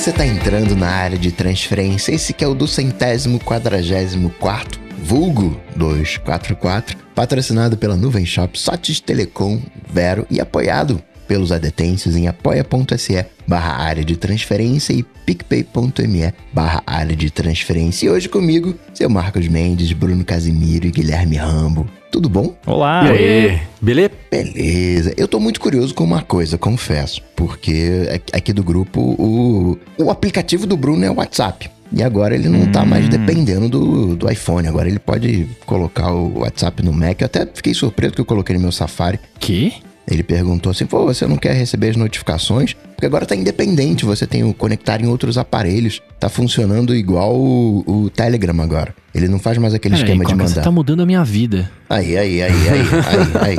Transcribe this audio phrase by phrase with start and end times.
[0.00, 4.80] Você está entrando na área de transferência, esse que é o do centésimo quadragésimo quarto,
[5.02, 9.60] vulgo 244, patrocinado pela Nuvem Shop, Sotis Telecom,
[9.92, 17.14] Vero e apoiado pelos adetêncios em apoia.se barra área de transferência e picpay.me barra área
[17.14, 18.06] de transferência.
[18.06, 21.99] E hoje comigo, seu Marcos Mendes, Bruno Casimiro e Guilherme Rambo.
[22.10, 22.54] Tudo bom?
[22.66, 23.04] Olá!
[23.04, 23.60] E aí?
[23.80, 24.10] Beleza?
[24.30, 25.14] Beleza.
[25.16, 27.22] Eu tô muito curioso com uma coisa, confesso.
[27.36, 31.70] Porque aqui do grupo, o, o aplicativo do Bruno é o WhatsApp.
[31.92, 32.72] E agora ele não hum.
[32.72, 33.10] tá mais hum.
[33.10, 34.66] dependendo do, do iPhone.
[34.66, 37.20] Agora ele pode colocar o WhatsApp no Mac.
[37.20, 39.20] Eu até fiquei surpreso que eu coloquei no meu Safari.
[39.38, 39.72] Que?
[40.08, 42.74] Ele perguntou assim: pô, você não quer receber as notificações?
[42.74, 46.02] Porque agora tá independente, você tem o conectar em outros aparelhos.
[46.18, 48.94] Tá funcionando igual o, o Telegram agora.
[49.14, 50.48] Ele não faz mais aquele esquema de mandar.
[50.48, 51.70] Você tá mudando a minha vida.
[51.90, 53.58] Aí, aí, aí, aí, aí,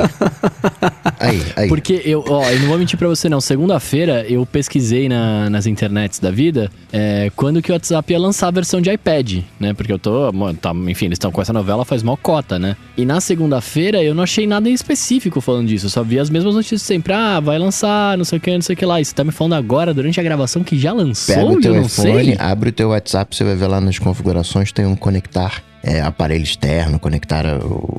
[1.20, 1.68] Aí, aí.
[1.68, 3.42] Porque eu, ó, eu não vou mentir pra você não.
[3.42, 8.48] Segunda-feira eu pesquisei na, nas internets da vida é, quando que o WhatsApp ia lançar
[8.48, 9.74] a versão de iPad, né?
[9.74, 10.32] Porque eu tô.
[10.60, 12.74] Tá, enfim, eles estão com essa novela faz mó cota, né?
[12.96, 15.86] E na segunda-feira eu não achei nada em específico falando disso.
[15.86, 17.12] Eu só vi as mesmas notícias sempre.
[17.12, 18.98] Ah, vai lançar, não sei o que, não sei o que lá.
[18.98, 21.34] E você tá me falando agora, durante a gravação, que já lançou?
[21.34, 22.36] Pega o teu iPhone, sei.
[22.38, 26.44] abre o teu WhatsApp, você vai ver lá nas configurações, tem um conectar é, aparelho
[26.44, 27.44] externo, conectar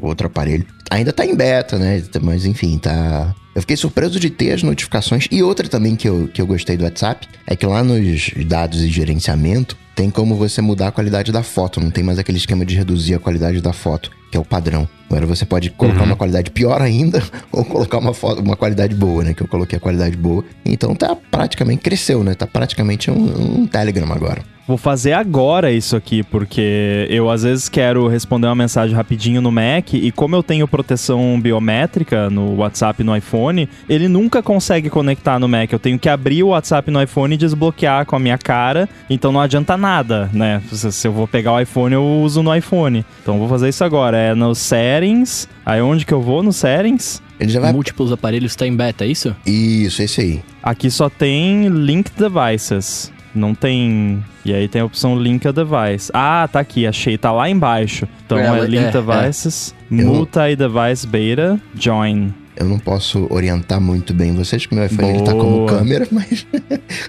[0.01, 0.65] outro aparelho.
[0.89, 2.01] Ainda tá em beta, né?
[2.21, 3.33] Mas enfim, tá.
[3.55, 5.27] Eu fiquei surpreso de ter as notificações.
[5.31, 8.81] E outra também que eu, que eu gostei do WhatsApp é que lá nos dados
[8.81, 11.79] e gerenciamento tem como você mudar a qualidade da foto.
[11.79, 14.87] Não tem mais aquele esquema de reduzir a qualidade da foto, que é o padrão.
[15.07, 16.05] Agora você pode colocar uhum.
[16.07, 19.33] uma qualidade pior ainda ou colocar uma, foto, uma qualidade boa, né?
[19.33, 20.43] Que eu coloquei a qualidade boa.
[20.65, 22.33] Então tá praticamente, cresceu, né?
[22.33, 24.52] Tá praticamente um, um Telegram agora.
[24.65, 29.51] Vou fazer agora isso aqui, porque eu às vezes quero responder uma mensagem rapidinho no
[29.51, 34.89] Mac e como eu tenho proteção biométrica no WhatsApp e no iPhone, ele nunca consegue
[34.89, 35.71] conectar no Mac.
[35.71, 39.33] Eu tenho que abrir o WhatsApp no iPhone e desbloquear com a minha cara, então
[39.33, 40.61] não adianta nada, né?
[40.71, 43.05] Se eu vou pegar o iPhone, eu uso no iPhone.
[43.21, 44.17] Então vou fazer isso agora.
[44.17, 45.47] É no Settings.
[45.65, 46.41] Aí onde que eu vou?
[46.41, 47.21] No Settings.
[47.39, 47.73] Ele já vai...
[47.73, 49.35] Múltiplos aparelhos está em beta, é isso?
[49.45, 50.41] Isso, esse aí.
[50.61, 53.12] Aqui só tem Link Devices.
[53.33, 54.23] Não tem.
[54.45, 56.11] E aí tem a opção Link a Device.
[56.13, 58.07] Ah, tá aqui, achei, tá lá embaixo.
[58.25, 59.95] Então é, é Link é, Devices, é.
[59.95, 62.33] Multi-Device Beta, Join.
[62.55, 66.45] Eu não posso orientar muito bem vocês, porque meu iPhone ele tá como câmera, mas.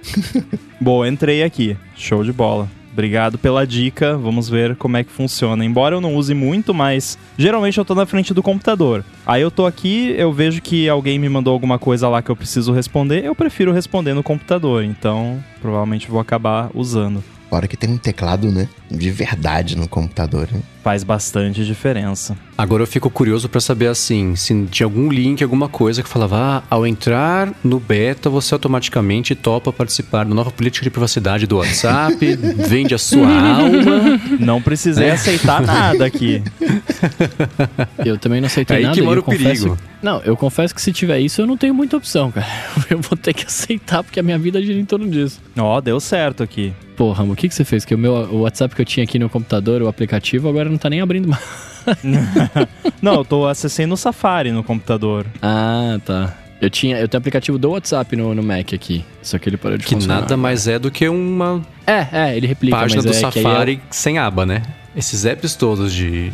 [0.80, 1.76] Boa, entrei aqui.
[1.94, 2.68] Show de bola.
[2.94, 4.16] Obrigado pela dica.
[4.16, 5.64] Vamos ver como é que funciona.
[5.64, 9.04] Embora eu não use muito, mas geralmente eu tô na frente do computador.
[9.26, 12.36] Aí eu tô aqui, eu vejo que alguém me mandou alguma coisa lá que eu
[12.36, 14.84] preciso responder, eu prefiro responder no computador.
[14.84, 17.22] Então, provavelmente vou acabar usando.
[17.50, 18.68] Fora que tem um teclado, né?
[18.88, 20.48] De verdade no computador.
[20.52, 20.60] Né?
[20.84, 22.36] Faz bastante diferença.
[22.58, 26.36] Agora eu fico curioso para saber assim, se tinha algum link, alguma coisa que falava,
[26.36, 31.56] ah, ao entrar no beta, você automaticamente topa participar da nova política de privacidade do
[31.56, 32.18] WhatsApp,
[32.68, 34.20] vende a sua alma.
[34.38, 35.12] Não precisei é.
[35.12, 36.42] aceitar nada aqui.
[38.04, 38.94] Eu também não aceitei Aí nada.
[38.94, 39.78] Aí que mora o perigo.
[40.02, 42.46] Não, eu confesso que se tiver isso, eu não tenho muita opção, cara.
[42.90, 45.40] Eu vou ter que aceitar, porque a minha vida gira em torno disso.
[45.56, 46.74] Ó, oh, deu certo aqui.
[46.94, 47.84] Pô, Ramo, o que, que você fez?
[47.84, 50.78] Que o meu o WhatsApp que eu tinha aqui no computador, o aplicativo, agora não
[50.78, 51.42] tá nem abrindo mais.
[53.00, 55.26] não, eu tô acessando o Safari no computador.
[55.40, 56.34] Ah, tá.
[56.60, 59.76] Eu tinha, eu tenho aplicativo do WhatsApp no, no Mac aqui, só que ele parou
[59.76, 60.16] de que funcionar.
[60.16, 63.80] Que nada mais é do que uma É, é, ele replica, página do é Safari
[63.90, 64.62] sem aba, né?
[64.96, 66.32] Esses apps todos de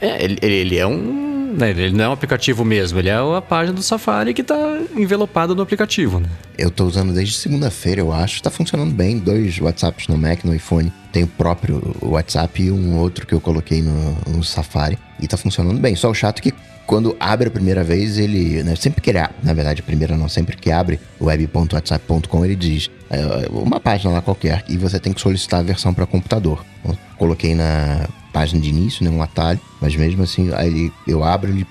[0.00, 3.40] É, ele, ele é um né, ele não é um aplicativo mesmo, ele é a
[3.40, 6.28] página do Safari que está envelopada no aplicativo, né?
[6.56, 8.36] Eu estou usando desde segunda-feira, eu acho.
[8.36, 9.18] Está funcionando bem.
[9.18, 10.92] Dois WhatsApps no Mac, no iPhone.
[11.10, 14.98] Tem o próprio WhatsApp e um outro que eu coloquei no, no Safari.
[15.18, 15.96] E está funcionando bem.
[15.96, 16.54] Só o chato é que
[16.86, 18.62] quando abre a primeira vez, ele.
[18.62, 22.90] Né, sempre que ele na verdade, a primeira não, sempre que abre web.whatsapp.com, ele diz
[23.10, 26.64] é, uma página lá qualquer e você tem que solicitar a versão para computador.
[26.84, 31.50] Eu coloquei na página de início, né, um atalho, mas mesmo assim, aí eu abro
[31.50, 31.66] ele,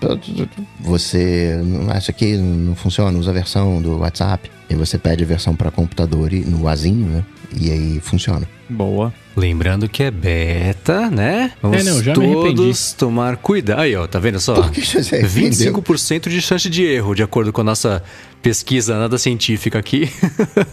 [0.80, 1.60] você,
[1.98, 5.72] isso aqui não funciona, usa a versão do WhatsApp, e você pede a versão para
[5.72, 7.26] computador e, no Azinho, né,
[7.60, 8.48] e aí funciona.
[8.70, 9.14] Boa.
[9.36, 11.52] Lembrando que é beta, né?
[11.62, 13.80] Vamos é, não, todos tomar cuidado.
[13.80, 14.56] Aí, ó, tá vendo só?
[14.56, 18.04] Por que você 25% de chance de erro, de acordo com a nossa
[18.42, 20.10] pesquisa nada científica aqui.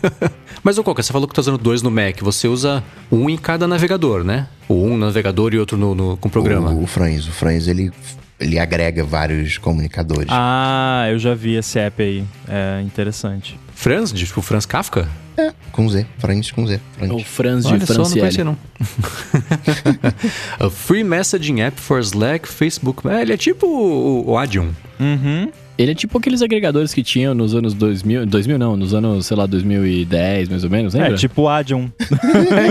[0.63, 2.21] Mas, ô Coca, você falou que tá usando dois no Mac.
[2.23, 4.49] Você usa um em cada navegador, né?
[4.69, 6.71] Ou um no navegador e outro no, no com o programa.
[6.71, 7.93] O, o Franz, o Franz, ele
[8.41, 10.29] ele agrega vários comunicadores.
[10.31, 12.25] Ah, eu já vi esse app aí.
[12.49, 13.59] É interessante.
[13.75, 14.13] Franz?
[14.13, 15.09] Tipo Franz Kafka?
[15.37, 16.07] É, com Z.
[16.19, 16.81] Franz com Z.
[16.97, 17.13] Franz.
[17.13, 18.57] Ou Franz de Olha só, não conhecia não.
[20.59, 23.07] A free messaging app for Slack, Facebook.
[23.09, 24.73] É, ele é tipo o, o Adium.
[24.99, 25.51] Uhum.
[25.79, 29.37] Ele é tipo aqueles agregadores que tinham nos anos 2000, 2000 não, nos anos, sei
[29.37, 31.15] lá, 2010, mais ou menos, lembra?
[31.15, 31.89] É, tipo o Adium.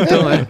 [0.04, 0.46] então, é.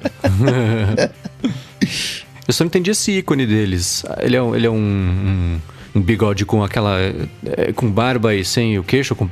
[2.47, 4.03] Eu só não entendi esse ícone deles.
[4.19, 5.59] Ele é, ele é um, um,
[5.95, 6.97] um bigode com aquela.
[7.45, 9.29] É, com barba e sem o queixo, com.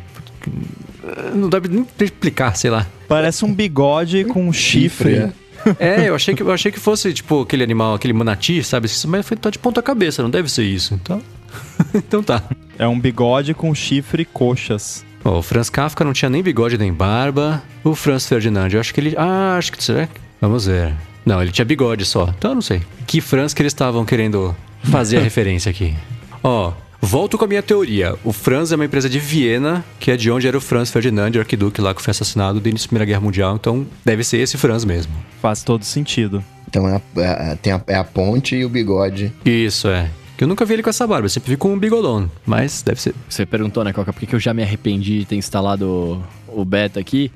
[1.34, 2.86] Não dá nem pra explicar, sei lá.
[3.08, 5.16] Parece um bigode com um chifre.
[5.16, 5.34] chifre.
[5.80, 8.88] É, eu achei que, eu achei que fosse, tipo, aquele animal, aquele manati, sabe?
[9.08, 10.94] Mas foi tá de ponta cabeça, não deve ser isso.
[10.94, 11.22] Então,
[11.96, 12.44] então tá.
[12.78, 15.06] É um bigode com chifre e coxas.
[15.24, 17.64] Oh, o Franz Kafka não tinha nem bigode nem barba.
[17.84, 19.16] O Franz Ferdinand, eu acho que ele...
[19.18, 19.84] Ah, acho que...
[19.84, 20.08] Será?
[20.40, 20.94] Vamos ver.
[21.26, 22.34] Não, ele tinha bigode só.
[22.38, 22.82] Então eu não sei.
[23.08, 25.96] Que Franz que eles estavam querendo fazer a referência aqui.
[26.44, 28.16] Ó, Volto com a minha teoria.
[28.24, 31.32] O Franz é uma empresa de Viena, que é de onde era o Franz Ferdinand,
[31.36, 33.56] o arquiduque lá que foi assassinado no início da Primeira Guerra Mundial.
[33.56, 35.14] Então, deve ser esse Franz mesmo.
[35.40, 36.44] Faz todo sentido.
[36.68, 39.32] Então, é a, é, tem a, é a ponte e o bigode.
[39.46, 40.10] Isso, é.
[40.38, 42.82] Que eu nunca vi ele com essa barba, eu sempre vi com um bigodão, mas
[42.82, 43.16] deve ser.
[43.30, 47.00] Você perguntou, né, Coca, por que eu já me arrependi de ter instalado o beta
[47.00, 47.32] aqui?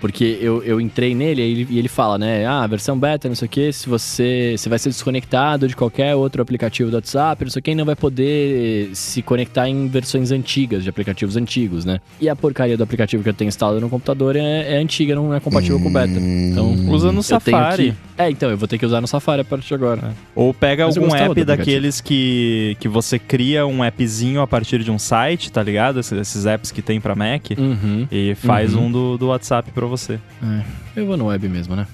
[0.00, 2.46] Porque eu, eu entrei nele e ele, e ele fala, né?
[2.46, 6.14] Ah, versão beta, não sei o que, se você, você vai ser desconectado de qualquer
[6.14, 10.30] outro aplicativo do WhatsApp, não sei o que, não vai poder se conectar em versões
[10.30, 12.00] antigas, de aplicativos antigos, né?
[12.20, 15.34] E a porcaria do aplicativo que eu tenho instalado no computador é, é antiga, não
[15.34, 16.12] é compatível hum, com o beta.
[16.12, 17.92] Então, usa no Safari.
[17.92, 18.22] Que...
[18.22, 20.08] É, então, eu vou ter que usar no Safari a partir de agora.
[20.08, 20.12] É.
[20.34, 24.90] Ou pega Mas algum app daqueles que, que você cria um appzinho a partir de
[24.90, 26.00] um site, tá ligado?
[26.00, 27.50] Esses, esses apps que tem pra Mac.
[27.58, 28.06] Uhum.
[28.10, 28.86] E faz uhum.
[28.86, 30.18] um do, do WhatsApp WhatsApp para você.
[30.42, 30.64] É,
[30.96, 31.86] eu vou no web mesmo, né?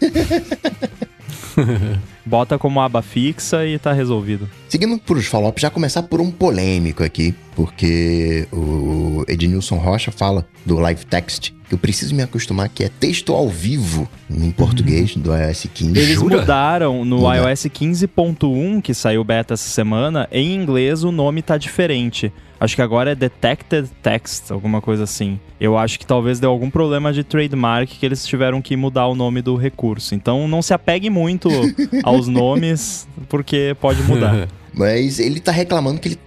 [2.24, 4.48] Bota como aba fixa e tá resolvido.
[4.68, 10.46] Seguindo por os follow já começar por um polêmico aqui, porque o Ednilson Rocha fala
[10.64, 15.16] do live text que eu preciso me acostumar que é texto ao vivo em português
[15.16, 15.22] uhum.
[15.22, 15.98] do iOS 15.
[15.98, 16.40] Eles Jura?
[16.40, 17.50] mudaram no Muda.
[17.50, 22.30] iOS 15.1, que saiu beta essa semana, em inglês o nome tá diferente.
[22.60, 25.40] Acho que agora é Detected Text, alguma coisa assim.
[25.58, 29.14] Eu acho que talvez deu algum problema de trademark que eles tiveram que mudar o
[29.14, 30.14] nome do recurso.
[30.14, 31.48] Então não se apegue muito
[32.04, 34.46] aos nomes, porque pode mudar.
[34.74, 36.18] Mas ele tá reclamando que ele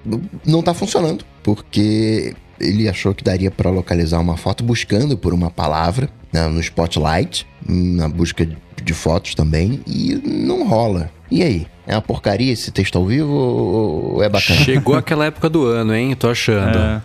[0.46, 5.50] não tá funcionando, porque ele achou que daria para localizar uma foto buscando por uma
[5.50, 8.48] palavra né, no Spotlight, na busca
[8.84, 11.10] de fotos também, e não rola.
[11.30, 11.68] E aí?
[11.88, 14.60] É uma porcaria esse texto ao vivo ou é bacana?
[14.62, 16.16] Chegou aquela época do ano, hein?
[16.16, 16.78] Tô achando.
[16.78, 17.02] É.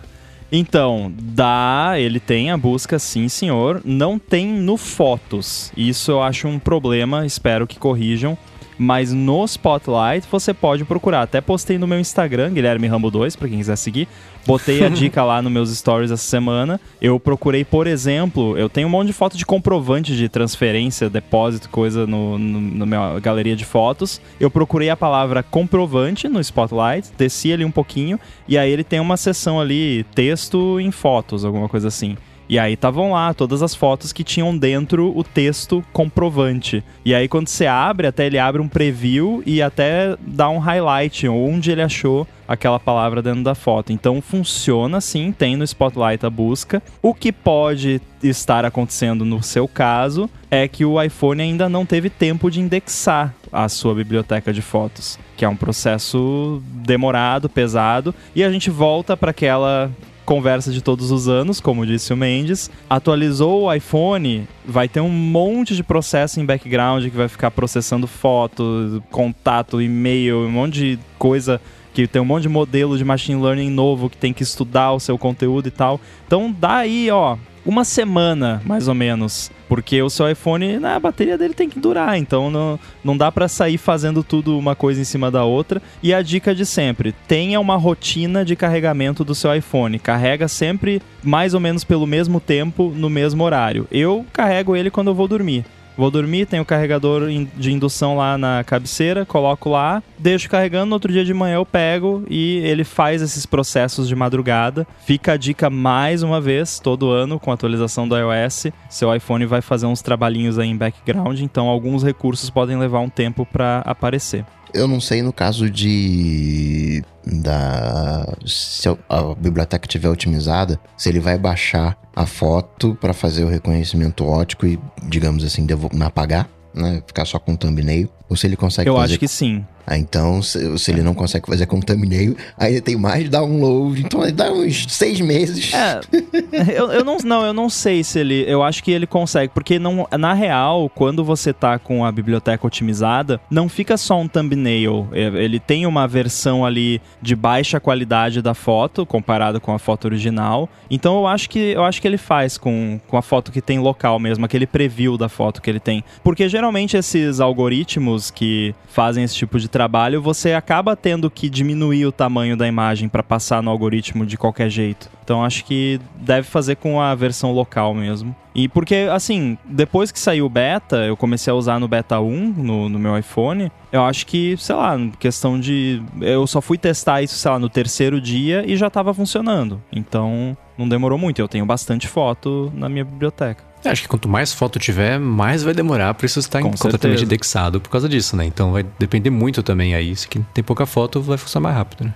[0.51, 3.81] Então, dá, ele tem a busca, sim, senhor.
[3.85, 5.71] Não tem no Fotos.
[5.77, 8.37] Isso eu acho um problema, espero que corrijam.
[8.83, 11.21] Mas no Spotlight você pode procurar.
[11.21, 14.07] Até postei no meu Instagram, Guilherme Rambo 2, para quem quiser seguir.
[14.43, 16.81] Botei a dica lá nos meus stories essa semana.
[16.99, 21.69] Eu procurei, por exemplo, eu tenho um monte de foto de comprovante de transferência, depósito,
[21.69, 24.19] coisa no, no, na minha galeria de fotos.
[24.39, 28.99] Eu procurei a palavra comprovante no Spotlight, desci ali um pouquinho, e aí ele tem
[28.99, 32.17] uma seção ali, texto em fotos, alguma coisa assim.
[32.51, 36.83] E aí estavam lá todas as fotos que tinham dentro o texto comprovante.
[37.05, 41.29] E aí quando você abre, até ele abre um preview e até dá um highlight
[41.29, 43.93] onde ele achou aquela palavra dentro da foto.
[43.93, 46.83] Então funciona sim, tem no Spotlight a busca.
[47.01, 52.09] O que pode estar acontecendo no seu caso é que o iPhone ainda não teve
[52.09, 58.43] tempo de indexar a sua biblioteca de fotos, que é um processo demorado, pesado, e
[58.43, 59.89] a gente volta para aquela
[60.31, 62.71] conversa de todos os anos, como disse o Mendes.
[62.89, 68.07] Atualizou o iPhone, vai ter um monte de processo em background que vai ficar processando
[68.07, 71.59] foto, contato, e-mail, um monte de coisa
[71.93, 75.01] que tem um monte de modelo de machine learning novo que tem que estudar o
[75.01, 75.99] seu conteúdo e tal.
[76.25, 77.35] Então dá aí, ó,
[77.65, 79.51] uma semana, mais ou menos.
[79.67, 83.31] Porque o seu iPhone, né, a bateria dele tem que durar, então não, não dá
[83.31, 85.81] para sair fazendo tudo uma coisa em cima da outra.
[86.03, 89.99] E a dica de sempre: tenha uma rotina de carregamento do seu iPhone.
[89.99, 93.87] Carrega sempre mais ou menos pelo mesmo tempo, no mesmo horário.
[93.91, 95.65] Eu carrego ele quando eu vou dormir.
[95.97, 100.93] Vou dormir, tenho o carregador de indução lá na cabeceira, coloco lá, deixo carregando, no
[100.93, 104.87] outro dia de manhã eu pego e ele faz esses processos de madrugada.
[105.05, 109.45] Fica a dica mais uma vez, todo ano com a atualização do iOS, seu iPhone
[109.45, 113.79] vai fazer uns trabalhinhos aí em background, então alguns recursos podem levar um tempo para
[113.85, 114.45] aparecer.
[114.73, 121.37] Eu não sei no caso de da se a biblioteca estiver otimizada, se ele vai
[121.37, 125.65] baixar a foto para fazer o reconhecimento ótico e, digamos assim,
[126.03, 129.13] apagar, né, ficar só com o thumbnail, ou se ele consegue Eu fazer...
[129.13, 129.65] acho que sim.
[129.85, 134.01] Ah, então, se, se, ele não consegue fazer com thumbnail, ainda tem mais download.
[134.01, 135.73] Então, dá uns seis meses.
[135.73, 135.99] É,
[136.75, 138.43] eu, eu, não, não, eu não sei se ele.
[138.47, 142.65] Eu acho que ele consegue, porque não, na real, quando você tá com a biblioteca
[142.65, 145.07] otimizada, não fica só um thumbnail.
[145.11, 150.05] É, ele tem uma versão ali de baixa qualidade da foto, comparado com a foto
[150.05, 150.69] original.
[150.89, 153.79] Então, eu acho que, eu acho que ele faz com, com a foto que tem
[153.79, 156.03] local mesmo, aquele preview da foto que ele tem.
[156.23, 162.05] Porque geralmente esses algoritmos que fazem esse tipo de trabalho, você acaba tendo que diminuir
[162.05, 165.09] o tamanho da imagem para passar no algoritmo de qualquer jeito.
[165.23, 168.35] Então acho que deve fazer com a versão local mesmo.
[168.53, 172.53] E porque, assim, depois que saiu o beta, eu comecei a usar no beta 1
[172.57, 173.71] no, no meu iPhone.
[173.91, 176.03] Eu acho que, sei lá, questão de.
[176.19, 179.81] Eu só fui testar isso, sei lá, no terceiro dia e já estava funcionando.
[179.91, 181.39] Então não demorou muito.
[181.39, 183.70] Eu tenho bastante foto na minha biblioteca.
[183.83, 187.19] É, acho que quanto mais foto tiver, mais vai demorar para isso estar Com completamente
[187.19, 187.23] certeza.
[187.23, 188.45] indexado por causa disso, né?
[188.45, 190.15] Então vai depender muito também aí.
[190.15, 192.13] Se tem pouca foto, vai funcionar mais rápido, né?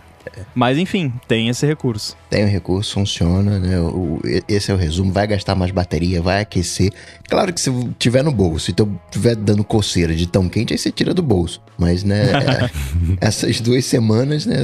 [0.54, 2.16] Mas enfim, tem esse recurso.
[2.30, 3.80] Tem o recurso, funciona, né?
[3.80, 5.12] O, esse é o resumo.
[5.12, 6.92] Vai gastar mais bateria, vai aquecer.
[7.30, 10.78] Claro que se tiver no bolso e então tiver dando coceira de tão quente, aí
[10.80, 11.62] você tira do bolso.
[11.78, 12.28] Mas, né,
[13.22, 14.58] essas duas semanas, né,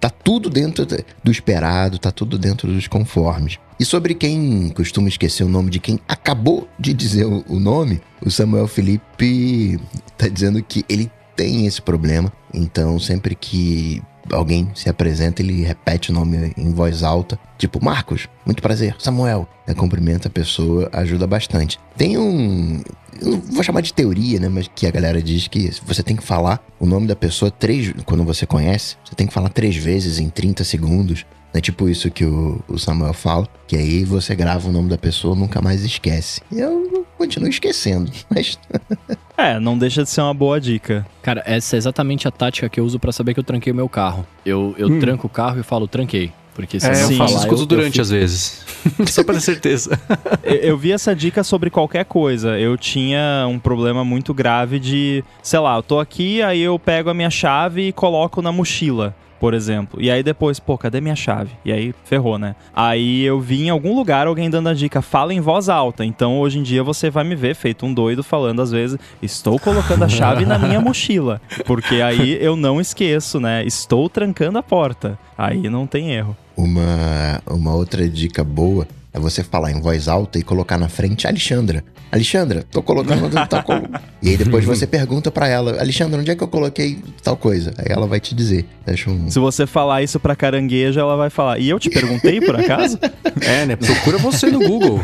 [0.00, 0.86] tá tudo dentro
[1.22, 3.58] do esperado, tá tudo dentro dos conformes.
[3.78, 8.30] E sobre quem costuma esquecer o nome de quem acabou de dizer o nome, o
[8.30, 9.80] Samuel Felipe
[10.16, 12.32] tá dizendo que ele tem esse problema.
[12.52, 14.00] Então, sempre que
[14.32, 19.48] alguém se apresenta, ele repete o nome em voz alta, tipo Marcos, muito prazer, Samuel.
[19.66, 21.78] É, cumprimenta a pessoa, ajuda bastante.
[21.96, 22.82] Tem um.
[23.20, 24.48] Eu vou chamar de teoria, né?
[24.48, 27.92] Mas que a galera diz que você tem que falar o nome da pessoa três.
[28.04, 31.24] Quando você conhece, você tem que falar três vezes em 30 segundos.
[31.54, 34.98] É tipo isso que o, o, Samuel fala, que aí você grava o nome da
[34.98, 36.42] pessoa nunca mais esquece.
[36.50, 38.58] E eu continuo esquecendo, mas.
[39.38, 41.06] é, não deixa de ser uma boa dica.
[41.22, 43.76] Cara, essa é exatamente a tática que eu uso para saber que eu tranquei o
[43.76, 44.26] meu carro.
[44.44, 44.98] Eu, eu hum.
[44.98, 46.32] tranco o carro e falo, tranquei.
[46.56, 48.02] Porque se é, eu sim, falar, eu escuto durante eu fico...
[48.02, 48.64] às vezes.
[49.06, 49.98] Só para ter certeza.
[50.42, 52.58] eu, eu vi essa dica sobre qualquer coisa.
[52.58, 57.10] Eu tinha um problema muito grave de, sei lá, eu tô aqui, aí eu pego
[57.10, 60.00] a minha chave e coloco na mochila por exemplo.
[60.00, 61.50] E aí depois, pô, cadê minha chave?
[61.66, 62.56] E aí ferrou, né?
[62.74, 66.02] Aí eu vi em algum lugar alguém dando a dica, fala em voz alta.
[66.02, 69.58] Então hoje em dia você vai me ver feito um doido falando às vezes, estou
[69.60, 71.42] colocando a chave na minha mochila.
[71.66, 73.62] Porque aí eu não esqueço, né?
[73.66, 75.18] Estou trancando a porta.
[75.36, 76.34] Aí não tem erro.
[76.56, 81.24] Uma, uma outra dica boa é você falar em voz alta e colocar na frente
[81.28, 81.84] Alexandra.
[82.10, 83.88] Alexandra, tô colocando tal coisa.
[84.20, 87.72] E aí depois você pergunta para ela, Alexandra, onde é que eu coloquei tal coisa?
[87.78, 88.66] Aí ela vai te dizer.
[88.84, 89.30] Deixa um...
[89.30, 91.60] Se você falar isso pra carangueja, ela vai falar.
[91.60, 92.98] E eu te perguntei por acaso?
[93.40, 93.76] é, né?
[93.76, 95.00] Procura você no Google.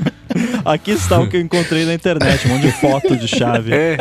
[0.62, 3.72] Aqui está o que eu encontrei na internet, um monte de foto de chave.
[3.72, 3.96] É.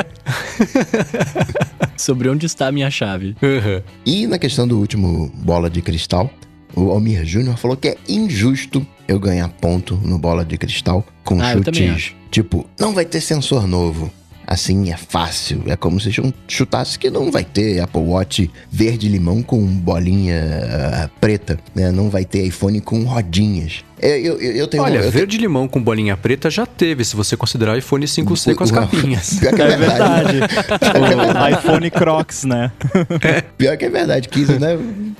[1.96, 3.36] Sobre onde está a minha chave.
[3.42, 3.82] Uhum.
[4.06, 6.30] E na questão do último bola de cristal,
[6.76, 11.42] o Almir Júnior falou que é injusto eu ganhar ponto no bola de cristal com
[11.42, 12.14] ah, chutes.
[12.30, 14.12] Tipo, não vai ter sensor novo.
[14.48, 15.62] Assim é fácil.
[15.68, 16.10] É como se
[16.48, 20.42] chutasse que não vai ter Apple Watch verde-limão com bolinha
[21.06, 21.60] uh, preta.
[21.76, 21.92] Né?
[21.92, 23.84] Não vai ter iPhone com rodinhas.
[24.02, 25.72] É, eu, eu, eu tenho Olha, eu verde-limão tenho...
[25.72, 29.34] com bolinha preta já teve, se você considerar o iPhone 5C com as capinhas.
[29.42, 30.40] Pior que é, é verdade.
[30.40, 32.72] o iPhone Crocs, né?
[33.22, 33.42] É.
[33.42, 34.30] Pior que é verdade.
[34.30, 34.78] Quis, né?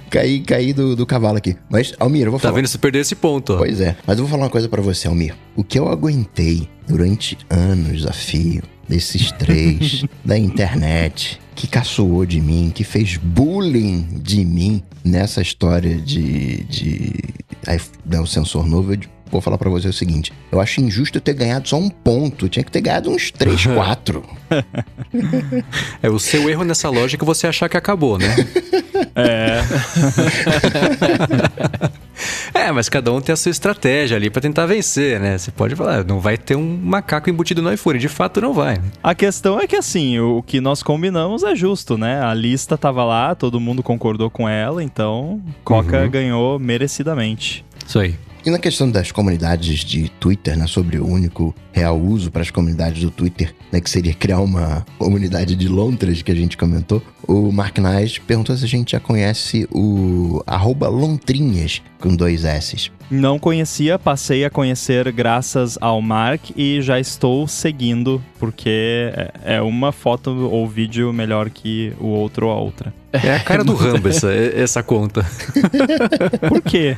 [0.10, 1.58] Cair, cair do, do cavalo aqui.
[1.70, 2.54] Mas, Almir, eu vou tá falar.
[2.54, 3.58] Tá vendo se perder esse ponto, ó.
[3.58, 3.98] Pois é.
[4.06, 5.36] Mas eu vou falar uma coisa para você, Almir.
[5.54, 12.40] O que eu aguentei durante anos a fio desses três da internet que caçoou de
[12.40, 17.14] mim, que fez bullying de mim nessa história de, de
[17.66, 19.00] aí, né, o sensor novo, eu
[19.32, 22.46] vou falar para você o seguinte: eu acho injusto eu ter ganhado só um ponto,
[22.46, 24.24] eu tinha que ter ganhado uns 3, 4.
[26.02, 28.36] é o seu erro nessa lógica você achar que acabou, né?
[29.18, 29.62] é.
[32.54, 35.38] É, mas cada um tem a sua estratégia ali para tentar vencer, né?
[35.38, 38.00] Você pode falar, não vai ter um macaco embutido no iPhone.
[38.00, 38.82] De fato, não vai.
[39.04, 42.22] A questão é que, assim, o que nós combinamos é justo, né?
[42.22, 46.10] A lista tava lá, todo mundo concordou com ela, então Coca uhum.
[46.10, 47.64] ganhou merecidamente.
[47.86, 48.16] Isso aí.
[48.48, 52.50] E na questão das comunidades de Twitter, né, sobre o único real uso para as
[52.50, 57.04] comunidades do Twitter, né, que seria criar uma comunidade de lontras que a gente comentou,
[57.28, 60.42] o Mark Knight perguntou se a gente já conhece o
[60.90, 62.90] lontrinhas com dois S.
[63.12, 69.12] Não conhecia, passei a conhecer graças ao Mark e já estou seguindo, porque
[69.44, 72.94] é, é uma foto ou vídeo melhor que o outro ou a outra.
[73.12, 75.26] É a cara do Rambo essa, essa conta.
[76.48, 76.98] Por quê?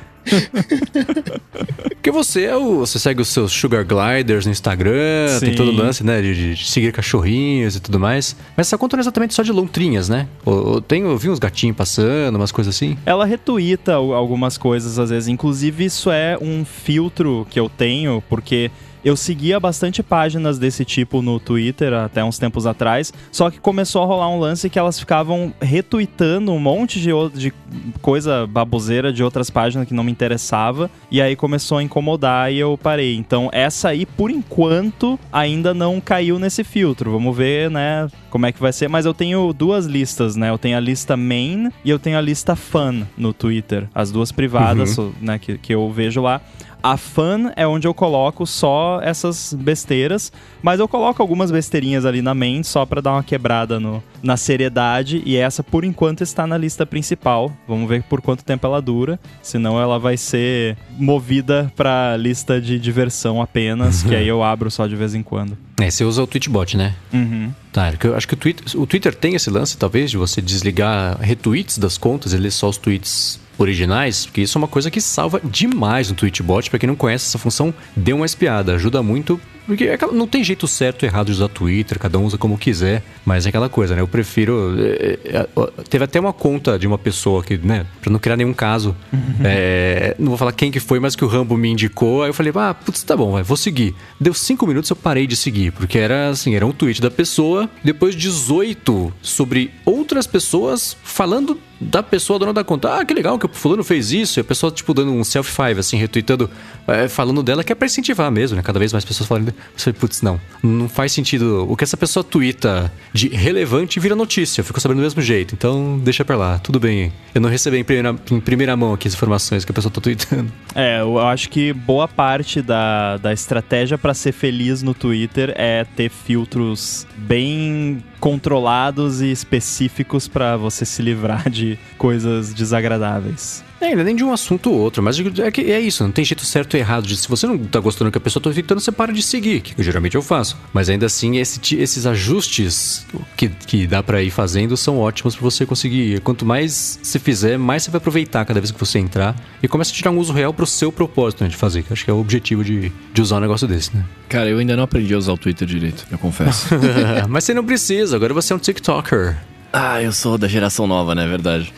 [1.89, 5.45] Porque você é o, você segue os seus sugar gliders no Instagram, Sim.
[5.45, 8.35] tem todo o lance, né, de, de, seguir cachorrinhos e tudo mais.
[8.55, 10.27] Mas essa conta não é exatamente só de lontrinhas, né?
[10.45, 12.97] Eu, tem, eu vi uns gatinhos passando, umas coisas assim.
[13.05, 15.29] Ela retuita algumas coisas às vezes.
[15.29, 18.71] Inclusive, isso é um filtro que eu tenho, porque
[19.03, 24.03] eu seguia bastante páginas desse tipo no Twitter até uns tempos atrás, só que começou
[24.03, 27.53] a rolar um lance que elas ficavam retweetando um monte de, de
[28.01, 32.59] coisa baboseira de outras páginas que não me interessava, e aí começou a incomodar e
[32.59, 33.15] eu parei.
[33.15, 37.11] Então, essa aí, por enquanto, ainda não caiu nesse filtro.
[37.11, 38.87] Vamos ver, né, como é que vai ser.
[38.87, 40.49] Mas eu tenho duas listas, né?
[40.49, 43.87] Eu tenho a lista main e eu tenho a lista fun no Twitter.
[43.93, 45.11] As duas privadas, uhum.
[45.21, 46.41] né, que, que eu vejo lá.
[46.81, 50.31] A fan é onde eu coloco só essas besteiras,
[50.63, 54.37] mas eu coloco algumas besteirinhas ali na main só para dar uma quebrada no, na
[54.37, 55.21] seriedade.
[55.25, 57.51] E essa, por enquanto, está na lista principal.
[57.67, 59.19] Vamos ver por quanto tempo ela dura.
[59.41, 64.87] Senão ela vai ser movida pra lista de diversão apenas, que aí eu abro só
[64.87, 65.57] de vez em quando.
[65.81, 66.95] É, você usa o Tweetbot, né?
[67.13, 67.51] Uhum.
[67.71, 71.17] Tá, eu acho que o Twitter, o Twitter tem esse lance, talvez, de você desligar
[71.19, 74.99] retweets das contas e ler só os tweets originais, porque isso é uma coisa que
[74.99, 76.69] salva demais no Tweetbot.
[76.69, 79.39] Para quem não conhece essa função, dê uma espiada, ajuda muito
[79.69, 82.57] porque é não tem jeito certo ou errado de usar Twitter, cada um usa como
[82.57, 84.01] quiser, mas é aquela coisa, né?
[84.01, 84.75] Eu prefiro.
[84.79, 85.47] É, é,
[85.87, 89.35] teve até uma conta de uma pessoa que, né, pra não criar nenhum caso, uhum.
[89.43, 92.23] é, não vou falar quem que foi, mas que o Rambo me indicou.
[92.23, 93.93] Aí eu falei, ah, putz, tá bom, vai, vou seguir.
[94.19, 97.69] Deu cinco minutos eu parei de seguir, porque era assim, era um tweet da pessoa,
[97.83, 102.99] depois 18 sobre outras pessoas falando da pessoa dona da conta.
[102.99, 104.39] Ah, que legal que o fulano fez isso.
[104.39, 106.49] E a pessoa, tipo, dando um self-five, assim, retweetando,
[106.87, 108.63] é, falando dela, que é pra incentivar mesmo, né?
[108.63, 109.53] Cada vez mais pessoas falando.
[109.75, 110.39] Você putz, não.
[110.61, 111.65] Não faz sentido.
[111.69, 114.63] O que essa pessoa twitta de relevante vira notícia.
[114.63, 115.55] Ficou sabendo do mesmo jeito.
[115.55, 116.59] Então, deixa pra lá.
[116.59, 117.13] Tudo bem.
[117.33, 120.01] Eu não recebi em primeira, em primeira mão aqui as informações que a pessoa tá
[120.01, 120.51] tweetando.
[120.75, 125.83] É, eu acho que boa parte da, da estratégia para ser feliz no Twitter é
[125.83, 133.63] ter filtros bem controlados e específicos para você se livrar de coisas desagradáveis.
[133.81, 136.25] É, ainda nem de um assunto ou outro, mas é, que é isso, não tem
[136.25, 137.07] jeito certo ou errado.
[137.07, 139.23] De, se você não tá gostando do que a pessoa tá tweetando, você para de
[139.23, 140.57] seguir, que geralmente eu faço.
[140.73, 143.05] Mas ainda assim, esse, esses ajustes
[143.37, 146.19] que, que dá para ir fazendo são ótimos para você conseguir.
[146.21, 149.91] Quanto mais você fizer, mais você vai aproveitar cada vez que você entrar e começa
[149.91, 152.13] a tirar um uso real pro seu propósito né, de fazer, que acho que é
[152.13, 154.03] o objetivo de, de usar um negócio desse, né?
[154.27, 156.67] Cara, eu ainda não aprendi a usar o Twitter direito, eu confesso.
[157.29, 159.37] mas você não precisa, agora você é um TikToker.
[159.71, 161.27] Ah, eu sou da geração nova, né?
[161.27, 161.71] Verdade.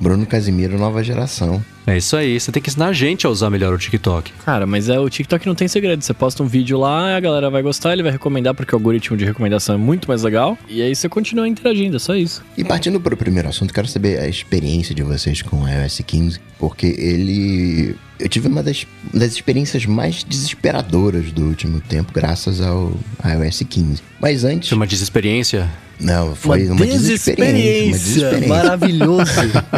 [0.00, 1.64] Bruno Casimiro, nova geração.
[1.88, 4.30] É isso aí, você tem que ensinar a gente a usar melhor o TikTok.
[4.44, 6.04] Cara, mas é o TikTok não tem segredo.
[6.04, 9.16] Você posta um vídeo lá, a galera vai gostar, ele vai recomendar porque o algoritmo
[9.16, 10.58] de recomendação é muito mais legal.
[10.68, 12.44] E aí você continua interagindo, é só isso.
[12.58, 16.02] E partindo para o primeiro assunto, quero saber a experiência de vocês com o iOS
[16.06, 22.60] 15, porque ele eu tive uma das, das experiências mais desesperadoras do último tempo, graças
[22.60, 22.92] ao
[23.24, 24.02] iOS 15.
[24.20, 24.68] Mas antes.
[24.68, 25.70] Foi uma desesperiência?
[26.00, 27.86] Não, foi uma, uma desesperiência.
[27.86, 28.48] Uma desesperiência.
[28.48, 29.32] Maravilhoso.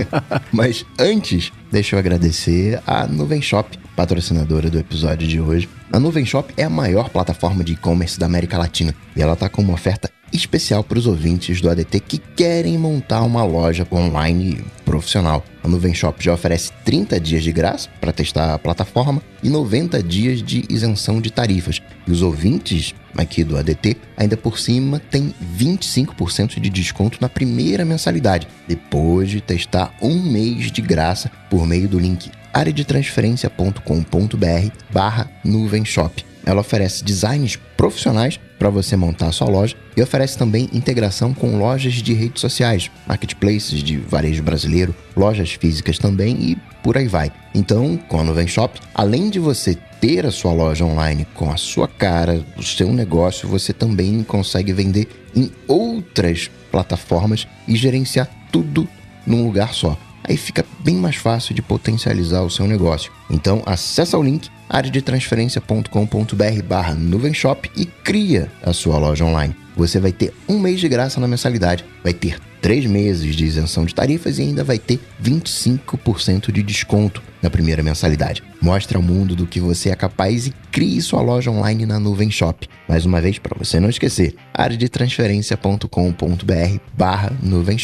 [0.53, 5.68] Mas antes, deixa eu agradecer a Nuvem Shop, patrocinadora do episódio de hoje.
[5.92, 9.48] A Nuvem Shop é a maior plataforma de e-commerce da América Latina e ela está
[9.48, 14.64] com uma oferta especial para os ouvintes do ADT que querem montar uma loja online
[14.84, 15.44] profissional.
[15.62, 20.02] A Nuvem Shop já oferece 30 dias de graça para testar a plataforma e 90
[20.02, 21.80] dias de isenção de tarifas.
[22.06, 27.84] E os ouvintes aqui do ADT, ainda por cima, tem 25% de desconto na primeira
[27.84, 35.84] mensalidade, depois de testar um mês de graça por meio do link areadetransferencia.com.br barra nuvem
[35.84, 36.24] shop.
[36.44, 41.57] Ela oferece designs profissionais para você montar a sua loja e oferece também integração com
[41.57, 47.33] lojas de redes sociais, marketplaces de varejo brasileiro, lojas físicas também e por aí vai.
[47.55, 51.57] Então, com a Nuvem Shop, além de você ter a sua loja online com a
[51.57, 58.87] sua cara, o seu negócio, você também consegue vender em outras plataformas e gerenciar tudo
[59.27, 59.96] num lugar só.
[60.30, 63.10] Aí fica bem mais fácil de potencializar o seu negócio.
[63.28, 69.56] Então, acessa o link areadetransferencia.com.br barra nuvenshop e cria a sua loja online.
[69.76, 73.84] Você vai ter um mês de graça na mensalidade, vai ter três meses de isenção
[73.84, 78.40] de tarifas e ainda vai ter 25% de desconto na primeira mensalidade.
[78.62, 82.30] Mostre ao mundo do que você é capaz e crie sua loja online na Nuvem
[82.30, 82.68] Shop.
[82.88, 87.78] Mais uma vez, para você não esquecer, areadetransferencia.com.br barra Nuvem.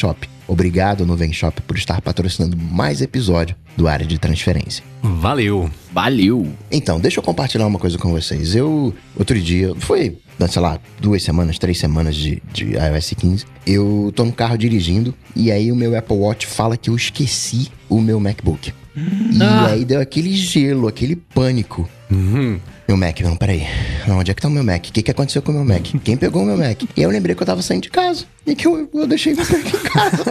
[0.48, 4.85] Obrigado, Nuvem Shop, por estar patrocinando mais episódio do Área de Transferência.
[5.02, 5.70] Valeu!
[5.92, 6.52] Valeu!
[6.70, 8.54] Então, deixa eu compartilhar uma coisa com vocês.
[8.54, 14.12] Eu, outro dia, foi, sei lá, duas semanas, três semanas de, de iOS 15, eu
[14.14, 18.00] tô no carro dirigindo e aí o meu Apple Watch fala que eu esqueci o
[18.00, 18.72] meu MacBook.
[18.96, 19.66] E ah.
[19.66, 21.88] aí deu aquele gelo, aquele pânico.
[22.11, 22.59] Uhum.
[22.88, 23.66] Meu Mac, não, peraí.
[24.09, 24.87] Onde é que tá o meu Mac?
[24.87, 25.85] O que, que aconteceu com o meu Mac?
[26.05, 26.83] Quem pegou o meu Mac?
[26.97, 28.25] E eu lembrei que eu tava saindo de casa.
[28.47, 30.25] E que eu, eu deixei meu Mac em casa.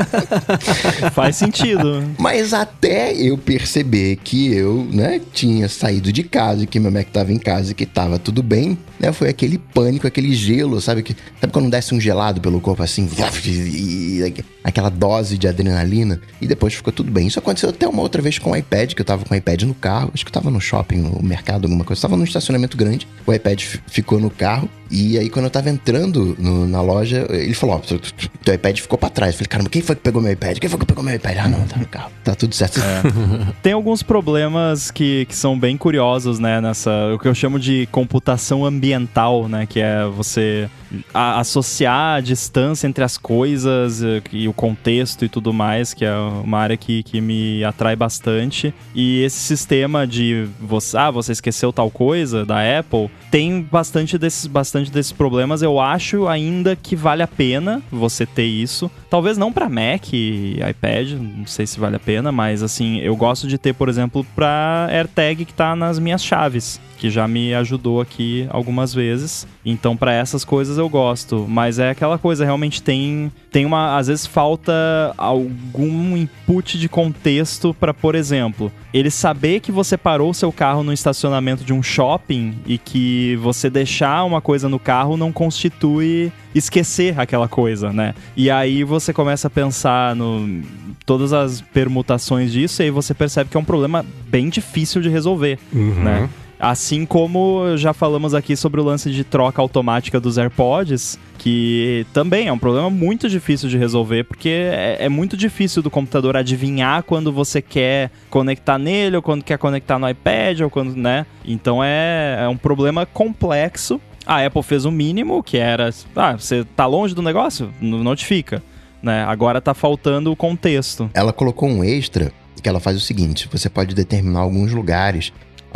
[1.11, 2.03] Faz sentido.
[2.17, 7.07] Mas até eu perceber que eu, né, tinha saído de casa e que meu Mac
[7.09, 9.11] tava em casa e que tava tudo bem, né?
[9.11, 11.03] Foi aquele pânico, aquele gelo, sabe?
[11.03, 13.09] Que, sabe quando desce um gelado pelo corpo assim?
[13.45, 16.21] E, e, aquela dose de adrenalina.
[16.41, 17.27] E depois ficou tudo bem.
[17.27, 19.63] Isso aconteceu até uma outra vez com o iPad, que eu tava com o iPad
[19.63, 20.11] no carro.
[20.13, 21.99] Acho que eu tava no shopping, no mercado, alguma coisa.
[21.99, 23.07] Eu tava num estacionamento grande.
[23.27, 24.69] O iPad ficou no carro.
[24.89, 27.97] E aí, quando eu tava entrando no, na loja, ele falou: Ó,
[28.43, 29.33] teu iPad ficou pra trás.
[29.33, 30.57] Eu falei, caramba, quem foi que pegou meu iPad?
[30.59, 31.37] Quem foi que pegou meu iPad?
[31.37, 32.11] Ah, não, tá no carro.
[32.23, 32.79] Tá tudo certo.
[32.79, 33.53] É.
[33.63, 36.61] Tem alguns problemas que, que são bem curiosos, né?
[36.61, 37.13] Nessa.
[37.13, 39.65] O que eu chamo de computação ambiental, né?
[39.65, 40.69] Que é você
[41.13, 46.05] a, associar a distância entre as coisas eh, e o contexto e tudo mais, que
[46.05, 48.73] é uma área que, que me atrai bastante.
[48.93, 54.47] E esse sistema de você, ah, você esqueceu tal coisa da Apple, tem bastante desses,
[54.47, 55.61] bastante desses problemas.
[55.61, 58.89] Eu acho ainda que vale a pena você ter isso.
[59.09, 63.15] Talvez não para Mac e iPad, não sei se vale a pena, mas assim, eu
[63.15, 67.53] gosto de ter, por exemplo, para AirTag que tá nas minhas chaves que já me
[67.53, 69.47] ajudou aqui algumas vezes.
[69.65, 74.07] Então, para essas coisas eu gosto, mas é aquela coisa, realmente tem tem uma às
[74.07, 74.73] vezes falta
[75.17, 80.91] algum input de contexto para, por exemplo, ele saber que você parou seu carro no
[80.91, 87.19] estacionamento de um shopping e que você deixar uma coisa no carro não constitui esquecer
[87.19, 88.13] aquela coisa, né?
[88.35, 90.61] E aí você começa a pensar no
[91.05, 95.09] todas as permutações disso e aí você percebe que é um problema bem difícil de
[95.09, 96.03] resolver, uhum.
[96.03, 96.29] né?
[96.59, 102.47] Assim como já falamos aqui sobre o lance de troca automática dos AirPods, que também
[102.47, 107.03] é um problema muito difícil de resolver, porque é, é, muito difícil do computador adivinhar
[107.03, 111.25] quando você quer conectar nele, ou quando quer conectar no iPad, ou quando, né?
[111.43, 113.99] Então é, é um problema complexo.
[114.25, 117.73] A Apple fez o mínimo, que era, ah, você tá longe do negócio?
[117.79, 118.61] Notifica.
[119.01, 119.23] Né?
[119.23, 121.09] Agora tá faltando o contexto.
[121.13, 125.31] Ela colocou um extra que ela faz o seguinte: você pode determinar alguns lugares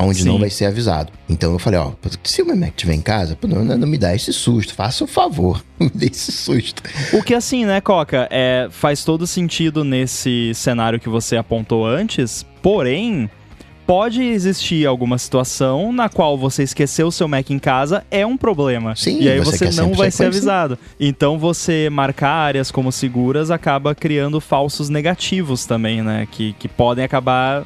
[0.06, 0.30] onde Sim.
[0.30, 1.12] não vai ser avisado.
[1.28, 1.92] Então eu falei, ó,
[2.24, 5.08] se o meu Mac estiver em casa, não, não, me dá esse susto, faça o
[5.08, 6.82] favor, me dê esse susto.
[7.14, 12.46] O que assim, né, Coca, é, faz todo sentido nesse cenário que você apontou antes,
[12.62, 13.30] porém,
[13.90, 18.38] pode existir alguma situação na qual você esqueceu o seu Mac em casa é um
[18.38, 18.96] problema.
[18.96, 20.78] Sim, e aí você, você não vai ser avisado.
[21.00, 26.28] Então você marcar áreas como seguras acaba criando falsos negativos também, né?
[26.32, 27.66] Que, que podem acabar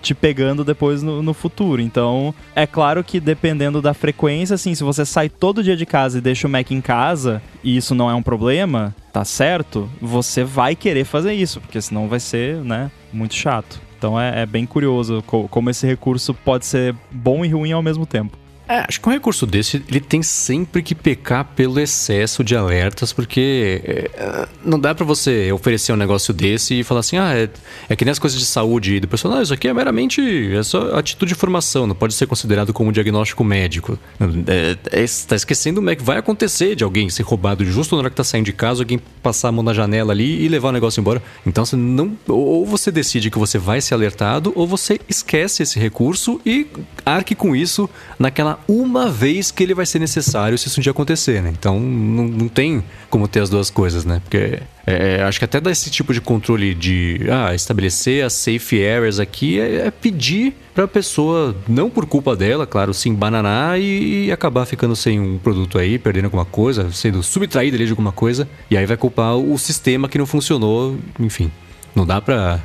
[0.00, 1.82] te pegando depois no, no, futuro.
[1.82, 6.18] Então, é claro que dependendo da frequência, assim, se você sai todo dia de casa
[6.18, 10.44] e deixa o Mac em casa e isso não é um problema, tá certo, você
[10.44, 13.83] vai querer fazer isso, porque senão vai ser, né, muito chato.
[14.04, 18.04] Então é, é bem curioso como esse recurso pode ser bom e ruim ao mesmo
[18.04, 18.36] tempo.
[18.66, 23.12] É, acho que um recurso desse, ele tem sempre que pecar pelo excesso de alertas,
[23.12, 27.48] porque é, não dá para você oferecer um negócio desse e falar assim, ah, é,
[27.90, 30.22] é que nem as coisas de saúde do personal, isso aqui é meramente,
[30.54, 33.98] é só atitude de formação, não pode ser considerado como um diagnóstico médico.
[34.46, 38.00] É, é, tá esquecendo como é que vai acontecer de alguém ser roubado justo na
[38.00, 40.70] hora que tá saindo de casa, alguém passar a mão na janela ali e levar
[40.70, 41.22] o negócio embora.
[41.44, 45.78] Então você não, ou você decide que você vai ser alertado, ou você esquece esse
[45.78, 46.66] recurso e
[47.04, 50.92] arque com isso naquela uma vez que ele vai ser necessário se isso um dia
[50.92, 51.52] acontecer, né?
[51.56, 54.20] Então não, não tem como ter as duas coisas, né?
[54.24, 58.32] Porque é, é acho que até dar esse tipo de controle de ah, estabelecer as
[58.32, 63.08] safe areas aqui é, é pedir para a pessoa, não por culpa dela, claro, se
[63.08, 67.84] embananar e, e, acabar ficando sem um produto aí, perdendo alguma coisa, sendo subtraído ali
[67.84, 71.50] de alguma coisa, e aí vai culpar o sistema que não funcionou, enfim.
[71.94, 72.60] Não dá para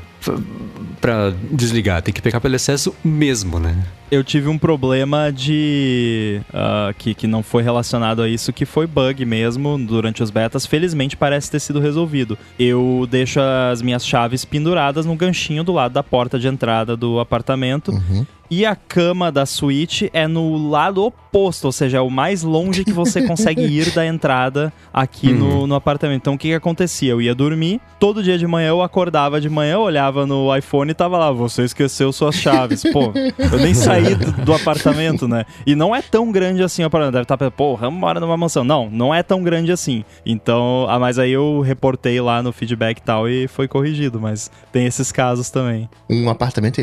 [0.99, 3.83] para desligar, tem que pegar pelo excesso mesmo, né?
[4.11, 6.41] Eu tive um problema de.
[6.49, 10.65] Uh, que, que não foi relacionado a isso, que foi bug mesmo durante os betas.
[10.65, 12.37] Felizmente parece ter sido resolvido.
[12.57, 17.19] Eu deixo as minhas chaves penduradas no ganchinho do lado da porta de entrada do
[17.19, 17.91] apartamento.
[17.91, 18.25] Uhum.
[18.49, 22.83] E a cama da suíte é no lado oposto, ou seja, é o mais longe
[22.83, 25.37] que você consegue ir da entrada aqui uhum.
[25.37, 26.21] no, no apartamento.
[26.21, 27.11] Então o que, que acontecia?
[27.11, 30.93] Eu ia dormir, todo dia de manhã eu acordava de manhã, olhava no iPhone e
[30.93, 32.83] tava lá, você esqueceu suas chaves.
[32.91, 35.45] Pô, eu nem saí do, do apartamento, né?
[35.65, 37.13] E não é tão grande assim o apartamento.
[37.13, 38.63] Deve estar, tá, pô, vamos morar numa mansão.
[38.63, 40.03] Não, não é tão grande assim.
[40.25, 44.49] Então, ah, mas aí eu reportei lá no feedback e tal e foi corrigido, mas
[44.71, 45.89] tem esses casos também.
[46.09, 46.81] Um apartamento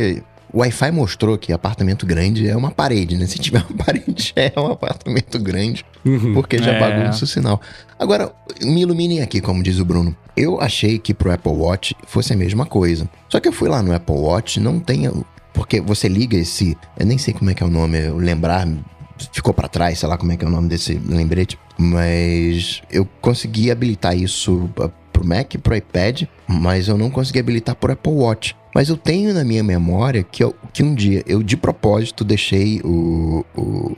[0.57, 3.27] o Wi-Fi mostrou que apartamento grande é uma parede, né?
[3.27, 6.33] Se tiver uma parede, é um apartamento grande, uhum.
[6.33, 6.81] porque já é.
[6.81, 7.61] bagunça o sinal.
[7.99, 10.16] Agora, me iluminem aqui, como diz o Bruno.
[10.35, 13.07] Eu achei que pro Apple Watch fosse a mesma coisa.
[13.29, 15.11] Só que eu fui lá no Apple Watch, não tem.
[15.53, 16.75] Porque você liga esse.
[16.99, 18.66] Eu nem sei como é que é o nome, eu lembrar
[19.33, 23.07] ficou para trás, sei lá como é que é o nome desse lembrete, mas eu
[23.21, 24.71] consegui habilitar isso
[25.11, 28.55] pro Mac, pro iPad, mas eu não consegui habilitar pro Apple Watch.
[28.76, 32.78] Mas eu tenho na minha memória que, eu, que um dia eu de propósito deixei
[32.84, 33.96] o, o,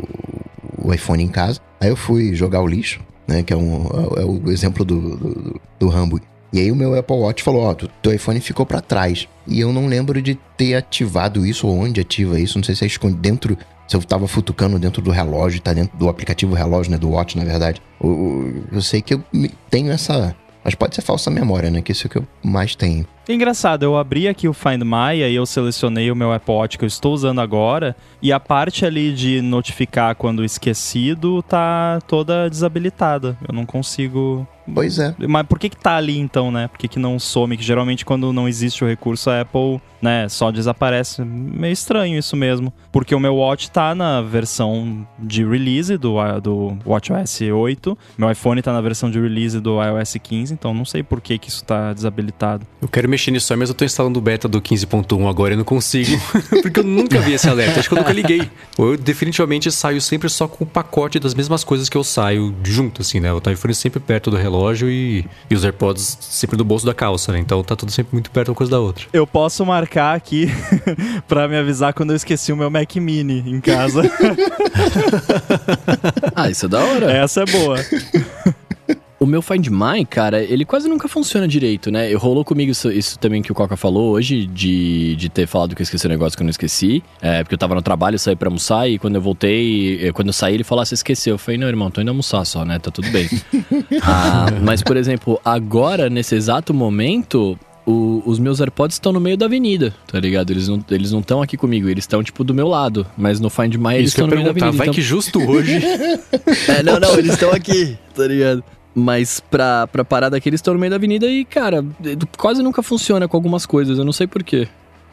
[0.85, 1.59] o iPhone em casa.
[1.81, 3.43] Aí eu fui jogar o lixo, né?
[3.43, 6.23] Que é, um, é o exemplo do, do, do.
[6.53, 9.27] E aí o meu Apple Watch falou, ó, oh, teu iPhone ficou para trás.
[9.49, 12.57] E eu não lembro de ter ativado isso ou onde ativa isso.
[12.57, 13.59] Não sei se é esconde dentro.
[13.89, 16.99] Se eu tava futucando dentro do relógio, tá dentro do aplicativo relógio, né?
[16.99, 17.83] Do Watch, na verdade.
[18.01, 19.25] Eu, eu sei que eu
[19.69, 20.37] tenho essa.
[20.63, 21.83] Mas pode ser falsa memória, né?
[21.83, 23.05] Que isso é o que eu mais tenho.
[23.29, 26.85] Engraçado, eu abri aqui o Find My e eu selecionei o meu Apple Watch que
[26.85, 33.37] eu estou usando agora e a parte ali de notificar quando esquecido tá toda desabilitada.
[33.47, 35.15] Eu não consigo Pois é.
[35.27, 36.69] Mas por que que tá ali então, né?
[36.69, 37.57] Por que que não some?
[37.57, 41.23] Que geralmente quando não existe o recurso, a Apple, né, só desaparece.
[41.25, 42.73] Meio estranho isso mesmo.
[42.93, 47.99] Porque o meu Watch tá na versão de release do, do WatchOS 8.
[48.17, 51.39] Meu iPhone tá na versão de release do iOS 15, então não sei por que
[51.39, 52.67] que isso tá desabilitado.
[52.81, 55.57] Eu quero mexer nisso aí, mas eu tô instalando o beta do 15.1 agora e
[55.57, 56.21] não consigo.
[56.63, 57.81] porque eu nunca vi esse alerta.
[57.81, 58.49] Acho que eu nunca liguei.
[58.79, 63.03] Eu definitivamente saio sempre só com o pacote das mesmas coisas que eu saio junto,
[63.03, 63.33] assim, né?
[63.33, 67.33] O iPhone sempre perto do relógio e, e os AirPods sempre no bolso da calça,
[67.33, 67.41] né?
[67.41, 69.07] Então tá tudo sempre muito perto uma coisa da outra.
[69.13, 70.49] Eu posso marcar aqui
[71.27, 74.03] para me avisar quando eu esqueci o meu Mac Mini em casa.
[76.37, 77.13] ah, isso é da hora.
[77.13, 77.79] Essa é boa.
[79.21, 82.13] O meu Find My, cara, ele quase nunca funciona direito, né?
[82.13, 85.75] Eu rolou comigo isso, isso, também que o Coca falou hoje, de, de ter falado
[85.75, 87.03] que eu esqueci um negócio que eu não esqueci.
[87.21, 90.33] É, porque eu tava no trabalho, saí pra almoçar e quando eu voltei, quando eu
[90.33, 91.35] saí, ele falou: ah, você esqueceu.
[91.35, 92.79] Eu falei, não, irmão, tô indo almoçar só, né?
[92.79, 93.29] Tá tudo bem.
[94.03, 99.37] ah, mas, por exemplo, agora, nesse exato momento, o, os meus AirPods estão no meio
[99.37, 100.51] da avenida, tá ligado?
[100.51, 103.49] Eles não eles não estão aqui comigo, eles estão tipo do meu lado, mas no
[103.49, 104.73] Find My eles estão no meio da avenida.
[104.73, 104.95] Vai então...
[104.95, 105.81] que justo hoje.
[106.69, 108.63] é, não, não, eles estão aqui, tá ligado?
[108.99, 111.85] Mas pra, pra parada aqui, eles estão no meio da avenida e, cara,
[112.37, 114.69] quase nunca funciona com algumas coisas, eu não sei porquê.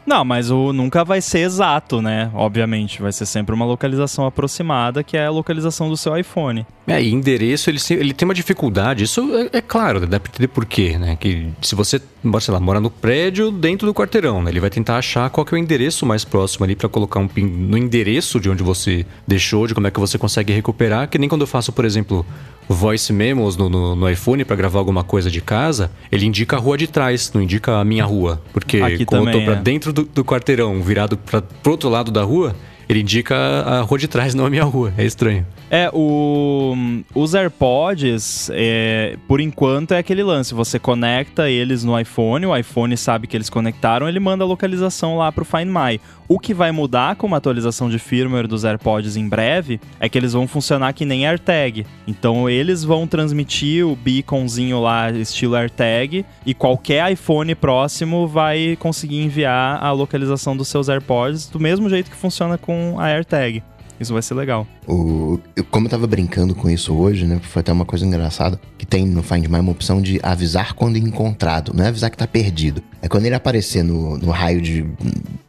[0.06, 2.30] Não, mas o nunca vai ser exato, né?
[2.32, 6.64] Obviamente, vai ser sempre uma localização aproximada, que é a localização do seu iPhone.
[6.86, 10.46] É, e endereço, ele, ele tem uma dificuldade, isso é, é claro, dá pra entender
[10.46, 11.16] por quê, né?
[11.16, 12.00] Que se você,
[12.40, 14.52] sei lá, mora no prédio dentro do quarteirão, né?
[14.52, 17.26] Ele vai tentar achar qual que é o endereço mais próximo ali para colocar um
[17.26, 21.18] pin no endereço de onde você deixou, de como é que você consegue recuperar, que
[21.18, 22.24] nem quando eu faço, por exemplo,
[22.68, 26.58] voice memos no, no, no iPhone para gravar alguma coisa de casa, ele indica a
[26.58, 28.42] rua de trás, não indica a minha rua.
[28.52, 29.56] Porque Aqui como eu tô pra é.
[29.56, 32.54] dentro do, do quarteirão, virado para pro outro lado da rua,
[32.88, 34.92] ele indica a rua de trás, não a minha rua.
[34.96, 35.46] É estranho.
[35.68, 36.74] É, o,
[37.12, 40.54] os AirPods, é, por enquanto, é aquele lance.
[40.54, 45.16] Você conecta eles no iPhone, o iPhone sabe que eles conectaram, ele manda a localização
[45.18, 46.00] lá pro Find My.
[46.28, 50.18] O que vai mudar com uma atualização de firmware dos AirPods em breve é que
[50.18, 51.86] eles vão funcionar que nem AirTag.
[52.06, 59.22] Então eles vão transmitir o beaconzinho lá, estilo AirTag, e qualquer iPhone próximo vai conseguir
[59.22, 63.62] enviar a localização dos seus AirPods do mesmo jeito que funciona com a AirTag.
[63.98, 64.66] Isso vai ser legal.
[64.86, 67.40] O, eu, como eu tava brincando com isso hoje, né?
[67.42, 68.60] Foi até uma coisa engraçada.
[68.76, 71.72] Que tem no Find My uma opção de avisar quando encontrado.
[71.74, 72.82] Não é avisar que tá perdido.
[73.00, 74.86] É quando ele aparecer no, no raio de.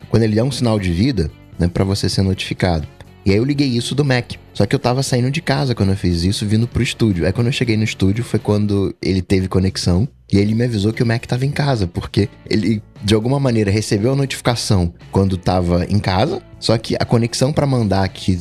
[0.10, 1.68] Quando ele der um sinal de vida, né?
[1.68, 2.88] Pra você ser notificado.
[3.28, 4.36] E aí eu liguei isso do Mac.
[4.54, 7.26] Só que eu tava saindo de casa quando eu fiz isso, vindo pro estúdio.
[7.26, 10.08] Aí quando eu cheguei no estúdio foi quando ele teve conexão.
[10.32, 13.70] E ele me avisou que o Mac tava em casa, porque ele, de alguma maneira,
[13.70, 18.40] recebeu a notificação quando tava em casa, só que a conexão para mandar que,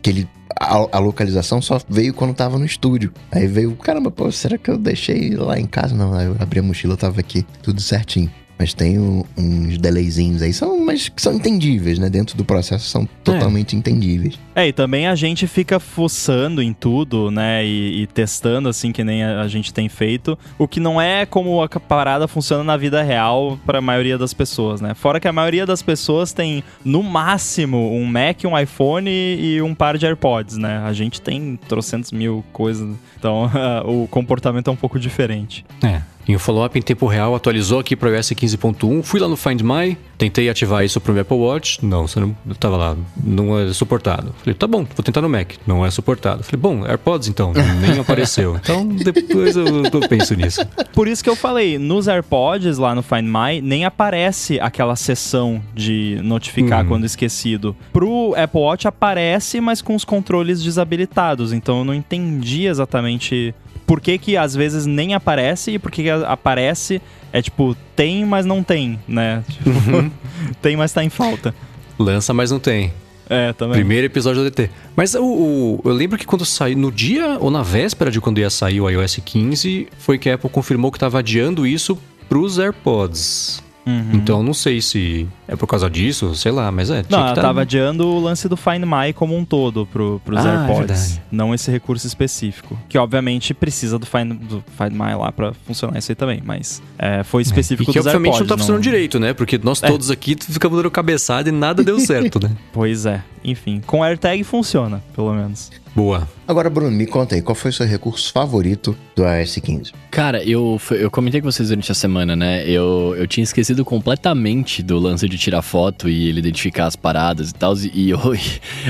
[0.00, 0.28] que ele.
[0.60, 3.12] A, a, localização só veio quando tava no estúdio.
[3.32, 5.94] Aí veio, caramba, pô, será que eu deixei lá em casa?
[5.94, 8.30] Não, aí eu abri a mochila, tava aqui, tudo certinho.
[8.60, 12.10] Mas tem um, uns delayzinhos aí, são mas que são entendíveis, né?
[12.10, 13.78] Dentro do processo são totalmente é.
[13.78, 14.38] entendíveis.
[14.54, 17.64] É, e também a gente fica fuçando em tudo, né?
[17.64, 20.38] E, e testando, assim, que nem a, a, gente tem feito.
[20.58, 24.34] O que não é como a parada funciona na vida real para a maioria das
[24.34, 24.92] pessoas, né?
[24.92, 29.74] Fora que a maioria das pessoas tem, no máximo, um Mac, um iPhone e um
[29.74, 30.82] par de AirPods, né?
[30.84, 32.94] A gente tem trocentos mil coisas.
[33.18, 33.50] Então,
[33.88, 35.64] o comportamento é um pouco diferente.
[35.82, 36.02] É.
[36.30, 39.02] Em follow-up em tempo real, atualizou aqui para o iOS 15.1.
[39.02, 41.84] Fui lá no Find My, tentei ativar isso para o Apple Watch.
[41.84, 44.32] Não, você não estava lá, não é suportado.
[44.38, 45.54] Falei, tá bom, vou tentar no Mac.
[45.66, 46.44] Não é suportado.
[46.44, 48.54] Falei, bom, AirPods então, nem apareceu.
[48.62, 50.60] Então depois eu, eu penso nisso.
[50.92, 55.60] Por isso que eu falei, nos AirPods lá no Find My, nem aparece aquela seção
[55.74, 56.88] de notificar uhum.
[56.88, 57.74] quando esquecido.
[57.92, 61.52] Pro Apple Watch aparece, mas com os controles desabilitados.
[61.52, 63.52] Então eu não entendi exatamente
[63.90, 68.24] por que, que às vezes nem aparece e por que, que aparece é tipo, tem,
[68.24, 69.42] mas não tem, né?
[69.48, 70.08] Tipo, uhum.
[70.62, 71.52] tem, mas tá em falta.
[71.98, 72.92] Lança, mas não tem.
[73.28, 73.74] É, também.
[73.74, 74.70] Primeiro episódio do DT.
[74.94, 78.38] Mas o, o, eu lembro que quando saiu, no dia ou na véspera de quando
[78.38, 81.98] ia sair o iOS 15, foi que a Apple confirmou que estava adiando isso
[82.28, 83.60] pros AirPods.
[83.84, 84.10] Uhum.
[84.14, 87.04] Então não sei se é por causa disso, sei lá, mas é.
[87.08, 87.42] Não, ela tá...
[87.42, 91.16] tava adiando o lance do Find My como um todo pro, pros ah, AirPods.
[91.16, 92.78] É não esse recurso específico.
[92.88, 96.80] Que obviamente precisa do Find, do Find My lá pra funcionar isso aí também, mas
[96.96, 97.90] é, foi específico é.
[97.90, 98.92] E que obviamente AirPods, não tá funcionando não...
[98.92, 99.32] direito, né?
[99.32, 99.88] Porque nós é.
[99.88, 102.52] todos aqui ficamos dando cabeçada e nada deu certo, né?
[102.72, 103.20] pois é.
[103.42, 105.70] Enfim, com AirTag funciona, pelo menos.
[105.94, 106.28] Boa.
[106.46, 109.92] Agora, Bruno, me conta aí, qual foi o seu recurso favorito do iOS 15?
[110.10, 112.64] Cara, eu, eu comentei com vocês durante a semana, né?
[112.68, 117.50] Eu, eu tinha esquecido completamente do lance de tirar foto e ele identificar as paradas
[117.50, 117.74] e tal.
[117.94, 118.18] E, eu,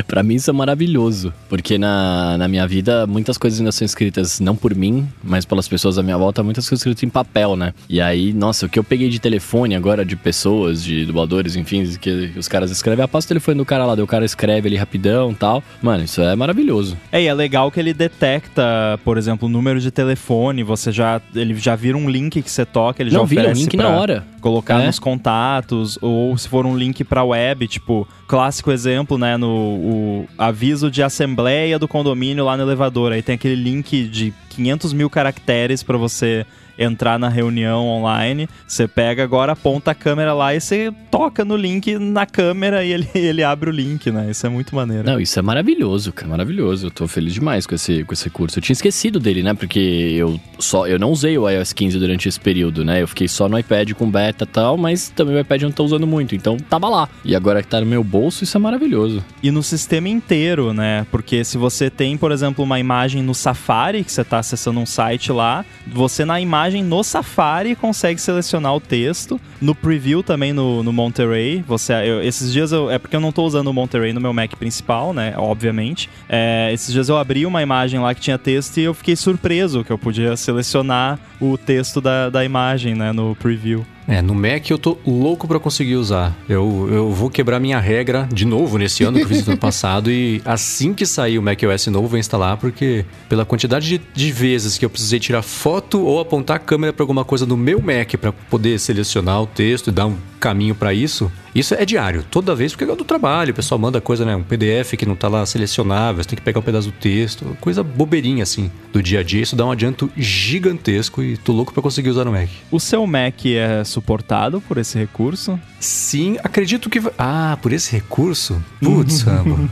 [0.07, 1.33] pra mim isso é maravilhoso.
[1.49, 5.69] Porque na, na minha vida, muitas coisas ainda são escritas, não por mim, mas pelas
[5.69, 7.73] pessoas à minha volta, muitas coisas escritas em papel, né?
[7.89, 11.85] E aí, nossa, o que eu peguei de telefone agora, de pessoas, de dubladores, enfim,
[12.01, 14.77] que os caras escrevem, ah, passa o telefone do cara lá, o cara escreve ali
[14.77, 15.63] rapidão e tal.
[15.83, 16.97] Mano, isso é maravilhoso.
[17.13, 21.21] É, e é legal que ele detecta, por exemplo, o número de telefone, você já.
[21.35, 23.61] Ele já vira um link que você toca, ele Não, já vira oferece.
[23.61, 24.25] um link na hora.
[24.41, 24.87] Colocar é.
[24.87, 30.29] nos contatos, ou se for um link pra web, tipo, clássico exemplo, né, no o
[30.37, 33.13] aviso de assembleia do condomínio lá no elevador.
[33.13, 36.47] Aí tem aquele link de 500 mil caracteres para você
[36.79, 41.57] entrar na reunião online, você pega agora, aponta a câmera lá e você toca no
[41.57, 44.31] link na câmera e ele, ele abre o link, né?
[44.31, 45.05] Isso é muito maneiro.
[45.05, 46.87] Não, isso é maravilhoso, cara, maravilhoso.
[46.87, 48.59] Eu tô feliz demais com esse, com esse curso.
[48.59, 49.55] Eu tinha esquecido dele, né?
[49.55, 53.03] Porque eu só eu não usei o iOS 15 durante esse período, né?
[53.03, 55.75] Eu fiquei só no iPad com beta e tal, mas também o iPad eu não
[55.75, 57.09] tô usando muito, então tava lá.
[57.25, 59.25] E agora que tá no meu bolso, isso é maravilhoso.
[59.43, 61.07] E no sistema inteiro, né?
[61.11, 64.87] Porque se você tem, por exemplo, uma imagem no Safari, que você tá acessando um
[64.87, 69.41] site lá, você na imagem no Safari consegue selecionar o texto.
[69.61, 71.65] No preview também no, no Monterey.
[71.67, 74.33] Você, eu, esses dias eu, é porque eu não estou usando o Monterey no meu
[74.33, 75.35] Mac principal, né?
[75.37, 76.09] Obviamente.
[76.29, 79.85] É, esses dias eu abri uma imagem lá que tinha texto e eu fiquei surpreso
[79.85, 83.13] que eu podia selecionar o texto da, da imagem, né?
[83.13, 83.85] No preview.
[84.11, 86.37] É, no Mac eu tô louco para conseguir usar.
[86.49, 89.61] Eu, eu vou quebrar minha regra de novo nesse ano que eu fiz no ano
[89.61, 94.01] passado e assim que sair o Mac OS novo vou instalar porque pela quantidade de,
[94.13, 97.57] de vezes que eu precisei tirar foto ou apontar a câmera para alguma coisa no
[97.57, 101.85] meu Mac para poder selecionar o texto e dar um caminho para isso, isso é
[101.85, 104.35] diário, toda vez, porque é do trabalho, o pessoal manda coisa, né?
[104.35, 107.57] Um PDF que não tá lá selecionável, você tem que pegar um pedaço do texto,
[107.61, 109.43] coisa bobeirinha assim, do dia a dia.
[109.43, 112.49] Isso dá um adianto gigantesco e tô louco para conseguir usar no Mac.
[112.71, 115.61] O seu Mac é suportado por esse recurso?
[115.79, 117.01] Sim, acredito que.
[117.19, 118.63] Ah, por esse recurso?
[118.81, 119.69] Putz, Sambo.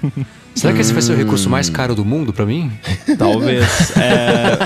[0.54, 2.72] Será que esse vai ser o recurso mais caro do mundo para mim?
[3.16, 3.96] Talvez.
[3.96, 4.58] É...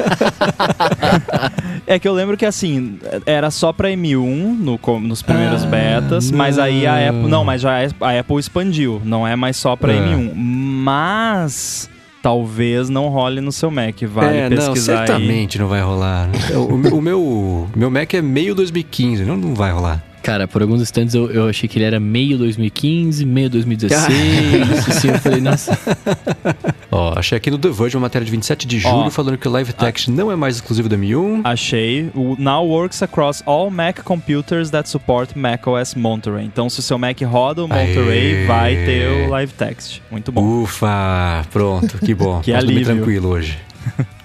[1.94, 1.98] é...
[1.98, 4.16] que eu lembro que assim, era só pra M1
[4.58, 6.38] no, nos primeiros ah, betas, não.
[6.38, 7.28] mas aí a Apple.
[7.28, 9.00] Não, mas já a Apple expandiu.
[9.04, 9.96] Não é mais só pra é.
[9.96, 10.32] M1.
[10.34, 11.90] Mas
[12.22, 14.00] talvez não role no seu Mac.
[14.02, 15.62] Vale é, pesquisar não, certamente aí.
[15.62, 16.30] não vai rolar.
[16.54, 20.02] o, o, meu, meu Mac é meio 2015, não, não vai rolar.
[20.22, 24.88] Cara, por alguns instantes eu, eu achei que ele era meio 2015, meio 2016.
[24.88, 25.76] assim, eu falei, nossa.
[26.90, 29.48] Ó, achei aqui no The Verge uma matéria de 27 de julho Ó, falando que
[29.48, 30.12] o Live Text a...
[30.12, 31.40] não é mais exclusivo da M1.
[31.42, 32.10] Achei.
[32.14, 36.44] O now works across all Mac computers that support macOS Monterey.
[36.44, 38.46] Então, se o seu Mac roda o Monterey, Aê.
[38.46, 40.00] vai ter o Live Text.
[40.10, 40.62] Muito bom.
[40.62, 42.40] Ufa, pronto, que bom.
[42.44, 42.84] que alívio.
[42.84, 43.58] tranquilo hoje.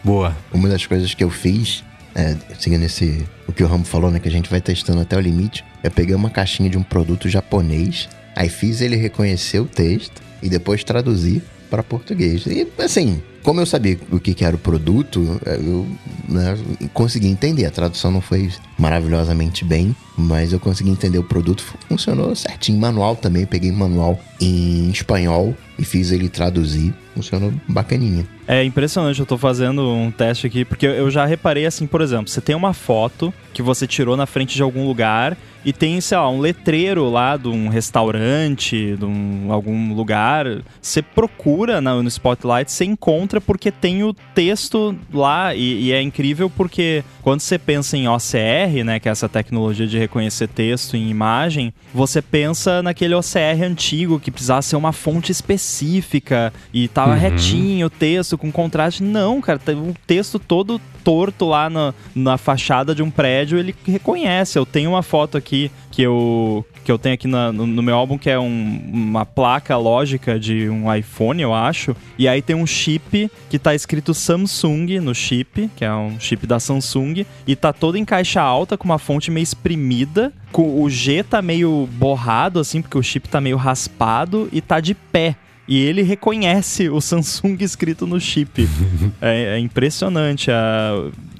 [0.03, 0.35] Boa.
[0.53, 1.83] Uma das coisas que eu fiz
[2.13, 5.15] é, seguindo esse o que o Rambo falou, né, que a gente vai testando até
[5.15, 5.63] o limite.
[5.83, 10.49] Eu peguei uma caixinha de um produto japonês, aí fiz ele reconhecer o texto e
[10.49, 12.45] depois traduzir para português.
[12.45, 15.87] E assim, como eu sabia o que, que era o produto, eu
[16.27, 16.57] né,
[16.93, 17.65] consegui entender.
[17.65, 21.63] A tradução não foi maravilhosamente bem, mas eu consegui entender o produto.
[21.87, 22.79] Funcionou certinho.
[22.79, 26.93] Manual também, peguei manual em espanhol e fiz ele traduzir.
[27.13, 28.27] Funcionou bacaninha.
[28.47, 32.29] É impressionante, eu tô fazendo um teste aqui, porque eu já reparei assim, por exemplo,
[32.29, 36.17] você tem uma foto que você tirou na frente de algum lugar e tem, sei
[36.17, 40.45] lá, um letreiro lá de um restaurante, de um, algum lugar.
[40.81, 46.01] Você procura no, no Spotlight, você encontra porque tem o texto lá e, e, é
[46.01, 50.95] incrível porque quando você pensa em OCR, né, que é essa tecnologia de reconhecer texto
[50.95, 57.11] em imagem, você pensa naquele OCR antigo que precisava ser uma fonte específica e tava
[57.11, 57.19] uhum.
[57.19, 59.03] retinho o texto com contraste.
[59.03, 63.73] Não, cara, tem um texto todo torto lá na, na fachada de um prédio, ele
[63.85, 64.59] reconhece.
[64.59, 67.95] Eu tenho uma foto aqui que eu, que eu tenho aqui na, no, no, meu
[67.95, 71.95] álbum, que é um, uma placa lógica de um iPhone, eu acho.
[72.17, 76.45] E aí tem um chip que tá escrito Samsung no chip, que é um chip
[76.45, 80.33] da Samsung, e tá todo em caixa alta, com uma fonte meio exprimida.
[80.53, 84.93] O G tá meio borrado, assim, porque o chip tá meio raspado e tá de
[84.93, 85.37] pé.
[85.67, 88.67] E ele reconhece o Samsung escrito no chip.
[89.21, 90.49] é, é, impressionante.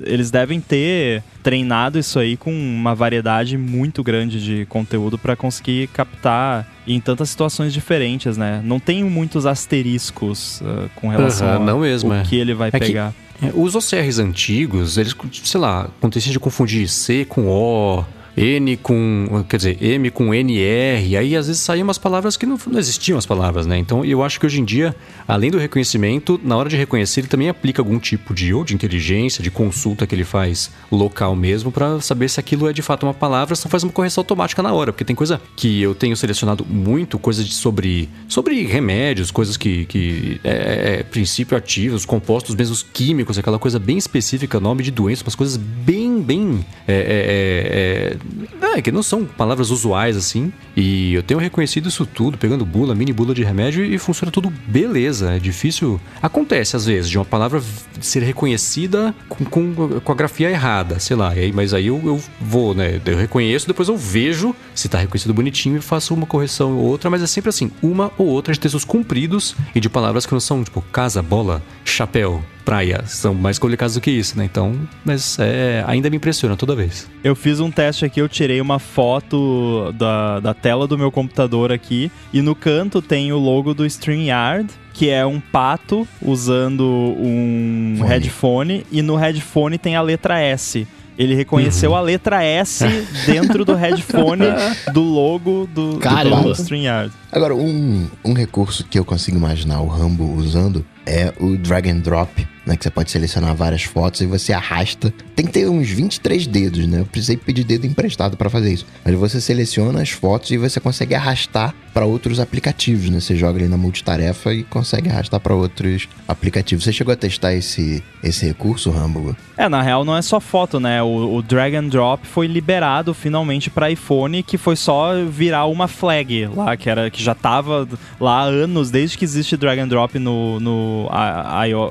[0.01, 5.87] eles devem ter treinado isso aí com uma variedade muito grande de conteúdo para conseguir
[5.87, 8.61] captar em tantas situações diferentes, né?
[8.63, 12.23] Não tem muitos asteriscos uh, com relação uhum, não mesmo, ao é.
[12.23, 13.13] que ele vai é pegar.
[13.39, 18.03] Que, é, os OCRs antigos, eles, sei lá, aconteciam de confundir C com O,
[18.37, 22.57] N com, quer dizer, M com NR, aí às vezes saíam umas palavras que não,
[22.67, 23.79] não existiam as palavras, né?
[23.79, 24.95] Então eu acho que hoje em dia,
[25.27, 28.73] além do reconhecimento, na hora de reconhecer, ele também aplica algum tipo de ou de
[28.73, 33.03] inteligência, de consulta que ele faz local mesmo para saber se aquilo é de fato
[33.03, 36.15] uma palavra, só faz uma correção automática na hora, porque tem coisa que eu tenho
[36.15, 42.05] selecionado muito, coisas de, sobre, sobre remédios, coisas que, que é, é, é princípio ativos,
[42.05, 46.93] compostos mesmos químicos, aquela coisa bem específica, nome de doença, umas coisas bem, bem é,
[46.93, 50.53] é, é é, que não são palavras usuais assim.
[50.75, 54.53] E eu tenho reconhecido isso tudo, pegando bula, mini bula de remédio e funciona tudo
[54.67, 55.16] beleza.
[55.21, 55.99] É difícil.
[56.21, 57.61] Acontece às vezes de uma palavra
[58.01, 61.29] ser reconhecida com, com, com a grafia errada, sei lá.
[61.29, 63.01] Aí, mas aí eu, eu vou, né?
[63.05, 67.09] Eu reconheço, depois eu vejo se tá reconhecido bonitinho e faço uma correção ou outra,
[67.09, 70.39] mas é sempre assim, uma ou outra de textos compridos e de palavras que não
[70.39, 73.01] são tipo casa, bola, chapéu praia.
[73.05, 74.43] São mais complicados do que isso, né?
[74.43, 77.09] Então, mas é, ainda me impressiona toda vez.
[77.23, 81.71] Eu fiz um teste aqui, eu tirei uma foto da, da tela do meu computador
[81.71, 87.97] aqui e no canto tem o logo do StreamYard que é um pato usando um
[87.99, 88.09] Fone.
[88.09, 90.87] headphone e no headphone tem a letra S.
[91.15, 91.97] Ele reconheceu uhum.
[91.97, 92.83] a letra S
[93.27, 94.45] dentro do headphone
[94.91, 97.13] do logo do, do StreamYard.
[97.31, 101.99] Agora, um, um recurso que eu consigo imaginar o Rambo usando é o drag and
[101.99, 102.75] drop né?
[102.75, 105.13] Que você pode selecionar várias fotos e você arrasta.
[105.35, 106.99] Tem que ter uns 23 dedos, né?
[106.99, 108.85] Eu precisei pedir dedo emprestado para fazer isso.
[109.05, 113.19] Mas você seleciona as fotos e você consegue arrastar para outros aplicativos, né?
[113.19, 116.83] Você joga ali na multitarefa e consegue arrastar para outros aplicativos.
[116.83, 119.35] Você chegou a testar esse, esse recurso, Rambo?
[119.57, 121.01] É, na real não é só foto, né?
[121.01, 125.87] O, o drag and drop foi liberado finalmente para iPhone, que foi só virar uma
[125.87, 127.87] flag lá, que era que já tava
[128.19, 130.96] lá há anos, desde que existe drag and drop no, no,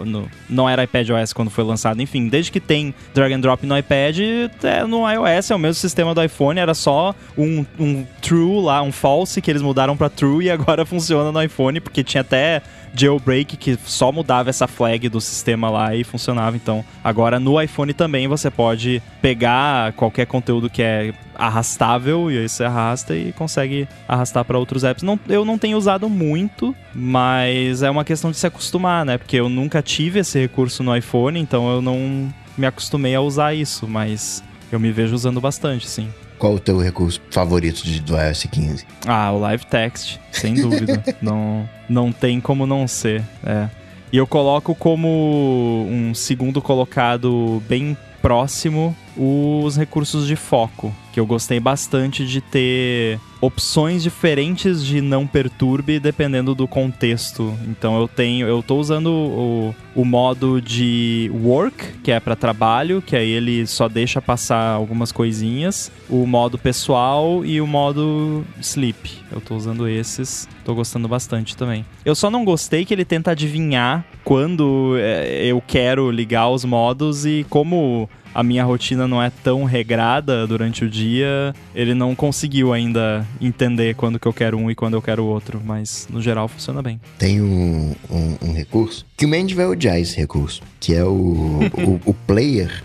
[0.04, 2.00] no, não era iPad OS quando foi lançado.
[2.00, 4.18] Enfim, desde que tem drag and drop no iPad,
[4.62, 8.82] é, no iOS é o mesmo sistema do iPhone, era só um, um true lá,
[8.82, 12.62] um false que eles mudaram para true e agora funciona no iPhone, porque tinha até
[12.94, 16.56] jailbreak que só mudava essa flag do sistema lá e funcionava.
[16.56, 22.48] Então, agora no iPhone também você pode pegar qualquer conteúdo que é arrastável e aí
[22.48, 25.02] você arrasta e consegue arrastar para outros apps.
[25.02, 29.18] Não, eu não tenho usado muito, mas é uma questão de se acostumar, né?
[29.18, 33.54] Porque eu nunca tive esse recurso no iPhone, então eu não me acostumei a usar
[33.54, 36.08] isso, mas eu me vejo usando bastante, sim.
[36.38, 38.86] Qual o teu recurso favorito de, do iOS 15?
[39.06, 41.02] Ah, o Live Text, sem dúvida.
[41.22, 43.22] não, não tem como não ser.
[43.44, 43.68] É.
[44.12, 51.24] E eu coloco como um segundo colocado bem próximo os recursos de foco, que eu
[51.24, 57.54] gostei bastante de ter opções diferentes de não perturbe dependendo do contexto.
[57.68, 63.02] Então eu tenho, eu tô usando o, o modo de work, que é para trabalho,
[63.02, 69.18] que aí ele só deixa passar algumas coisinhas, o modo pessoal e o modo sleep.
[69.30, 71.84] Eu tô usando esses, tô gostando bastante também.
[72.04, 77.26] Eu só não gostei que ele tenta adivinhar quando é, eu quero ligar os modos
[77.26, 82.70] e como a minha rotina não é tão regrada durante o dia, ele não conseguiu
[82.70, 86.48] ainda entender quando que eu quero um e quando eu quero outro, mas no geral
[86.48, 87.00] funciona bem.
[87.18, 91.60] Tem um, um, um recurso que o Mandy vai odiar esse recurso, que é o,
[91.74, 92.82] o, o player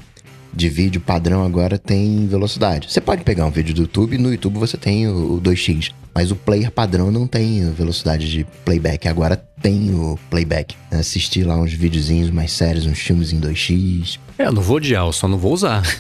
[0.54, 2.92] de vídeo padrão agora tem velocidade.
[2.92, 6.36] Você pode pegar um vídeo do YouTube, no YouTube você tem o 2x, mas o
[6.36, 9.08] player padrão não tem velocidade de playback.
[9.08, 10.76] Agora tem o playback.
[10.92, 14.20] Assistir lá uns videozinhos mais sérios, uns filmes em 2x.
[14.38, 15.84] É, eu não vou odiar, eu só não vou usar.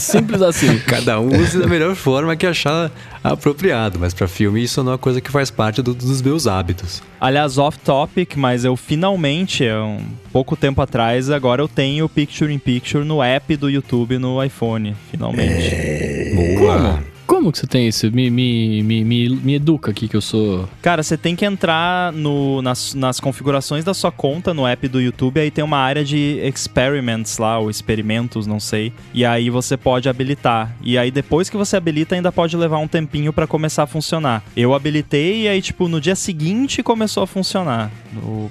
[0.00, 0.78] Simples assim.
[0.78, 2.90] Cada um use da melhor forma que achar
[3.22, 6.46] apropriado, mas para filme isso não é uma coisa que faz parte do, dos meus
[6.46, 7.02] hábitos.
[7.20, 9.98] Aliás, off topic, mas eu finalmente, um
[10.32, 14.94] pouco tempo atrás, agora eu tenho Picture in Picture no app do YouTube no iPhone,
[15.10, 15.74] finalmente.
[15.74, 16.56] É...
[16.58, 16.78] Boa.
[16.78, 17.15] Como?
[17.26, 18.10] Como que você tem isso?
[18.12, 20.68] Me, me, me, me, me educa aqui que eu sou.
[20.80, 25.00] Cara, você tem que entrar no, nas, nas configurações da sua conta no app do
[25.00, 28.92] YouTube, aí tem uma área de experiments lá, ou experimentos, não sei.
[29.12, 30.74] E aí você pode habilitar.
[30.82, 34.42] E aí depois que você habilita, ainda pode levar um tempinho para começar a funcionar.
[34.56, 37.90] Eu habilitei e aí, tipo, no dia seguinte começou a funcionar.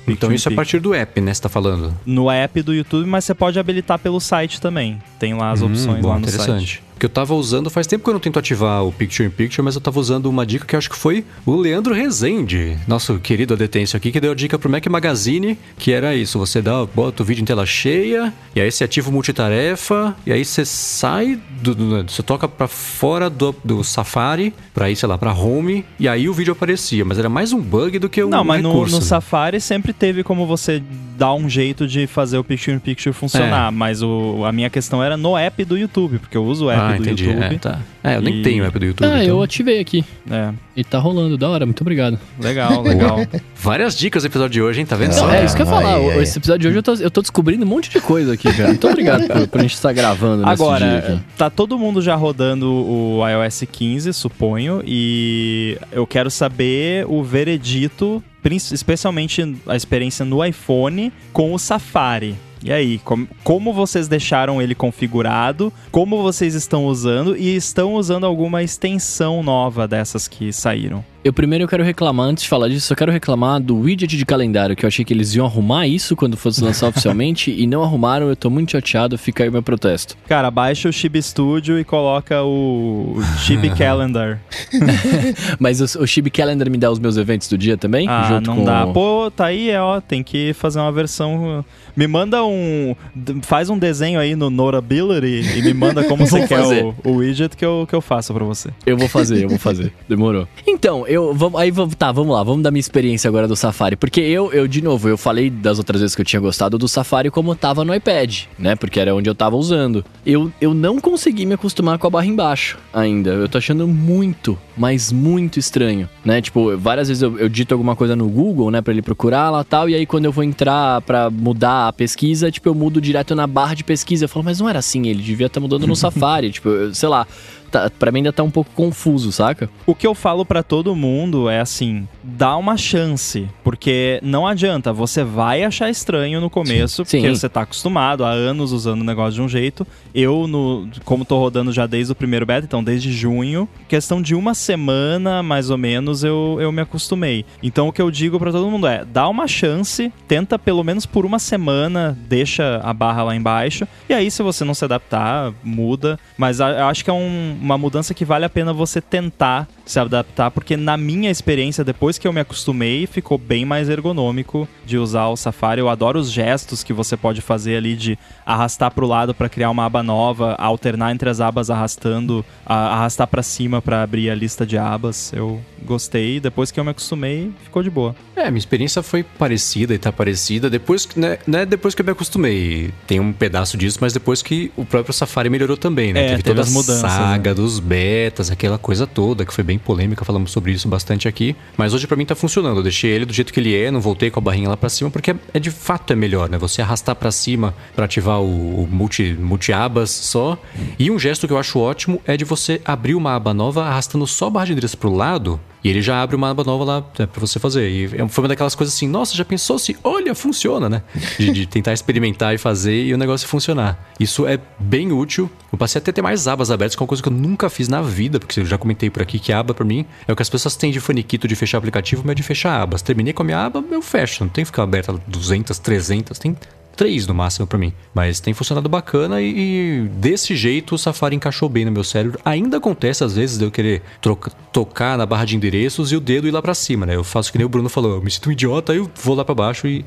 [0.08, 1.34] então isso é a partir do app, né?
[1.34, 1.94] Você tá falando?
[2.06, 5.02] No app do YouTube, mas você pode habilitar pelo site também.
[5.18, 6.76] Tem lá as hum, opções bom, lá no interessante.
[6.76, 9.32] site que eu tava usando, faz tempo que eu não tento ativar o Picture in
[9.32, 12.78] Picture, mas eu tava usando uma dica que eu acho que foi o Leandro Rezende,
[12.88, 16.62] nosso querido adetência aqui, que deu a dica pro Mac Magazine, que era isso, você
[16.62, 20.44] dá, bota o vídeo em tela cheia, e aí você ativa o multitarefa, e aí
[20.44, 25.18] você sai, do, do você toca para fora do, do Safari, pra ir, sei lá,
[25.18, 28.30] pra Home, e aí o vídeo aparecia, mas era mais um bug do que um
[28.30, 30.82] Não, mas no, no, Safari sempre teve como você
[31.18, 33.72] dar um jeito de fazer o Picture in Picture funcionar, é.
[33.72, 36.85] mas o, a minha questão era no app do YouTube, porque eu uso o app
[36.88, 37.26] ah, do entendi.
[37.26, 37.44] YouTube.
[37.44, 37.80] É, tá.
[38.04, 39.06] é eu nem tenho o app do YouTube.
[39.06, 39.36] Ah, então.
[39.36, 40.04] eu ativei aqui.
[40.30, 40.54] É.
[40.76, 42.20] E tá rolando, da hora, muito obrigado.
[42.40, 43.20] Legal, legal.
[43.56, 44.86] Várias dicas no episódio de hoje, hein?
[44.86, 45.30] Tá vendo só?
[45.32, 45.96] É, isso que eu ia falar.
[45.96, 48.52] Ai, Esse episódio de hoje eu tô, eu tô descobrindo um monte de coisa aqui,
[48.54, 48.70] cara.
[48.70, 53.22] Muito obrigado por, por a gente estar gravando Agora, tá todo mundo já rodando o
[53.28, 58.24] iOS 15, suponho, e eu quero saber o veredito
[58.72, 62.36] especialmente a experiência no iPhone com o Safari.
[62.66, 65.72] E aí, com, como vocês deixaram ele configurado?
[65.92, 67.38] Como vocês estão usando?
[67.38, 71.06] E estão usando alguma extensão nova dessas que saíram?
[71.26, 74.24] Eu primeiro eu quero reclamar, antes de falar disso, eu quero reclamar do widget de
[74.24, 77.82] calendário, que eu achei que eles iam arrumar isso quando fosse lançar oficialmente e não
[77.82, 80.16] arrumaram, eu tô muito chateado, fica aí meu protesto.
[80.28, 84.40] Cara, baixa o Chib Studio e coloca o, Chib Calendar.
[85.58, 88.08] Mas o, o Chib Calendar me dá os meus eventos do dia também?
[88.08, 88.86] Ah, não dá.
[88.86, 88.94] O...
[88.94, 91.66] Pô, tá aí, é, ó, tem que fazer uma versão...
[91.96, 92.96] Me manda um...
[93.42, 97.58] Faz um desenho aí no Notability e me manda como você quer o, o, widget
[97.58, 98.70] que eu, que eu faço pra você.
[98.86, 99.92] Eu vou fazer, eu vou fazer.
[100.08, 100.48] Demorou.
[100.68, 104.22] Então, eu vamos aí tá, vamos lá, vamos dar minha experiência agora do Safari, porque
[104.22, 107.30] eu eu de novo, eu falei das outras vezes que eu tinha gostado do Safari
[107.30, 108.76] como tava no iPad, né?
[108.76, 110.04] Porque era onde eu tava usando.
[110.26, 113.32] Eu eu não consegui me acostumar com a barra embaixo ainda.
[113.32, 116.42] Eu tô achando muito, mas muito estranho, né?
[116.42, 119.64] Tipo, várias vezes eu, eu dito alguma coisa no Google, né, para ele procurar lá
[119.64, 123.36] tal, e aí quando eu vou entrar para mudar a pesquisa, tipo, eu mudo direto
[123.36, 124.26] na barra de pesquisa.
[124.26, 126.94] Eu falo, mas não era assim, ele devia estar tá mudando no Safari, tipo, eu,
[126.94, 127.28] sei lá
[127.76, 129.70] tá, pra mim ainda tá um pouco confuso, saca?
[129.86, 134.94] O que eu falo para todo mundo é assim: dá uma chance, porque não adianta,
[134.94, 137.18] você vai achar estranho no começo, Sim.
[137.20, 137.40] porque Sim.
[137.40, 139.86] você tá acostumado há anos usando o negócio de um jeito.
[140.14, 144.34] Eu, no, como tô rodando já desde o primeiro beta, então desde junho, questão de
[144.34, 147.46] uma semana mais ou menos eu, eu me acostumei.
[147.62, 151.06] Então o que eu digo para todo mundo é: dá uma chance, tenta pelo menos
[151.06, 155.54] por uma semana, deixa a barra lá embaixo, e aí se você não se adaptar,
[155.64, 156.18] muda.
[156.38, 160.00] Mas eu acho que é um, uma mudança que vale a pena você tentar se
[160.00, 164.98] adaptar, porque na minha experiência, depois que eu me acostumei, ficou bem mais ergonômico de
[164.98, 165.80] usar o Safari.
[165.80, 169.50] Eu adoro os gestos que você pode fazer ali de arrastar para o lado para
[169.50, 174.36] criar uma aba nova, alternar entre as abas arrastando, arrastar para cima para abrir a
[174.36, 175.32] lista de abas.
[175.34, 178.16] Eu gostei, depois que eu me acostumei, ficou de boa.
[178.36, 182.06] É, minha experiência foi parecida e tá parecida depois que, né, né, depois que eu
[182.06, 182.92] me acostumei.
[183.06, 186.26] Tem um pedaço disso, mas depois que o próprio Safari melhorou também, né?
[186.26, 187.56] É, teve toda a mudanças, saga né?
[187.56, 191.56] dos betas, aquela coisa toda que foi bem polêmica, falamos sobre isso bastante aqui.
[191.78, 192.78] Mas hoje para mim tá funcionando.
[192.78, 194.90] Eu deixei ele do jeito que ele é, não voltei com a barrinha lá para
[194.90, 196.58] cima, porque é, é, de fato é melhor, né?
[196.58, 200.58] Você arrastar para cima para ativar o, o multi, multi abas só.
[200.98, 204.26] E um gesto que eu acho ótimo é de você abrir uma aba nova arrastando
[204.28, 207.06] só a barra de endereço pro lado e ele já abre uma aba nova lá
[207.20, 207.88] né, para você fazer.
[207.88, 211.04] E é, foi uma daquelas coisas assim, nossa, já pensou se, olha, funciona, né?
[211.38, 214.04] De, de, tentar experimentar e fazer e o negócio funcionar.
[214.20, 215.48] Isso é bem útil.
[215.72, 217.70] Eu passei até a ter mais abas abertas, que é uma coisa que eu nunca
[217.70, 220.36] fiz na vida, porque eu já comentei por aqui que aba para mim é o
[220.36, 223.04] que as pessoas têm de faniquito de fechar aplicativo, mas de fechar abas.
[223.04, 224.44] Terminei com a minha aba, eu fecho.
[224.44, 226.58] Não tem que ficar aberta 200, 300, tem
[226.96, 227.94] três no máximo para mim.
[228.14, 232.40] Mas tem funcionado bacana e, e, desse jeito o Safari encaixou bem no meu cérebro.
[232.44, 236.20] Ainda acontece às vezes de eu querer troca, tocar na barra de endereços e o
[236.20, 237.16] dedo ir lá para cima, né?
[237.16, 239.46] Eu faço que nem o Bruno falou, eu me sinto um idiota, eu vou lá
[239.46, 240.06] para baixo e,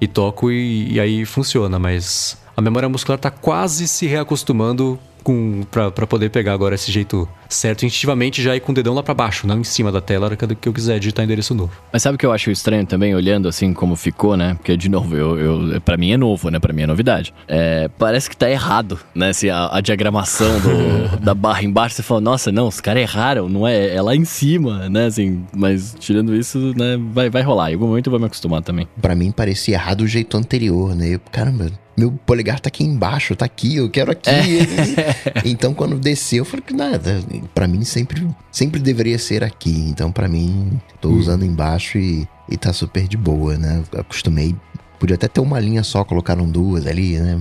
[0.00, 5.62] e toco e, e aí funciona, mas a memória muscular está quase se reacostumando com
[5.70, 9.12] para poder pegar agora esse jeito certo, instintivamente já ir com o dedão lá para
[9.12, 11.72] baixo, não em cima da tela, hora que eu quiser digitar endereço novo.
[11.92, 14.54] Mas sabe o que eu acho estranho também, olhando assim como ficou, né?
[14.54, 16.58] Porque, de novo, eu, eu, pra mim é novo, né?
[16.58, 17.34] Pra mim é novidade.
[17.48, 19.32] É, parece que tá errado, né?
[19.32, 23.48] Se a, a diagramação do, da barra embaixo, você fala, nossa, não, os caras erraram,
[23.48, 25.06] não é, é lá em cima, né?
[25.06, 27.70] Assim, mas tirando isso, né, vai, vai rolar.
[27.70, 28.86] Em algum momento eu vou me acostumar também.
[29.00, 31.14] Para mim parecia errado o jeito anterior, né?
[31.14, 31.70] Eu, caramba,
[32.00, 34.30] meu polegar tá aqui embaixo, tá aqui, eu quero aqui.
[34.30, 35.42] É.
[35.44, 37.20] então quando desceu, eu falei que nada,
[37.54, 39.86] para mim sempre sempre deveria ser aqui.
[39.88, 41.18] Então para mim, tô hum.
[41.18, 43.82] usando embaixo e, e tá super de boa, né?
[43.96, 44.54] Acostumei
[45.00, 47.40] Podia até ter uma linha só, colocaram duas ali, né?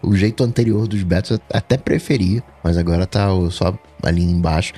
[0.00, 4.74] O jeito anterior dos betas eu até preferia, mas agora tá só a linha embaixo,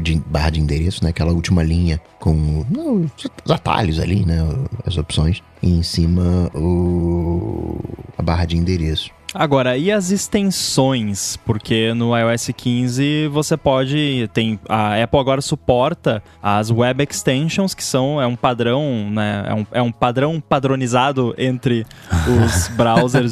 [0.00, 1.10] de barra de endereço, né?
[1.10, 3.10] Aquela última linha com não,
[3.44, 4.38] os atalhos ali, né?
[4.86, 5.42] As opções.
[5.60, 7.76] E em cima o,
[8.16, 9.10] a barra de endereço.
[9.34, 11.36] Agora, e as extensões?
[11.38, 14.28] Porque no iOS 15 você pode.
[14.32, 19.44] Tem, a Apple agora suporta as Web Extensions, que são é um padrão, né?
[19.46, 21.86] É um, é um padrão padronizado entre
[22.26, 23.30] os browsers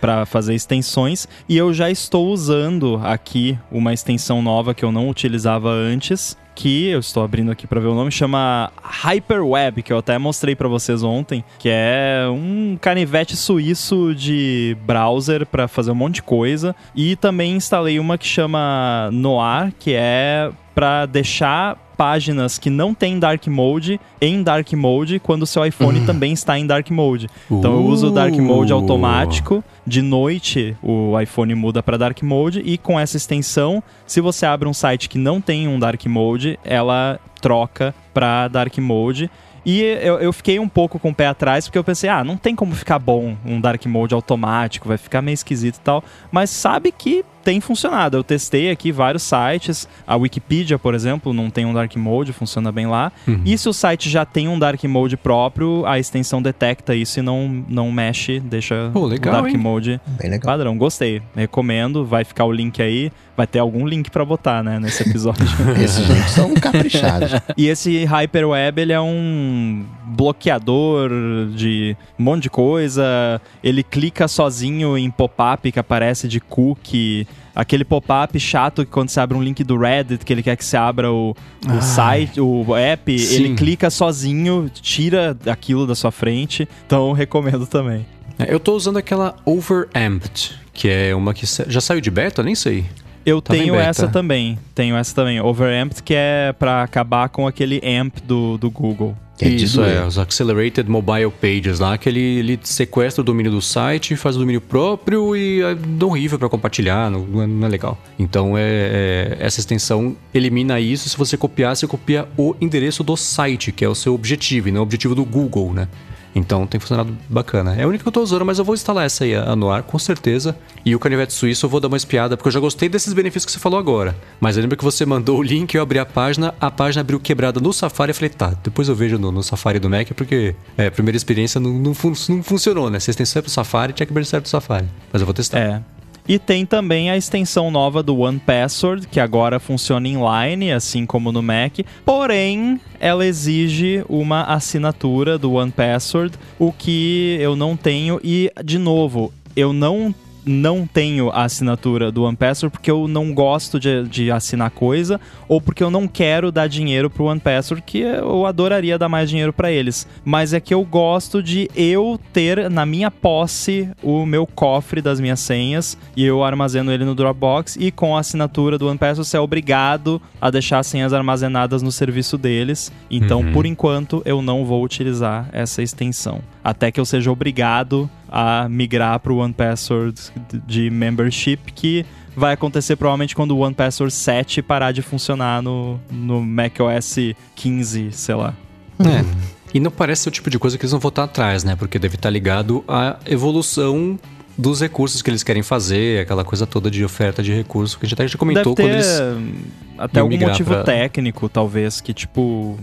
[0.00, 1.26] para fazer extensões.
[1.48, 6.88] E eu já estou usando aqui uma extensão nova que eu não utilizava antes que
[6.88, 10.66] eu estou abrindo aqui para ver o nome, chama Hyperweb, que eu até mostrei para
[10.66, 16.74] vocês ontem, que é um canivete suíço de browser para fazer um monte de coisa.
[16.96, 23.18] E também instalei uma que chama Noir, que é para deixar páginas que não tem
[23.18, 26.06] Dark Mode em Dark Mode quando o seu iPhone uhum.
[26.06, 27.28] também está em Dark Mode.
[27.50, 28.76] Então eu uso o Dark Mode uh.
[28.76, 29.64] automático.
[29.84, 34.68] De noite o iPhone muda para Dark Mode e com essa extensão, se você abre
[34.68, 39.28] um site que não tem um Dark Mode, ela troca para Dark Mode.
[39.66, 42.36] E eu, eu, fiquei um pouco com o pé atrás, porque eu pensei, ah, não
[42.36, 46.04] tem como ficar bom um Dark Mode automático, vai ficar meio esquisito e tal.
[46.30, 48.18] Mas sabe que tem funcionado.
[48.18, 49.88] Eu testei aqui vários sites.
[50.06, 53.10] A Wikipedia, por exemplo, não tem um Dark Mode, funciona bem lá.
[53.26, 53.40] Uhum.
[53.42, 57.22] E se o site já tem um Dark Mode próprio, a extensão detecta isso e
[57.22, 59.58] não, não mexe, deixa Pô, legal, o Dark hein?
[59.58, 59.98] Mode
[60.42, 60.76] padrão.
[60.76, 61.22] Gostei.
[61.34, 62.04] Recomendo.
[62.04, 63.10] Vai ficar o link aí.
[63.34, 65.46] Vai ter algum link para botar, né, nesse episódio.
[65.82, 67.30] Esses links são caprichados.
[67.56, 71.10] e esse Hyperweb, ele é um bloqueador
[71.54, 73.40] de um monte de coisa.
[73.62, 77.26] Ele clica sozinho em pop-up que aparece de cookie
[77.58, 80.64] aquele pop-up chato que quando você abre um link do Reddit, que ele quer que
[80.64, 81.36] você abra o, o
[81.66, 83.34] ah, site, o app, sim.
[83.34, 86.68] ele clica sozinho, tira aquilo da sua frente.
[86.86, 88.06] Então recomendo também.
[88.38, 92.54] É, eu tô usando aquela Overamped, que é uma que já saiu de beta, nem
[92.54, 92.86] sei.
[93.26, 94.56] Eu tá tenho essa também.
[94.72, 95.40] Tenho essa também.
[95.40, 99.16] Overamped, que é para acabar com aquele amp do, do Google.
[99.40, 103.62] É Isso, é, os Accelerated Mobile Pages lá, que ele, ele sequestra o domínio do
[103.62, 107.96] site, faz o domínio próprio e é horrível para compartilhar, não, não, é legal.
[108.18, 111.08] Então, é, é, essa extensão elimina isso.
[111.08, 114.72] Se você copiar, você copia o endereço do site, que é o seu objetivo, e
[114.72, 115.88] não o objetivo do Google, né?
[116.34, 117.74] Então tem funcionado bacana.
[117.74, 119.70] É a única que eu tô usando, mas eu vou instalar essa aí a no
[119.70, 120.56] ar, com certeza.
[120.84, 123.46] E o canivete suíço eu vou dar uma espiada, porque eu já gostei desses benefícios
[123.46, 124.16] que você falou agora.
[124.40, 127.18] Mas eu lembro que você mandou o link, eu abri a página, a página abriu
[127.18, 130.54] quebrada no Safari e falei, tá, depois eu vejo no, no Safari do Mac, porque
[130.76, 132.98] é, a primeira experiência não, não, fun não funcionou, né?
[132.98, 134.86] Extensão é pro Safari, tinha que abrir certo Safari.
[135.12, 135.58] Mas eu vou testar.
[135.58, 135.97] É.
[136.28, 141.32] E tem também a extensão nova do One Password, que agora funciona inline, assim como
[141.32, 141.78] no Mac.
[142.04, 148.20] Porém, ela exige uma assinatura do One Password, o que eu não tenho.
[148.22, 150.14] E, de novo, eu não
[150.48, 155.60] não tenho a assinatura do OnePassword porque eu não gosto de, de assinar coisa ou
[155.60, 159.70] porque eu não quero dar dinheiro pro OnePassword, que eu adoraria dar mais dinheiro para
[159.70, 160.06] eles.
[160.24, 165.20] Mas é que eu gosto de eu ter na minha posse o meu cofre das
[165.20, 169.36] minhas senhas e eu armazeno ele no Dropbox e com a assinatura do OnePassword você
[169.36, 172.90] é obrigado a deixar as senhas armazenadas no serviço deles.
[173.10, 173.52] Então, uhum.
[173.52, 176.40] por enquanto, eu não vou utilizar essa extensão.
[176.68, 180.20] Até que eu seja obrigado a migrar para o One Password
[180.66, 182.04] de membership, que
[182.36, 187.16] vai acontecer provavelmente quando o One Password 7 parar de funcionar no, no macOS
[187.56, 188.54] 15, sei lá.
[189.00, 189.58] É.
[189.72, 191.74] E não parece ser o tipo de coisa que eles vão voltar atrás, né?
[191.74, 194.18] Porque deve estar ligado à evolução
[194.58, 198.08] dos recursos que eles querem fazer, aquela coisa toda de oferta de recursos que a
[198.08, 199.68] gente até já comentou Deve ter quando eles.
[199.96, 200.82] Até algum motivo pra...
[200.82, 202.76] técnico, talvez, que tipo.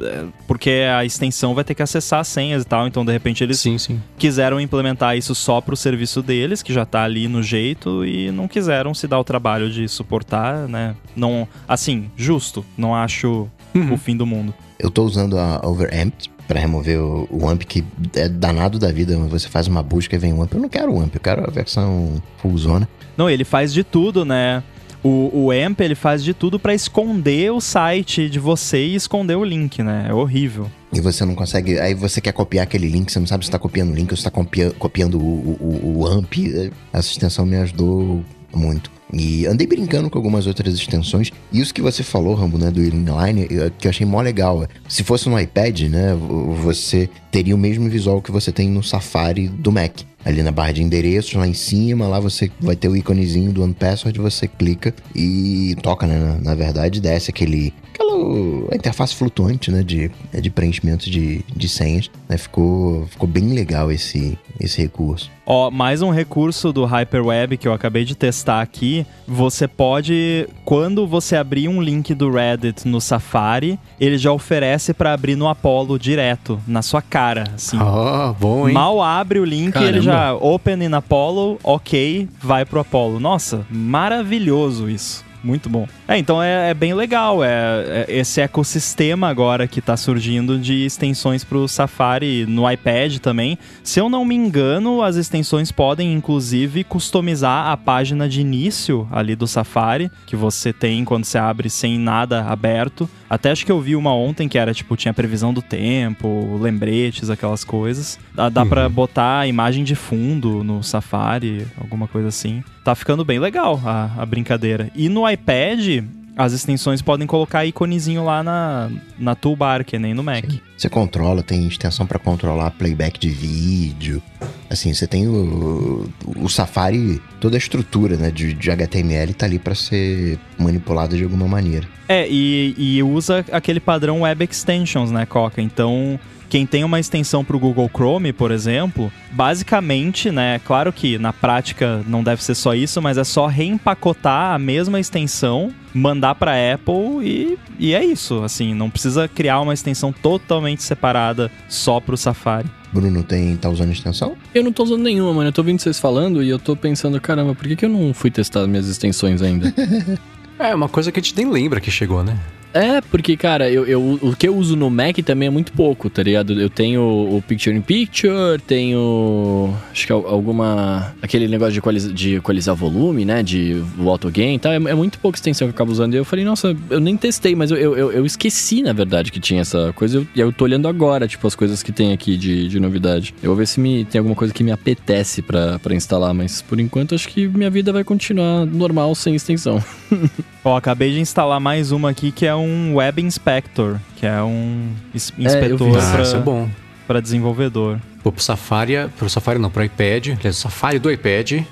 [0.00, 3.58] É, porque a extensão vai ter que acessar senhas e tal, então de repente eles
[3.58, 4.00] sim, sim.
[4.18, 8.46] quiseram implementar isso só pro serviço deles, que já tá ali no jeito, e não
[8.46, 10.94] quiseram se dar o trabalho de suportar, né?
[11.16, 11.48] Não.
[11.66, 12.64] Assim, justo.
[12.76, 13.94] Não acho uhum.
[13.94, 14.54] o fim do mundo.
[14.78, 17.84] Eu tô usando a Overamped para remover o, o, AMP, que
[18.14, 19.16] é danado da vida.
[19.16, 20.54] Você faz uma busca e vem o AMP.
[20.54, 22.88] Eu não quero o AMP, eu quero a versão full zona.
[23.16, 24.62] Não, ele faz de tudo, né?
[25.04, 29.34] O, o AMP ele faz de tudo para esconder o site de você e esconder
[29.34, 30.06] o link, né?
[30.08, 30.70] É horrível.
[30.92, 31.78] E você não consegue.
[31.80, 34.16] Aí você quer copiar aquele link, você não sabe se está copiando o link ou
[34.16, 36.70] se está copia, copiando o, o, o AMP.
[36.92, 38.22] Essa extensão me ajudou
[38.54, 38.90] muito.
[39.12, 41.30] E andei brincando com algumas outras extensões.
[41.52, 43.46] E isso que você falou, Rambo, né, do inline,
[43.78, 44.66] que eu achei mó legal.
[44.88, 46.14] Se fosse no iPad, né,
[46.62, 50.00] você teria o mesmo visual que você tem no Safari do Mac.
[50.24, 53.62] Ali na barra de endereços, lá em cima, lá você vai ter o íconezinho do
[53.64, 56.16] OnePassword, você clica e toca, né?
[56.16, 57.74] Na, na verdade, desce aquele
[58.22, 60.10] aquela interface flutuante, né, de,
[60.40, 65.30] de preenchimento de, de senhas, né, ficou, ficou bem legal esse, esse recurso.
[65.44, 71.06] Ó, mais um recurso do Hyperweb que eu acabei de testar aqui, você pode, quando
[71.06, 75.98] você abrir um link do Reddit no Safari, ele já oferece para abrir no Apollo
[75.98, 77.76] direto, na sua cara, assim.
[77.80, 78.74] Ah, bom, hein?
[78.74, 79.90] Mal abre o link, Caramba.
[79.90, 83.18] ele já open in Apollo, ok, vai pro Apollo.
[83.18, 85.24] Nossa, maravilhoso isso.
[85.42, 85.88] Muito bom.
[86.06, 87.42] É, então é, é bem legal.
[87.42, 93.18] É, é, esse ecossistema agora que está surgindo de extensões para o Safari no iPad
[93.18, 93.58] também.
[93.82, 99.34] Se eu não me engano, as extensões podem inclusive customizar a página de início ali
[99.34, 103.08] do Safari, que você tem quando você abre sem nada aberto.
[103.28, 107.30] Até acho que eu vi uma ontem que era tipo, tinha previsão do tempo, lembretes,
[107.30, 108.18] aquelas coisas.
[108.34, 108.68] Dá, dá uhum.
[108.68, 112.62] para botar imagem de fundo no Safari, alguma coisa assim.
[112.84, 114.90] Tá ficando bem legal a, a brincadeira.
[114.94, 116.04] E no iPad,
[116.36, 120.44] as extensões podem colocar iconezinho lá na, na toolbar, que nem no Mac.
[120.50, 120.60] Sim.
[120.76, 124.22] Você controla, tem extensão para controlar playback de vídeo.
[124.68, 126.08] Assim, você tem o,
[126.38, 131.22] o Safari, toda a estrutura né, de, de HTML tá ali para ser manipulada de
[131.22, 131.86] alguma maneira.
[132.08, 135.60] É, e, e usa aquele padrão Web Extensions, né, Coca?
[135.60, 136.18] Então,
[136.52, 141.32] quem tem uma extensão para o Google Chrome, por exemplo, basicamente, né, claro que na
[141.32, 146.52] prática não deve ser só isso, mas é só reempacotar a mesma extensão, mandar para
[146.74, 152.14] Apple e, e é isso, assim, não precisa criar uma extensão totalmente separada só para
[152.14, 152.68] o Safari.
[152.92, 154.36] Bruno tem, tá usando extensão?
[154.54, 155.48] Eu não tô usando nenhuma, mano.
[155.48, 158.12] Eu tô ouvindo vocês falando e eu tô pensando, caramba, por que, que eu não
[158.12, 159.72] fui testar minhas extensões ainda?
[160.58, 162.38] é, uma coisa que a gente nem lembra que chegou, né?
[162.74, 166.08] É, porque, cara, eu, eu, o que eu uso no Mac também é muito pouco,
[166.08, 166.58] tá ligado?
[166.58, 169.74] Eu tenho o Picture in Picture, tenho.
[169.90, 171.14] Acho que alguma.
[171.20, 173.42] aquele negócio de equalizar, de equalizar volume, né?
[173.42, 174.72] De o autogain e tal.
[174.72, 176.14] É, é, muito pouca extensão que eu acabo usando.
[176.14, 179.40] E eu falei, nossa, eu nem testei, mas eu, eu, eu esqueci, na verdade, que
[179.40, 180.26] tinha essa coisa.
[180.34, 183.34] E eu, eu tô olhando agora, tipo, as coisas que tem aqui de, de novidade.
[183.42, 186.80] Eu vou ver se me, tem alguma coisa que me apetece pra instalar, mas por
[186.80, 189.82] enquanto acho que minha vida vai continuar normal sem extensão.
[190.64, 194.92] Ó, acabei de instalar mais uma aqui que é um Web Inspector, que é um
[195.14, 196.68] inspetor é, para ah, é
[197.06, 197.98] para desenvolvedor.
[198.22, 201.64] Pô, pro Safari, pro Safari não, pro iPad, aliás, o Safari do iPad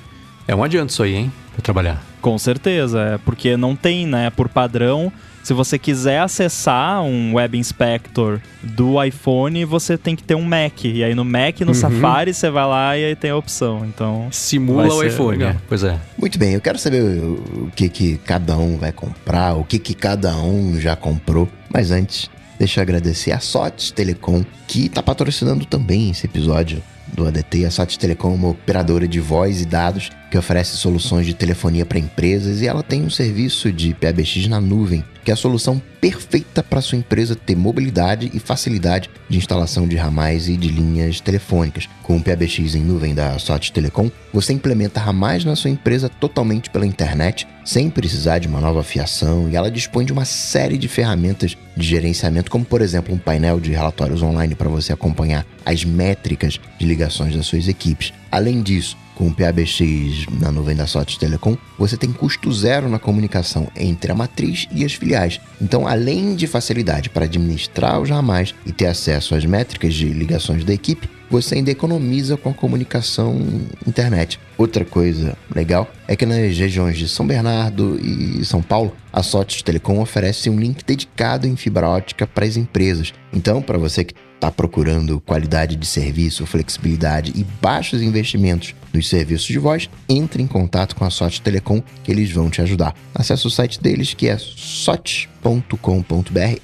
[0.49, 2.03] é um adianto isso aí, hein, para trabalhar.
[2.21, 5.13] Com certeza, é porque não tem, né, por padrão
[5.43, 10.85] se você quiser acessar um Web Inspector do iPhone, você tem que ter um Mac.
[10.85, 11.75] E aí no Mac, no uhum.
[11.75, 13.85] Safari, você vai lá e aí tem a opção.
[13.85, 14.29] Então.
[14.31, 15.39] Simula o iPhone.
[15.39, 15.57] Legal.
[15.69, 15.99] Pois é.
[16.17, 19.95] Muito bem, eu quero saber o que, que cada um vai comprar, o que, que
[19.95, 21.49] cada um já comprou.
[21.73, 26.83] Mas antes, deixa eu agradecer a SOTS Telecom, que está patrocinando também esse episódio
[27.15, 27.65] do ADT.
[27.65, 31.85] A SOTS Telecom é uma operadora de voz e dados que oferece soluções de telefonia
[31.85, 35.81] para empresas e ela tem um serviço de PBX na nuvem que é a solução
[36.01, 41.21] perfeita para sua empresa ter mobilidade e facilidade de instalação de ramais e de linhas
[41.21, 41.89] telefônicas.
[42.03, 46.71] Com o PBX em nuvem da SOT Telecom, você implementa ramais na sua empresa totalmente
[46.71, 50.89] pela internet, sem precisar de uma nova fiação, e ela dispõe de uma série de
[50.89, 55.85] ferramentas de gerenciamento, como por exemplo um painel de relatórios online para você acompanhar as
[55.85, 58.13] métricas de ligações das suas equipes.
[58.31, 62.99] Além disso, com o PABX na nuvem da SOT Telecom, você tem custo zero na
[62.99, 65.39] comunicação entre a matriz e as filiais.
[65.61, 70.65] Então, além de facilidade para administrar os ramais e ter acesso às métricas de ligações
[70.65, 73.41] da equipe, você ainda economiza com a comunicação
[73.87, 74.41] internet.
[74.59, 79.65] Outra coisa legal é que nas regiões de São Bernardo e São Paulo, a SOT
[79.65, 83.15] Telecom oferece um link dedicado em fibra ótica para as empresas.
[83.33, 89.47] Então, para você que está procurando qualidade de serviço, flexibilidade e baixos investimentos nos serviços
[89.47, 92.97] de voz, entre em contato com a SOT Telecom que eles vão te ajudar.
[93.15, 95.29] Acesse o site deles que é sot.com.br,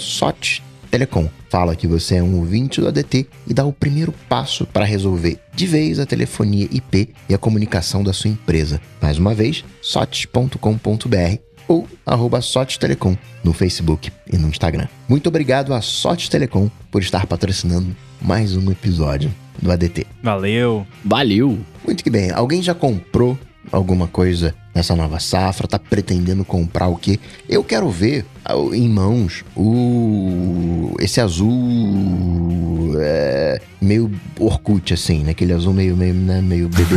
[0.89, 1.29] Telecom.
[1.49, 5.39] Fala que você é um ouvinte do ADT e dá o primeiro passo para resolver
[5.53, 8.81] de vez a telefonia IP e a comunicação da sua empresa.
[9.01, 12.39] Mais uma vez, sotes.com.br ou arroba
[12.79, 14.87] Telecom no Facebook e no Instagram.
[15.07, 20.07] Muito obrigado a Sotes Telecom por estar patrocinando mais um episódio do ADT.
[20.23, 20.85] Valeu!
[21.05, 21.59] Valeu!
[21.85, 22.31] Muito que bem.
[22.31, 23.37] Alguém já comprou
[23.71, 25.67] alguma coisa nessa nova safra?
[25.67, 27.19] Tá pretendendo comprar o quê?
[27.47, 28.25] Eu quero ver
[28.73, 35.31] em mãos o esse azul é, meio Orkut assim, né?
[35.31, 36.41] Aquele azul meio meio, né?
[36.41, 36.95] meio bebê.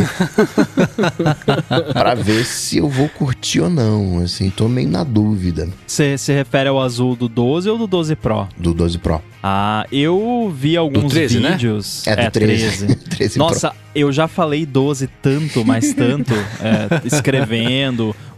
[1.93, 5.69] para ver se eu vou curtir ou não, assim, tô meio na dúvida.
[5.85, 8.47] Você se refere ao azul do 12 ou do 12 Pro?
[8.57, 9.21] Do 12 Pro.
[9.41, 11.51] Ah, eu vi alguns 13, né?
[11.51, 12.03] vídeos.
[12.05, 12.13] Né?
[12.13, 12.85] É, do é, 13.
[12.87, 12.95] 13.
[12.95, 13.79] 13 Nossa, Pro.
[13.93, 17.62] eu já falei 12 tanto, mas tanto, é, escrevendo.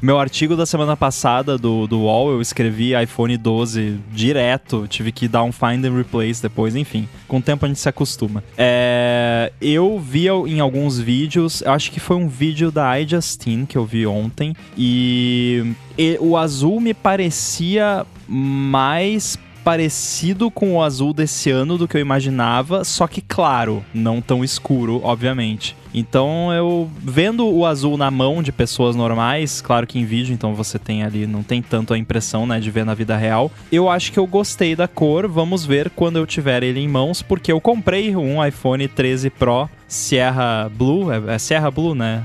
[0.01, 5.11] O meu artigo da semana passada do, do UOL, eu escrevi iPhone 12 direto, tive
[5.11, 7.07] que dar um find and replace depois, enfim.
[7.27, 8.43] Com o tempo a gente se acostuma.
[8.57, 13.85] É, eu vi em alguns vídeos, acho que foi um vídeo da iJustine que eu
[13.85, 21.75] vi ontem, e, e o azul me parecia mais parecido com o azul desse ano
[21.75, 25.75] do que eu imaginava, só que claro, não tão escuro, obviamente.
[25.91, 30.53] Então eu vendo o azul na mão de pessoas normais, claro que em vídeo, então
[30.53, 33.51] você tem ali, não tem tanto a impressão, né, de ver na vida real.
[33.71, 37.23] Eu acho que eu gostei da cor, vamos ver quando eu tiver ele em mãos,
[37.23, 42.23] porque eu comprei um iPhone 13 Pro Sierra Blue, é, é Sierra Blue, né?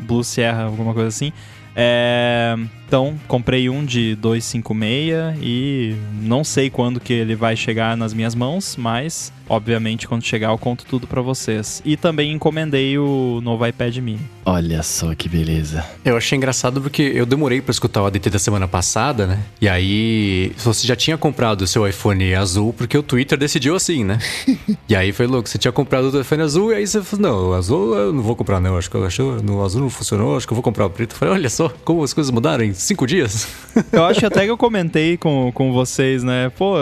[0.00, 1.32] Blue Sierra, alguma coisa assim.
[1.74, 2.56] É,
[2.94, 8.36] então, comprei um de 256 e não sei quando que ele vai chegar nas minhas
[8.36, 11.82] mãos, mas obviamente quando chegar eu conto tudo para vocês.
[11.84, 14.20] E também encomendei o novo iPad mini.
[14.46, 15.84] Olha só que beleza.
[16.04, 19.40] Eu achei engraçado porque eu demorei para escutar o ADT da semana passada, né?
[19.60, 24.04] E aí você já tinha comprado o seu iPhone azul porque o Twitter decidiu assim,
[24.04, 24.18] né?
[24.88, 27.48] e aí foi louco, você tinha comprado o iPhone azul e aí você falou, não,
[27.50, 30.36] o azul eu não vou comprar não, acho que eu acho, no azul não funcionou,
[30.36, 31.12] acho que eu vou comprar o preto.
[31.12, 33.48] Eu falei, olha só como as coisas mudaram em cinco dias.
[33.92, 36.50] eu acho até que eu comentei com, com vocês, né?
[36.50, 36.74] Pô,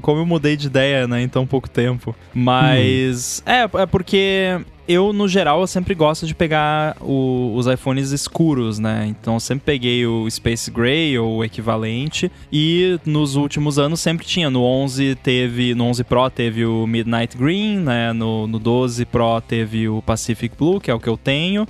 [0.00, 2.14] como eu mudei de ideia, né, em tão pouco tempo.
[2.32, 3.42] Mas.
[3.46, 3.50] Hum.
[3.50, 8.80] É, é porque eu, no geral, eu sempre gosto de pegar o, os iPhones escuros,
[8.80, 9.06] né?
[9.06, 12.28] Então sempre peguei o Space Gray ou o equivalente.
[12.52, 14.50] E nos últimos anos sempre tinha.
[14.50, 15.76] No 11 teve.
[15.76, 18.12] No 11 Pro teve o Midnight Green, né?
[18.12, 21.68] No, no 12 Pro teve o Pacific Blue, que é o que eu tenho.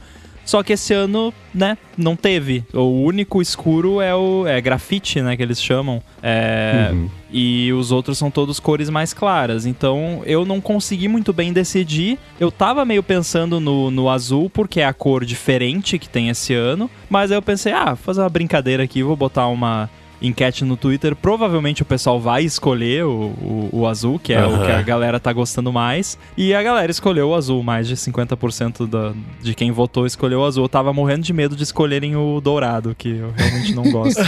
[0.51, 2.65] Só que esse ano, né, não teve.
[2.75, 6.03] O único escuro é o é grafite, né, que eles chamam.
[6.21, 7.09] É, uhum.
[7.33, 9.65] E os outros são todos cores mais claras.
[9.65, 12.19] Então eu não consegui muito bem decidir.
[12.41, 16.53] Eu tava meio pensando no, no azul, porque é a cor diferente que tem esse
[16.53, 16.91] ano.
[17.09, 19.89] Mas aí eu pensei, ah, vou fazer uma brincadeira aqui, vou botar uma
[20.21, 24.61] enquete no Twitter, provavelmente o pessoal vai escolher o, o, o azul, que é uhum.
[24.61, 26.19] o que a galera tá gostando mais.
[26.37, 29.13] E a galera escolheu o azul, mais de 50% da,
[29.43, 30.65] de quem votou escolheu o azul.
[30.65, 34.23] Eu tava morrendo de medo de escolherem o dourado, que eu realmente não gosto.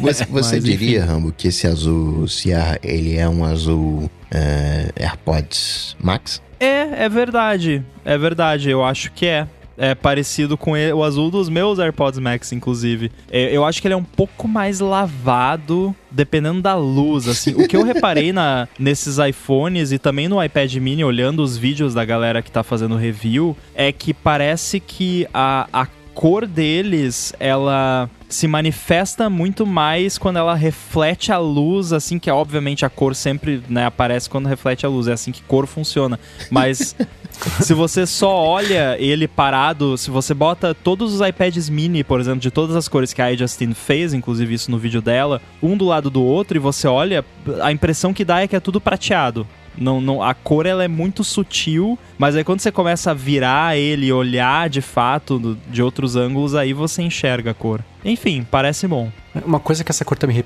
[0.00, 1.08] você, você Mas, diria, enfim.
[1.08, 6.42] Rambo, que esse azul Sierra, ele é um azul uh, AirPods Max?
[6.60, 7.82] É, é verdade.
[8.04, 9.46] É verdade, eu acho que é
[9.76, 13.10] é parecido com ele, o azul dos meus AirPods Max, inclusive.
[13.30, 17.52] É, eu acho que ele é um pouco mais lavado, dependendo da luz, assim.
[17.54, 21.94] o que eu reparei na, nesses iPhones e também no iPad mini, olhando os vídeos
[21.94, 28.08] da galera que tá fazendo review, é que parece que a, a cor deles, ela
[28.28, 33.62] se manifesta muito mais quando ela reflete a luz, assim que obviamente a cor sempre
[33.68, 36.18] né, aparece quando reflete a luz, é assim que cor funciona.
[36.50, 36.96] Mas
[37.60, 42.40] se você só olha ele parado, se você bota todos os iPads mini, por exemplo,
[42.40, 45.84] de todas as cores que a Justine fez, inclusive isso no vídeo dela, um do
[45.84, 47.24] lado do outro, e você olha,
[47.62, 49.46] a impressão que dá é que é tudo prateado.
[49.76, 53.76] Não, não, a cor ela é muito sutil, mas aí quando você começa a virar
[53.76, 57.80] ele, olhar de fato de outros ângulos, aí você enxerga a cor.
[58.04, 59.10] Enfim, parece bom.
[59.44, 60.42] Uma coisa que essa cor tá me,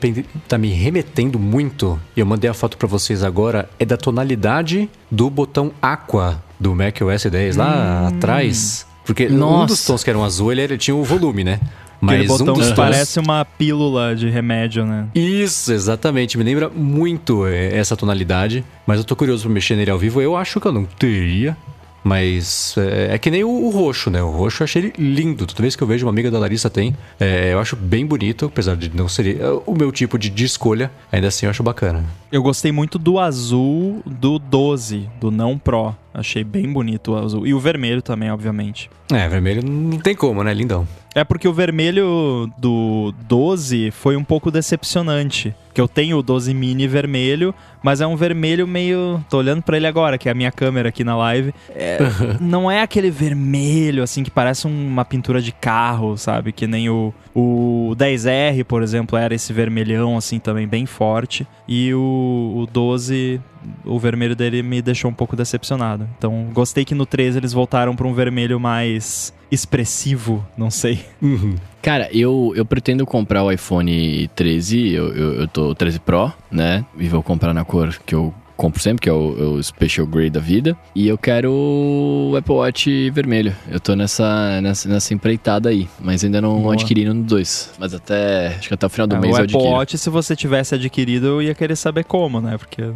[0.49, 4.89] tá me remetendo muito, e eu mandei a foto para vocês agora, é da tonalidade
[5.11, 8.17] do botão Aqua do Mac OS 10 lá hum.
[8.17, 8.87] atrás.
[9.05, 9.63] Porque Nossa.
[9.63, 11.61] um dos tons que era um azul, ele, ele tinha o volume, né?
[12.01, 15.07] Mas botão um dos parece uma pílula de remédio, né?
[15.15, 16.39] Isso, exatamente.
[16.39, 18.65] Me lembra muito é, essa tonalidade.
[18.87, 20.21] Mas eu tô curioso pra mexer nele ao vivo.
[20.21, 21.57] Eu acho que eu não teria.
[22.03, 24.22] Mas é, é que nem o, o, roxo, né?
[24.22, 25.46] O roxo eu achei ele lindo.
[25.46, 28.46] Toda vez que eu vejo uma amiga da Larissa tem, é, eu acho bem bonito,
[28.46, 30.90] apesar de não ser é, o meu tipo de, de escolha.
[31.11, 32.05] Ainda assim eu acho bacana.
[32.30, 35.94] Eu gostei muito do azul do 12, do não Pro.
[36.12, 37.46] Achei bem bonito o azul.
[37.46, 38.90] E o vermelho também, obviamente.
[39.12, 40.53] É, vermelho não tem como, né?
[40.53, 40.86] Lindão.
[41.14, 45.55] É porque o vermelho do 12 foi um pouco decepcionante.
[45.79, 49.24] Que eu tenho o 12 mini vermelho, mas é um vermelho meio.
[49.31, 51.55] Tô olhando para ele agora, que é a minha câmera aqui na live.
[51.70, 52.01] É,
[52.43, 56.51] não é aquele vermelho, assim, que parece uma pintura de carro, sabe?
[56.51, 61.47] Que nem o, o 10R, por exemplo, era esse vermelhão, assim, também bem forte.
[61.68, 63.41] E o, o 12
[63.85, 66.09] o vermelho dele me deixou um pouco decepcionado.
[66.16, 71.01] Então, gostei que no 13 eles voltaram para um vermelho mais expressivo, não sei.
[71.23, 71.57] Uhum.
[71.81, 76.85] Cara, eu, eu pretendo comprar o iPhone 13, eu, eu, eu tô 13 Pro, né?
[76.99, 80.29] E vou comprar na cor que eu compro sempre, que é o, o, Special Grey
[80.29, 80.77] da vida.
[80.95, 83.55] E eu quero o Apple Watch vermelho.
[83.71, 86.75] Eu tô nessa, nessa, nessa empreitada aí, mas ainda não Boa.
[86.75, 87.75] adquiri no 2.
[87.79, 89.63] Mas até, acho que até o final do é, mês o eu adquiro.
[89.63, 92.59] O Apple Watch, se você tivesse adquirido, eu ia querer saber como, né?
[92.59, 92.83] Porque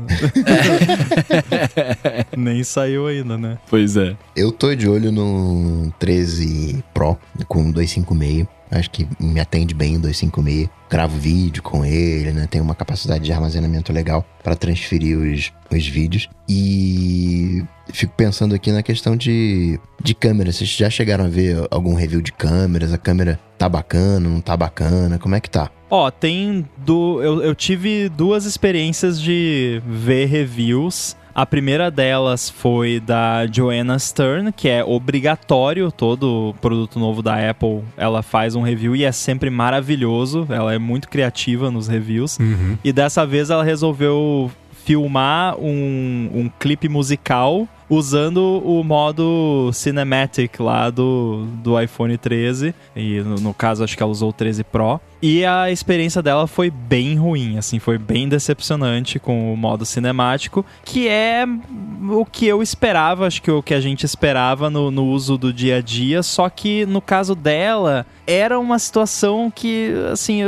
[2.36, 3.58] nem saiu ainda, né?
[3.70, 4.16] Pois é.
[4.34, 8.61] Eu tô de olho no 13 Pro com 256.
[8.72, 10.68] Acho que me atende bem o 256.
[10.90, 12.46] Gravo vídeo com ele, né?
[12.50, 16.28] Tem uma capacidade de armazenamento legal para transferir os, os vídeos.
[16.48, 17.62] E
[17.92, 20.50] fico pensando aqui na questão de, de câmera.
[20.50, 22.92] Vocês já chegaram a ver algum review de câmeras?
[22.92, 25.18] A câmera tá bacana, não tá bacana?
[25.18, 25.70] Como é que tá?
[25.90, 27.22] Ó, tem do.
[27.22, 31.14] Eu, eu tive duas experiências de ver reviews.
[31.34, 37.82] A primeira delas foi da Joanna Stern, que é obrigatório todo produto novo da Apple.
[37.96, 40.46] Ela faz um review e é sempre maravilhoso.
[40.50, 42.38] Ela é muito criativa nos reviews.
[42.38, 42.76] Uhum.
[42.84, 44.50] E dessa vez ela resolveu
[44.84, 52.74] filmar um, um clipe musical usando o modo Cinematic lá do, do iPhone 13.
[52.96, 54.98] E no, no caso, acho que ela usou o 13 Pro.
[55.20, 60.66] E a experiência dela foi bem ruim, assim, foi bem decepcionante com o modo cinemático,
[60.84, 61.46] que é
[62.10, 65.52] o que eu esperava, acho que o que a gente esperava no, no uso do
[65.52, 70.40] dia a dia, só que no caso dela, era uma situação que, assim,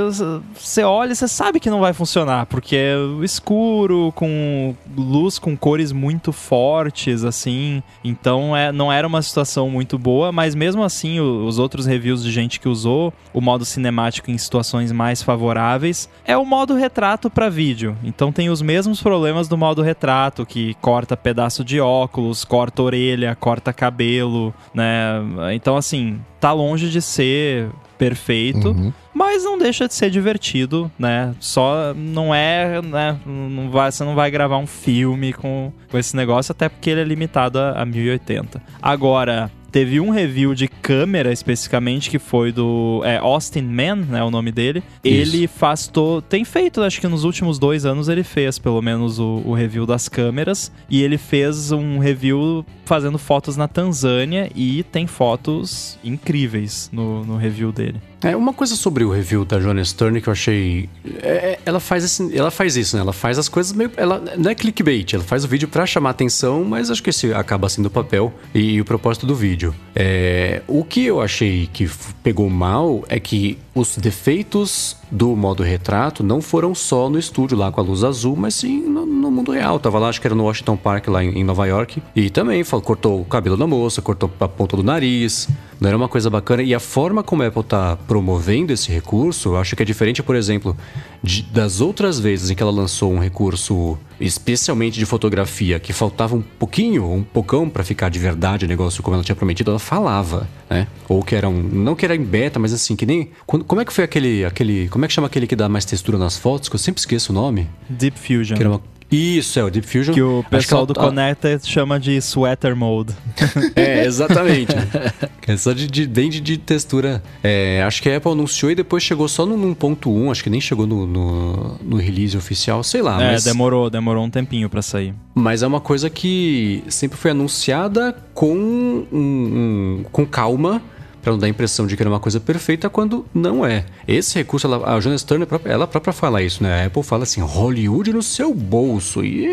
[0.52, 5.56] você olha e você sabe que não vai funcionar, porque é escuro, com luz com
[5.56, 11.20] cores muito fortes, assim, então é, não era uma situação muito boa, mas mesmo assim,
[11.20, 16.08] os outros reviews de gente que usou o modo cinemático em situações situações mais favoráveis,
[16.24, 17.96] é o modo retrato para vídeo.
[18.02, 23.34] Então tem os mesmos problemas do modo retrato, que corta pedaço de óculos, corta orelha,
[23.34, 25.20] corta cabelo, né?
[25.52, 27.68] Então assim, tá longe de ser
[27.98, 28.92] perfeito, uhum.
[29.12, 31.34] mas não deixa de ser divertido, né?
[31.40, 33.18] Só não é, né?
[33.24, 37.00] Não vai, você não vai gravar um filme com, com esse negócio, até porque ele
[37.00, 38.62] é limitado a, a 1080.
[38.82, 44.30] Agora, Teve um review de câmera especificamente que foi do é, Austin Man, né, o
[44.30, 44.84] nome dele.
[45.02, 45.34] Isso.
[45.36, 46.22] Ele faz to...
[46.22, 49.84] tem feito, acho que nos últimos dois anos ele fez pelo menos o, o review
[49.84, 56.88] das câmeras e ele fez um review fazendo fotos na Tanzânia e tem fotos incríveis
[56.92, 58.00] no, no review dele.
[58.24, 60.88] É, uma coisa sobre o review da Joanna Stern que eu achei.
[61.22, 63.02] É, é ela, faz assim, ela faz isso, né?
[63.02, 63.90] Ela faz as coisas meio.
[63.98, 67.34] Ela não é clickbait, ela faz o vídeo para chamar atenção, mas acho que esse
[67.34, 69.74] acaba sendo o papel e, e o propósito do vídeo.
[69.94, 71.86] É, o que eu achei que
[72.22, 77.70] pegou mal é que os defeitos do modo retrato não foram só no estúdio lá
[77.70, 79.78] com a luz azul, mas sim no, no mundo real.
[79.78, 82.02] Tava lá, acho que era no Washington Park, lá em, em Nova York.
[82.16, 85.48] E também falou, cortou o cabelo da moça, cortou a ponta do nariz.
[85.84, 86.62] Não era uma coisa bacana.
[86.62, 90.22] E a forma como a Apple tá promovendo esse recurso, eu acho que é diferente,
[90.22, 90.74] por exemplo,
[91.22, 96.34] de, das outras vezes em que ela lançou um recurso especialmente de fotografia, que faltava
[96.34, 99.78] um pouquinho, um pocão para ficar de verdade o negócio como ela tinha prometido, ela
[99.78, 100.86] falava, né?
[101.06, 103.82] Ou que era um, não que era em beta, mas assim, que nem, quando, como
[103.82, 106.38] é que foi aquele, aquele, como é que chama aquele que dá mais textura nas
[106.38, 107.68] fotos, que eu sempre esqueço o nome?
[107.90, 108.56] Deep Fusion.
[108.56, 108.80] Que era uma,
[109.14, 110.14] isso, é o Deep Fusion.
[110.14, 113.12] Que o pessoal que do Connecta chama de sweater mode.
[113.76, 114.74] é, exatamente.
[115.46, 117.22] é só de, de bem de, de textura.
[117.42, 120.60] É, acho que a Apple anunciou e depois chegou só no 1.1, acho que nem
[120.60, 123.22] chegou no, no, no, release oficial, sei lá.
[123.22, 123.44] É, mas...
[123.44, 125.14] demorou, demorou um tempinho para sair.
[125.34, 130.82] Mas é uma coisa que sempre foi anunciada com, um, um, com calma
[131.24, 133.86] para não dar a impressão de que era uma coisa perfeita quando não é.
[134.06, 136.82] Esse recurso, ela, a Jonas Turner, ela própria fala isso, né?
[136.82, 139.24] A Apple fala assim, Hollywood no seu bolso.
[139.24, 139.48] E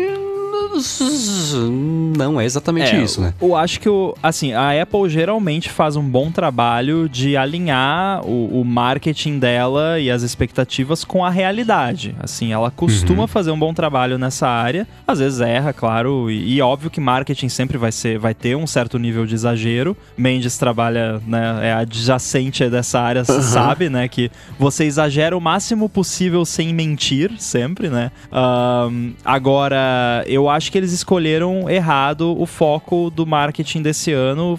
[2.16, 3.34] não é exatamente é, isso, né?
[3.40, 8.60] Eu acho que, o, assim, a Apple geralmente faz um bom trabalho de alinhar o,
[8.60, 12.14] o marketing dela e as expectativas com a realidade.
[12.20, 13.28] Assim, ela costuma uhum.
[13.28, 14.86] fazer um bom trabalho nessa área.
[15.06, 18.66] Às vezes erra, claro, e, e, óbvio que marketing sempre vai ser, vai ter um
[18.66, 19.96] certo nível de exagero.
[20.16, 23.42] Mendes trabalha, né, é adjacente dessa área, uhum.
[23.42, 28.10] sabe, né, que você exagera o máximo possível sem mentir, sempre, né?
[28.32, 34.58] Um, agora, eu acho que eles escolheram errado o foco do marketing desse ano,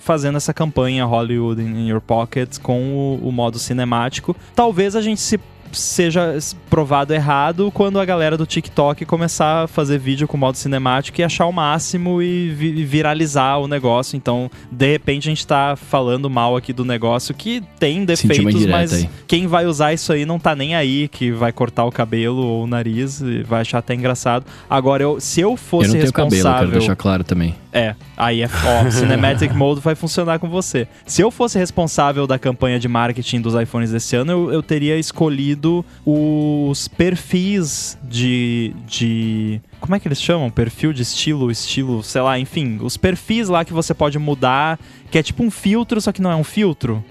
[0.00, 4.36] fazendo essa campanha Hollywood in Your Pocket com o, o modo cinemático.
[4.54, 5.38] Talvez a gente se
[5.72, 11.20] seja provado errado quando a galera do TikTok começar a fazer vídeo com modo cinemático
[11.20, 14.16] e achar o máximo e vi viralizar o negócio.
[14.16, 18.92] Então, de repente, a gente tá falando mal aqui do negócio que tem defeitos, mas
[18.92, 19.10] aí.
[19.26, 22.64] quem vai usar isso aí não tá nem aí, que vai cortar o cabelo ou
[22.64, 24.44] o nariz e vai achar até engraçado.
[24.68, 26.42] Agora, eu, se eu fosse eu não tenho responsável...
[26.42, 27.54] cabelo, quero deixar claro também.
[27.72, 30.86] É, aí é, ó, Cinematic Mode vai funcionar com você.
[31.06, 34.98] Se eu fosse responsável da campanha de marketing dos iPhones desse ano, eu, eu teria
[34.98, 39.60] escolhido os perfis de, de.
[39.80, 40.50] Como é que eles chamam?
[40.50, 44.78] Perfil de estilo, estilo, sei lá, enfim, os perfis lá que você pode mudar,
[45.10, 47.02] que é tipo um filtro, só que não é um filtro.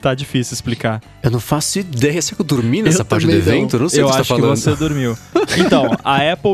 [0.00, 1.02] Tá difícil explicar.
[1.22, 3.74] Eu não faço ideia se eu dormi nessa eu parte do evento.
[3.74, 4.54] Não, não sei eu o que você tá falando.
[4.54, 5.16] que você dormiu.
[5.58, 6.52] Então, a Apple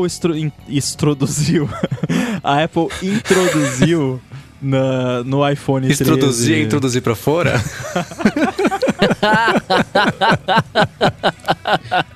[0.67, 1.69] introduziu.
[2.43, 4.21] a Apple introduziu
[4.61, 6.53] na, no iPhone Introduzir 13.
[6.53, 7.61] e introduzir pra fora?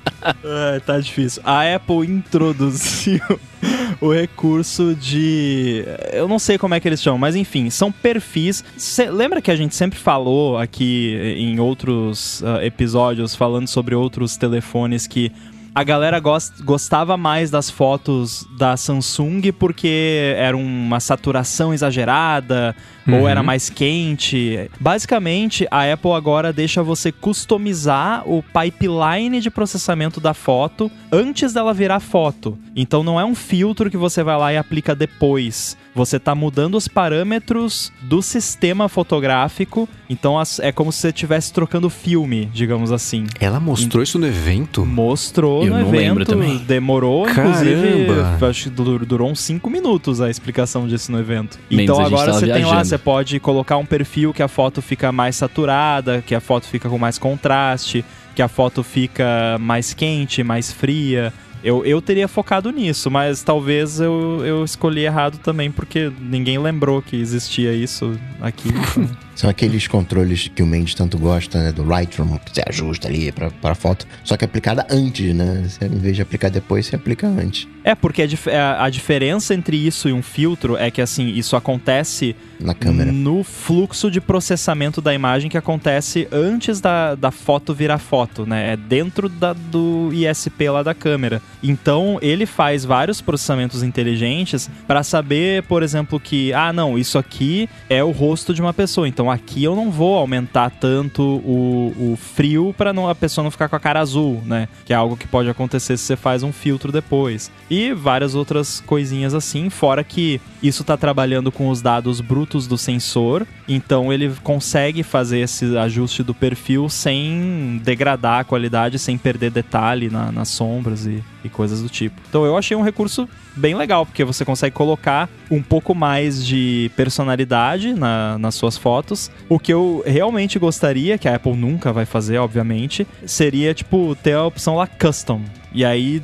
[0.44, 1.42] é, tá difícil.
[1.44, 3.20] A Apple introduziu
[4.00, 5.84] o recurso de.
[6.12, 8.64] Eu não sei como é que eles chamam, mas enfim, são perfis.
[8.76, 14.36] Cê, lembra que a gente sempre falou aqui em outros uh, episódios, falando sobre outros
[14.36, 15.32] telefones que
[15.74, 22.74] a galera gost, gostava mais das fotos da Samsung porque era uma saturação exagerada
[23.06, 23.20] uhum.
[23.20, 24.70] ou era mais quente.
[24.80, 31.72] Basicamente, a Apple agora deixa você customizar o pipeline de processamento da foto antes dela
[31.72, 32.58] virar foto.
[32.74, 35.76] Então não é um filtro que você vai lá e aplica depois.
[35.94, 39.88] Você está mudando os parâmetros do sistema fotográfico.
[40.08, 43.26] Então é como se você estivesse trocando filme, digamos assim.
[43.40, 44.84] Ela mostrou isso no evento?
[44.86, 45.96] Mostrou Eu no evento.
[45.96, 46.58] Lembro também.
[46.58, 47.50] Demorou, Caramba.
[47.50, 51.58] inclusive, acho que durou uns 5 minutos a explicação disso no evento.
[51.70, 52.66] Mendes, então agora você viajando.
[52.68, 56.40] tem lá, você pode colocar um perfil que a foto fica mais saturada, que a
[56.40, 61.32] foto fica com mais contraste, que a foto fica mais quente, mais fria.
[61.62, 67.02] Eu, eu teria focado nisso, mas talvez eu, eu escolhi errado também, porque ninguém lembrou
[67.02, 68.68] que existia isso aqui.
[68.68, 69.08] Então.
[69.40, 71.72] São aqueles controles que o Mendes tanto gosta, né?
[71.72, 75.62] Do Lightroom, que você ajusta ali pra, pra foto, só que aplicada antes, né?
[75.66, 77.66] Você, em vez de aplicar depois, você aplica antes.
[77.82, 82.36] É, porque a, a, diferença entre isso e um filtro é que, assim, isso acontece...
[82.60, 83.10] Na câmera.
[83.10, 88.74] No fluxo de processamento da imagem que acontece antes da, da foto virar foto, né?
[88.74, 91.40] É dentro da, do ISP lá da câmera.
[91.62, 97.66] Então, ele faz vários processamentos inteligentes para saber, por exemplo, que, ah, não, isso aqui
[97.88, 99.08] é o rosto de uma pessoa.
[99.08, 103.68] Então, aqui eu não vou aumentar tanto o, o frio para a pessoa não ficar
[103.68, 104.68] com a cara azul, né?
[104.84, 107.50] Que é algo que pode acontecer se você faz um filtro depois.
[107.68, 112.76] E várias outras coisinhas assim, fora que isso está trabalhando com os dados brutos do
[112.76, 119.50] sensor, então ele consegue fazer esse ajuste do perfil sem degradar a qualidade, sem perder
[119.50, 122.20] detalhe na, nas sombras e, e coisas do tipo.
[122.28, 126.90] Então eu achei um recurso bem legal, porque você consegue colocar um pouco mais de
[126.96, 129.30] personalidade na, nas suas fotos.
[129.48, 134.34] O que eu realmente gostaria, que a Apple nunca vai fazer, obviamente, seria, tipo, ter
[134.34, 135.42] a opção lá custom.
[135.72, 136.22] E aí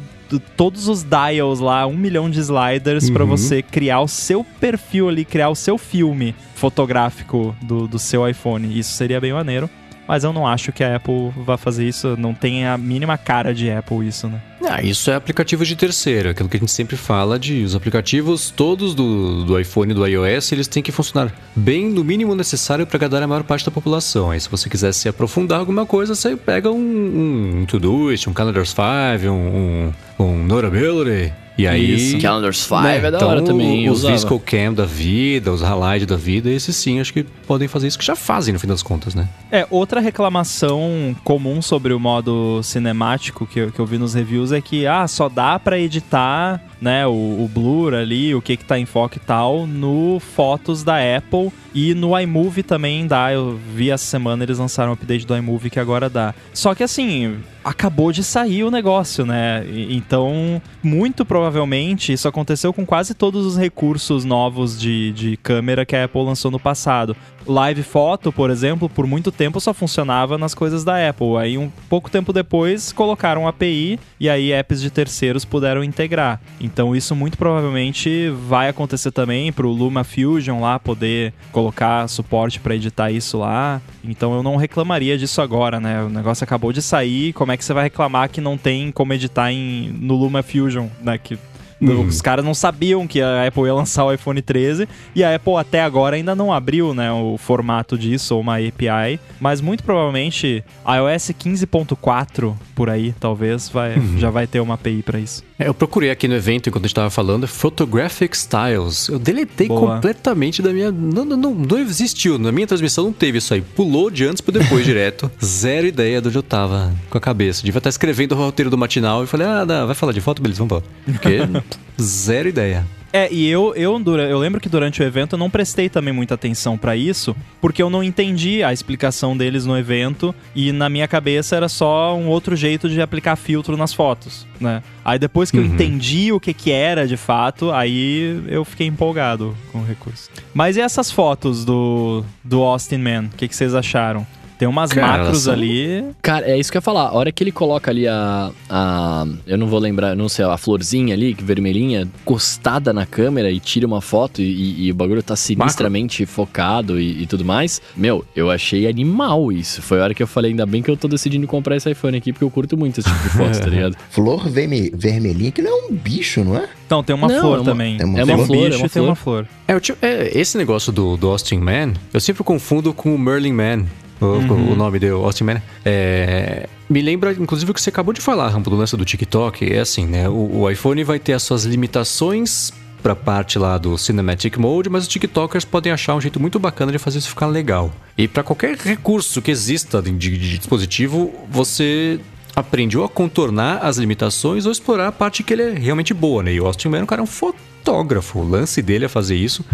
[0.56, 3.14] todos os dials lá, um milhão de sliders uhum.
[3.14, 8.28] para você criar o seu perfil ali, criar o seu filme fotográfico do, do seu
[8.28, 8.78] iPhone.
[8.78, 9.68] Isso seria bem maneiro.
[10.06, 12.16] Mas eu não acho que a Apple vá fazer isso.
[12.16, 14.40] Não tem a mínima cara de Apple isso, né?
[14.68, 18.50] Ah, isso é aplicativo de terceiro, aquilo que a gente sempre fala de os aplicativos
[18.50, 22.84] todos do, do iPhone e do iOS, eles têm que funcionar bem no mínimo necessário
[22.84, 24.30] para agradar a maior parte da população.
[24.30, 28.70] Aí se você quiser se aprofundar alguma coisa, você pega um, um Todoist, um Calendars
[28.70, 31.94] 5, um, um, um Notability, e aí.
[31.94, 32.20] Isso.
[32.20, 32.96] Calendars 5 né?
[32.98, 33.88] é da então, hora também.
[33.88, 37.86] Os Visco Cam da vida, os Halide da vida, esses sim, acho que podem fazer
[37.86, 39.28] isso, que já fazem no fim das contas, né?
[39.50, 44.52] É, outra reclamação comum sobre o modo cinemático que eu, que eu vi nos reviews
[44.52, 48.64] é que, ah, só dá para editar, né, o, o blur ali, o que que
[48.64, 53.32] tá em foco e tal, no Fotos da Apple e no iMovie também dá.
[53.32, 56.34] Eu vi essa semana eles lançaram um update do iMovie que agora dá.
[56.52, 57.36] Só que assim,
[57.66, 59.66] acabou de sair o negócio, né?
[59.90, 65.96] Então, muito provavelmente, isso aconteceu com quase todos os recursos novos de, de câmera que
[65.96, 67.16] a Apple lançou no passado.
[67.44, 71.36] Live Photo, por exemplo, por muito tempo só funcionava nas coisas da Apple.
[71.38, 76.40] Aí, um pouco tempo depois, colocaram API e aí apps de terceiros puderam integrar.
[76.60, 82.60] Então, isso muito provavelmente vai acontecer também para o Luma Fusion lá poder colocar suporte
[82.60, 83.80] para editar isso lá.
[84.08, 86.02] Então, eu não reclamaria disso agora, né?
[86.02, 89.12] O negócio acabou de sair, como é que você vai reclamar que não tem como
[89.12, 91.18] editar em, no Luma Fusion, né?
[91.18, 91.38] Que
[91.80, 92.06] Uhum.
[92.06, 95.56] Os caras não sabiam que a Apple ia lançar o iPhone 13 e a Apple
[95.56, 100.64] até agora ainda não abriu né, o formato disso ou uma API, mas muito provavelmente
[100.86, 104.18] iOS 15.4 por aí, talvez, vai, uhum.
[104.18, 105.44] já vai ter uma API para isso.
[105.58, 109.08] É, eu procurei aqui no evento enquanto a gente estava falando Photographic Styles.
[109.08, 109.94] Eu deletei Boa.
[109.94, 110.92] completamente da minha.
[110.92, 112.38] Não, não, não, não existiu.
[112.38, 113.62] Na minha transmissão não teve isso aí.
[113.62, 115.30] Pulou de antes para depois direto.
[115.42, 117.62] Zero ideia de onde eu tava com a cabeça.
[117.62, 120.42] Devia estar escrevendo o roteiro do matinal e falei, ah, não, vai falar de foto,
[120.42, 120.84] beleza, vamos embora.
[121.06, 121.38] Porque
[122.00, 122.86] zero ideia.
[123.12, 126.34] É, e eu, eu, eu lembro que durante o evento eu não prestei também muita
[126.34, 131.08] atenção para isso, porque eu não entendi a explicação deles no evento e na minha
[131.08, 134.82] cabeça era só um outro jeito de aplicar filtro nas fotos, né?
[135.04, 135.64] Aí depois que uhum.
[135.64, 140.30] eu entendi o que que era de fato, aí eu fiquei empolgado com o recurso.
[140.52, 143.24] Mas e essas fotos do, do Austin Man?
[143.32, 144.26] O que, que vocês acharam?
[144.58, 145.52] Tem umas Cara, macros são...
[145.52, 146.04] ali.
[146.22, 147.08] Cara, é isso que eu ia falar.
[147.08, 148.50] A hora que ele coloca ali a.
[148.68, 153.60] a eu não vou lembrar, não sei, a florzinha ali, vermelhinha, costada na câmera e
[153.60, 156.34] tira uma foto e, e o bagulho tá sinistramente Macro.
[156.34, 157.82] focado e, e, tudo mais.
[157.96, 159.82] Meu, eu achei animal isso.
[159.82, 162.16] Foi a hora que eu falei, ainda bem que eu tô decidindo comprar esse iPhone
[162.16, 163.96] aqui, porque eu curto muito esse tipo de foto, tá ligado?
[164.10, 166.68] Flor verme vermelhinha, que não é um bicho, não é?
[166.88, 167.96] Não, tem uma não, flor é uma, também.
[168.00, 169.46] É uma, é uma flor, bicho é uma tem uma flor.
[169.68, 169.74] É,
[170.06, 173.84] é, esse negócio do, do Austin Man, eu sempre confundo com o Merlin Man
[174.20, 174.72] uhum.
[174.72, 175.62] o nome dele, Austin Man.
[175.84, 179.72] É, me lembra, inclusive, o que você acabou de falar, Rambo, do lance do TikTok.
[179.72, 180.28] É assim, né?
[180.28, 182.72] O, o iPhone vai ter as suas limitações
[183.02, 186.58] para a parte lá do Cinematic Mode, mas os TikTokers podem achar um jeito muito
[186.58, 187.92] bacana de fazer isso ficar legal.
[188.18, 192.18] E para qualquer recurso que exista de, de, de dispositivo, você
[192.54, 196.42] aprende ou a contornar as limitações ou explorar a parte que ele é realmente boa,
[196.42, 196.54] né?
[196.54, 198.38] E o Austin Man, o cara é um fotógrafo.
[198.38, 199.64] O lance dele é fazer isso.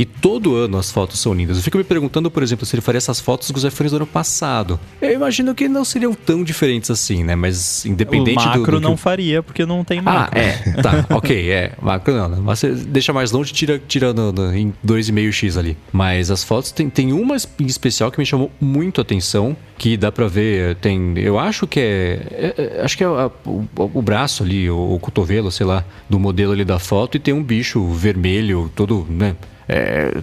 [0.00, 1.58] E todo ano as fotos são lindas.
[1.58, 3.96] Eu fico me perguntando, por exemplo, se ele faria essas fotos com os iPhones do
[3.96, 4.80] ano passado.
[4.98, 7.36] Eu imagino que não seriam tão diferentes assim, né?
[7.36, 10.38] Mas independente o macro do, do não faria, porque não tem macro.
[10.38, 10.70] Ah, é.
[10.80, 11.72] Tá, ok, é.
[11.82, 12.38] Macro não, né?
[12.42, 15.76] Mas você deixa mais longe tira, tira no, no, em 2,5x ali.
[15.92, 19.98] Mas as fotos, tem, tem uma em especial que me chamou muito a atenção, que
[19.98, 21.12] dá pra ver, tem...
[21.18, 22.26] Eu acho que é...
[22.30, 25.84] é, é acho que é a, o, o, braço ali, o, o cotovelo, sei lá,
[26.08, 29.36] do modelo ali da foto, e tem um bicho vermelho, todo, né?
[29.72, 30.20] É,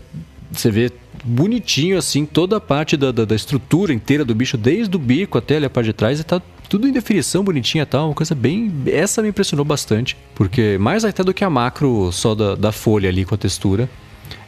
[0.52, 0.92] você vê
[1.24, 5.38] bonitinho assim toda a parte da, da, da, estrutura inteira do bicho, desde o bico
[5.38, 8.14] até ali a parte de trás, e tá tudo em definição bonitinha e tal, uma
[8.14, 8.74] coisa bem.
[8.88, 13.08] Essa me impressionou bastante, porque mais até do que a macro só da, da folha
[13.08, 13.90] ali com a textura.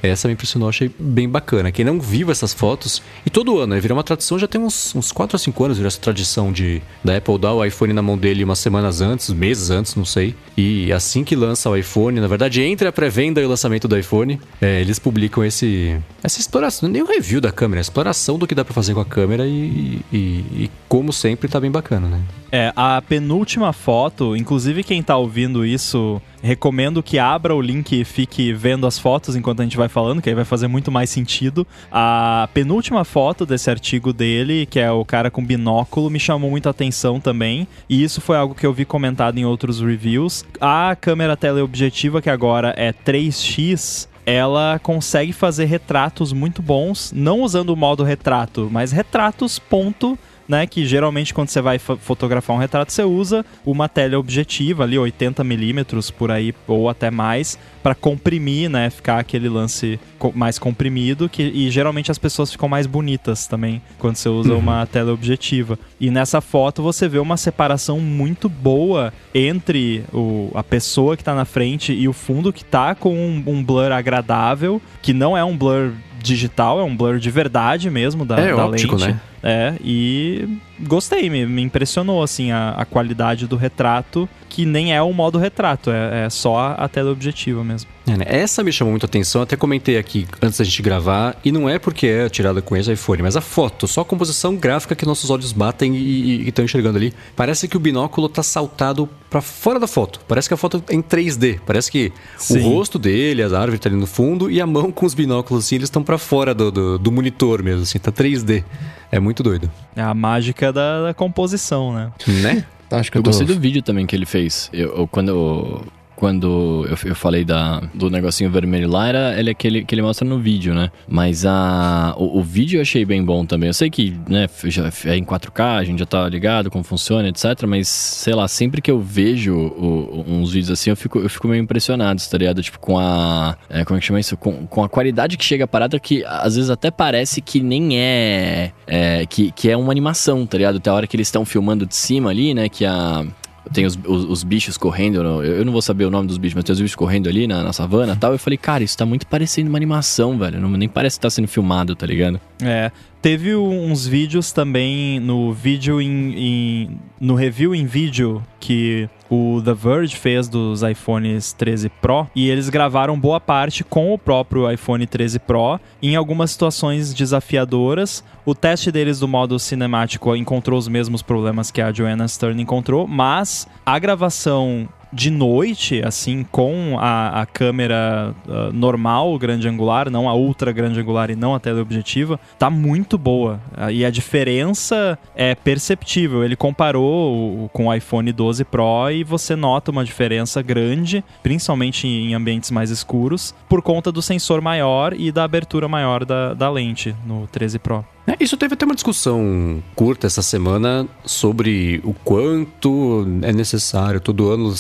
[0.02, 1.72] Essa me impressionou, achei bem bacana.
[1.72, 4.96] Quem não viu essas fotos, e todo ano, né, virou uma tradição, já tem uns,
[4.96, 8.02] uns 4 a 5 anos, virou essa tradição de da Apple dar o iPhone na
[8.02, 10.36] mão dele umas semanas antes, meses antes, não sei.
[10.56, 13.98] E assim que lança o iPhone, na verdade, entre a pré-venda e o lançamento do
[13.98, 18.46] iPhone, é, eles publicam esse essa exploração, nem o review da câmera, a exploração do
[18.46, 22.08] que dá para fazer com a câmera e, e, e, como sempre, tá bem bacana,
[22.08, 22.22] né?
[22.52, 28.04] É, a penúltima foto, inclusive quem tá ouvindo isso recomendo que abra o link e
[28.04, 31.10] fique vendo as fotos enquanto a gente vai falando, que aí vai fazer muito mais
[31.10, 31.66] sentido.
[31.92, 36.70] A penúltima foto desse artigo dele, que é o cara com binóculo, me chamou muita
[36.70, 37.68] atenção também.
[37.88, 40.46] E isso foi algo que eu vi comentado em outros reviews.
[40.60, 47.72] A câmera teleobjetiva, que agora é 3x, ela consegue fazer retratos muito bons, não usando
[47.72, 50.18] o modo retrato, mas retratos ponto
[50.50, 50.66] né?
[50.66, 56.10] Que geralmente quando você vai fotografar um retrato, você usa uma teleobjetiva ali, 80 milímetros
[56.10, 58.90] por aí, ou até mais, para comprimir, né?
[58.90, 60.00] Ficar aquele lance
[60.34, 64.60] mais comprimido, que, e geralmente as pessoas ficam mais bonitas também quando você usa uhum.
[64.60, 65.78] uma teleobjetiva.
[66.00, 71.36] E nessa foto você vê uma separação muito boa entre o, a pessoa que está
[71.36, 75.44] na frente e o fundo que está com um, um blur agradável, que não é
[75.44, 79.14] um blur digital, é um blur de verdade mesmo da, é, da óptico, lente.
[79.14, 79.20] Né?
[79.42, 85.02] É, e gostei, me, me impressionou assim a, a, qualidade do retrato, que nem é
[85.02, 87.90] o modo retrato, é, é só a, a tela objetiva mesmo.
[88.18, 88.26] Né?
[88.28, 91.70] Essa me chamou muito a atenção, até comentei aqui antes da gente gravar, e não
[91.70, 95.06] é porque é tirada com esse iPhone, mas a foto, só a composição gráfica que
[95.06, 97.14] nossos olhos batem e estão enxergando ali.
[97.36, 100.20] Parece que o binóculo tá saltado para fora da foto.
[100.28, 101.60] Parece que a foto é em 3D.
[101.66, 102.60] Parece que Sim.
[102.60, 105.66] o rosto dele, as árvores tá ali no fundo, e a mão com os binóculos
[105.66, 108.64] assim, eles estão para fora do, do, do, monitor mesmo, assim, tá 3D.
[109.12, 109.70] É muito doido.
[109.96, 112.12] É a mágica da, da composição, né?
[112.28, 112.66] Né?
[112.92, 114.70] Acho que eu, eu gostei do vídeo também que ele fez.
[114.74, 115.84] Eu, eu quando eu
[116.20, 120.02] quando eu, eu falei da, do negocinho vermelho lá, era ele, que, ele, que ele
[120.02, 120.92] mostra no vídeo, né?
[121.08, 123.68] Mas a, o, o, vídeo eu achei bem bom também.
[123.68, 127.30] Eu sei que né, já é em 4K, a gente já tá ligado como funciona,
[127.30, 127.64] etc.
[127.66, 131.48] Mas, sei lá, sempre que eu vejo o, uns vídeos assim, eu fico, eu fico
[131.48, 132.62] meio impressionado, tá ligado?
[132.62, 133.56] Tipo, com a.
[133.70, 134.36] É, como é que chama isso?
[134.36, 137.98] Com, com a qualidade que chega a parada que às vezes até parece que nem
[137.98, 138.74] é.
[138.86, 140.80] é que, que é uma animação, tá ligado?
[140.80, 142.68] Até a hora que eles estão filmando de cima ali, né?
[142.68, 143.26] Que a
[143.74, 146.64] tem os, os, os, bichos correndo, eu não vou saber o nome dos bichos, mas
[146.64, 148.32] tem os bichos correndo ali na, na savana e tal.
[148.32, 150.60] Eu falei, cara, isso tá muito parecendo uma animação, velho.
[150.60, 152.40] Não, nem parece que tá sendo filmado, tá ligado?
[152.62, 152.92] É.
[153.22, 159.74] Teve uns vídeos também no vídeo em, em, no review em vídeo que o The
[159.74, 165.06] Verge fez dos iPhones 13 Pro e eles gravaram boa parte com o próprio iPhone
[165.06, 168.24] 13 Pro em algumas situações desafiadoras.
[168.46, 173.08] O teste deles do modo cinemático encontrou os mesmos problemas que a Joanna Stern encontrou,
[173.08, 180.30] mas a gravação de noite, assim, com a, a câmera uh, normal, grande angular, não
[180.30, 183.60] a ultra grande angular e não a teleobjetiva, tá muito boa.
[183.78, 186.44] Uh, e a diferença é perceptível.
[186.44, 192.08] Ele comparou o, com o iPhone 12 Pro e você nota uma diferença grande, principalmente
[192.08, 196.70] em ambientes mais escuros, por conta do sensor maior e da abertura maior da, da
[196.70, 198.06] lente no 13 Pro.
[198.28, 204.50] É, isso teve até uma discussão curta essa semana sobre o quanto é necessário todo
[204.50, 204.74] ano.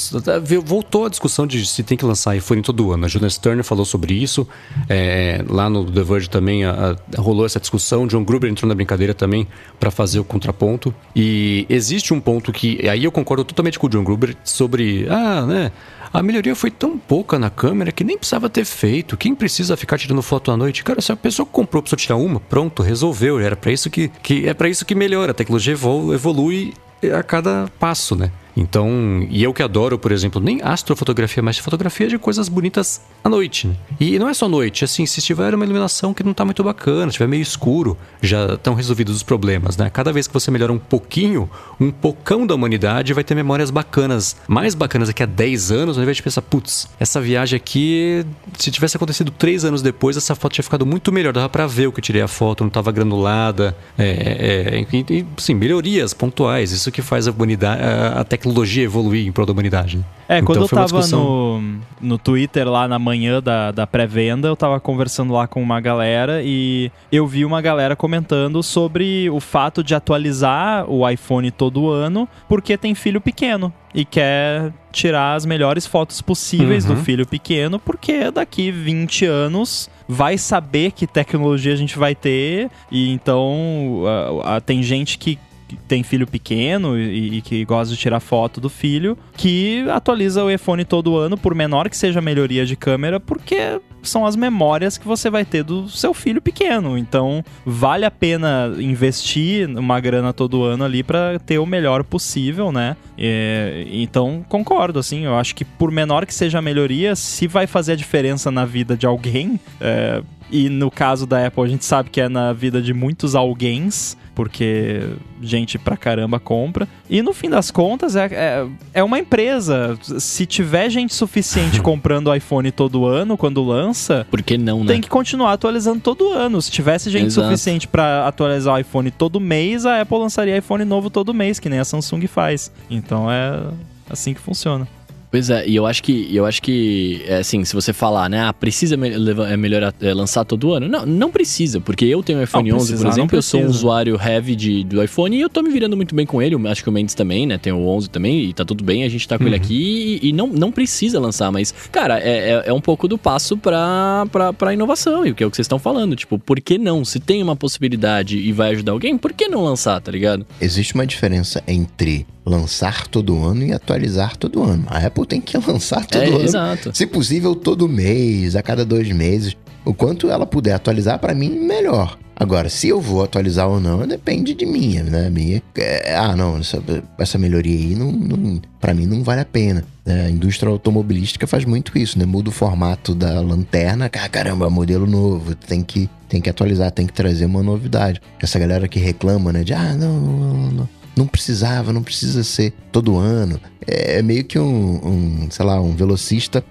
[0.64, 3.06] Voltou a discussão de se tem que lançar iPhone todo ano.
[3.06, 4.48] A Jonas Turner falou sobre isso.
[4.88, 8.06] É, lá no The Verge também a, a, rolou essa discussão.
[8.06, 9.48] John Gruber entrou na brincadeira também
[9.80, 10.94] para fazer o contraponto.
[11.16, 12.88] E existe um ponto que.
[12.88, 15.08] Aí eu concordo totalmente com o John Gruber sobre.
[15.10, 15.72] Ah, né?
[16.12, 19.16] A melhoria foi tão pouca na câmera que nem precisava ter feito.
[19.16, 20.84] Quem precisa ficar tirando foto à noite?
[20.84, 23.40] Cara, se a pessoa que comprou precisou tirar uma, pronto, resolveu.
[23.40, 25.32] Era para isso que, que é para isso que melhora.
[25.32, 26.74] A tecnologia evolui
[27.16, 28.32] a cada passo, né?
[28.60, 33.30] Então, e eu que adoro, por exemplo, nem astrofotografia, mas fotografia de coisas bonitas à
[33.30, 33.68] noite.
[33.68, 33.76] Né?
[34.00, 37.08] E não é só noite, assim, se tiver uma iluminação que não está muito bacana,
[37.08, 39.90] estiver meio escuro, já estão resolvidos os problemas, né?
[39.90, 41.50] Cada vez que você melhora um pouquinho,
[41.80, 46.04] um pocão da humanidade vai ter memórias bacanas, mais bacanas daqui a 10 anos, ao
[46.04, 48.26] invés de pensar, putz, essa viagem aqui,
[48.58, 51.88] se tivesse acontecido 3 anos depois, essa foto tinha ficado muito melhor, dava para ver
[51.88, 56.72] o que eu tirei a foto, não estava granulada, é, é, é, sim, melhorias pontuais,
[56.72, 60.04] isso que faz a humanidade, a, a tecnologia tecnologia evoluir em prol da humanidade.
[60.28, 61.62] É, então, quando eu tava discussão...
[61.62, 65.80] no, no Twitter lá na manhã da, da pré-venda, eu tava conversando lá com uma
[65.80, 71.90] galera e eu vi uma galera comentando sobre o fato de atualizar o iPhone todo
[71.90, 76.96] ano porque tem filho pequeno e quer tirar as melhores fotos possíveis uhum.
[76.96, 82.70] do filho pequeno, porque daqui 20 anos vai saber que tecnologia a gente vai ter,
[82.92, 85.40] e então uh, tem gente que
[85.76, 90.52] tem filho pequeno e, e, que gosta de tirar foto do filho, que atualiza o
[90.52, 94.98] iPhone todo ano, por menor que seja a melhoria de câmera, porque são as memórias
[94.98, 96.98] que você vai ter do seu filho pequeno.
[96.98, 102.72] Então, vale a pena investir uma grana todo ano ali para ter o melhor possível,
[102.72, 102.96] né?
[103.18, 107.68] É, então, concordo, assim, eu acho que por menor que seja a melhoria, se vai
[107.68, 110.22] fazer a diferença na vida de alguém, é,
[110.52, 114.18] e no caso da Apple, a gente sabe que é na vida de muitos alguéms,
[114.40, 115.02] porque
[115.42, 116.88] gente pra caramba compra.
[117.10, 120.00] E no fim das contas, é, é, é uma empresa.
[120.18, 124.26] Se tiver gente suficiente comprando iPhone todo ano, quando lança.
[124.32, 124.94] Por que não, né?
[124.94, 126.62] Tem que continuar atualizando todo ano.
[126.62, 127.50] Se tivesse gente Exato.
[127.50, 131.68] suficiente para atualizar o iPhone todo mês, a Apple lançaria iPhone novo todo mês, que
[131.68, 132.72] nem a Samsung faz.
[132.90, 133.62] Então é
[134.10, 134.88] assim que funciona.
[135.32, 138.42] Pois é, e eu acho que, eu acho que, é assim, se você falar, né,
[138.42, 140.88] ah, precisa me é melhorar, é, lançar todo ano?
[140.88, 143.68] Não, não precisa, porque eu tenho o iPhone não, 11, por exemplo, eu sou um
[143.68, 146.68] usuário heavy de, do iPhone e eu tô me virando muito bem com ele, eu
[146.68, 149.10] acho que o Mendes também, né, tem o 11 também e tá tudo bem, a
[149.10, 149.50] gente tá com uhum.
[149.50, 153.08] ele aqui e, e, não, não precisa lançar, mas, cara, é, é, é, um pouco
[153.08, 156.16] do passo pra, pra, pra inovação e o que é o que vocês estão falando,
[156.16, 157.06] tipo, por que não?
[157.06, 160.46] Se tem uma possibilidade e vai ajudar alguém, por que não lançar, tá ligado?
[160.60, 164.86] Existe uma diferença entre lançar todo ano e atualizar todo ano.
[164.88, 166.42] A Apple tem que lançar todo é, ano.
[166.42, 166.92] Exato.
[166.94, 169.56] Se possível, todo mês, a cada dois meses.
[169.86, 172.18] O quanto ela puder atualizar, para mim, melhor.
[172.40, 175.30] Agora, se eu vou atualizar ou não, depende de mim, né?
[175.30, 176.82] Minha, é, ah, não, essa,
[177.18, 179.84] essa melhoria aí, não, não, para mim, não vale a pena.
[180.06, 182.26] É, a indústria automobilística faz muito isso, né?
[182.26, 187.06] Muda o formato da lanterna, ah, caramba, modelo novo, tem que, tem que atualizar, tem
[187.06, 188.22] que trazer uma novidade.
[188.42, 189.66] Essa galera que reclama, né?
[189.66, 190.90] De, ah, não, não, não,
[191.20, 193.60] não precisava, não precisa ser todo ano.
[193.86, 196.64] É, é meio que um, um, sei lá, um velocista.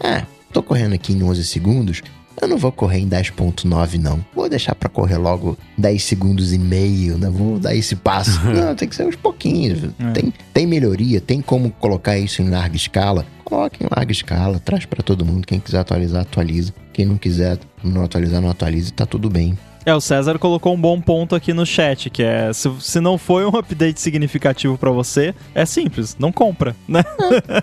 [0.00, 2.02] Ah, tô correndo aqui em 11 segundos,
[2.40, 4.24] eu não vou correr em 10.9 não.
[4.34, 7.30] Vou deixar para correr logo 10 segundos e meio, né?
[7.30, 8.44] Vou dar esse passo.
[8.46, 9.84] não, tem que ser uns pouquinhos.
[9.98, 10.12] É.
[10.12, 13.26] Tem, tem melhoria, tem como colocar isso em larga escala.
[13.42, 15.46] Coloque em larga escala, traz para todo mundo.
[15.46, 16.74] Quem quiser atualizar, atualiza.
[16.92, 19.56] Quem não quiser não atualizar, não atualiza, tá tudo bem.
[19.86, 23.16] É, o César colocou um bom ponto aqui no chat, que é se, se não
[23.16, 27.04] foi um update significativo para você, é simples, não compra, né?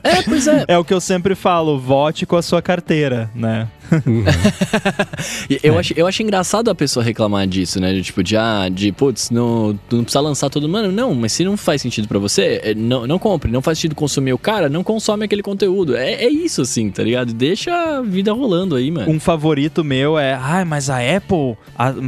[0.01, 0.63] É, pois é.
[0.73, 3.67] É o que eu sempre falo, vote com a sua carteira, né?
[3.91, 4.23] Uhum.
[5.61, 5.79] eu, é.
[5.79, 7.93] acho, eu acho engraçado a pessoa reclamar disso, né?
[7.93, 10.91] De, tipo, de, ah, de putz, não, não precisa lançar todo mundo.
[10.91, 13.51] Não, mas se não faz sentido para você, é, não, não compre.
[13.51, 15.95] Não faz sentido consumir o cara, não consome aquele conteúdo.
[15.95, 17.33] É, é isso, assim, tá ligado?
[17.33, 19.11] Deixa a vida rolando aí, mano.
[19.11, 21.57] Um favorito meu é, ai, mas a Apple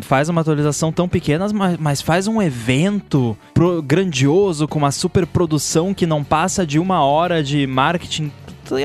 [0.01, 5.25] faz uma atualização tão pequena, mas, mas faz um evento pro, grandioso com uma super
[5.25, 8.31] produção que não passa de uma hora de marketing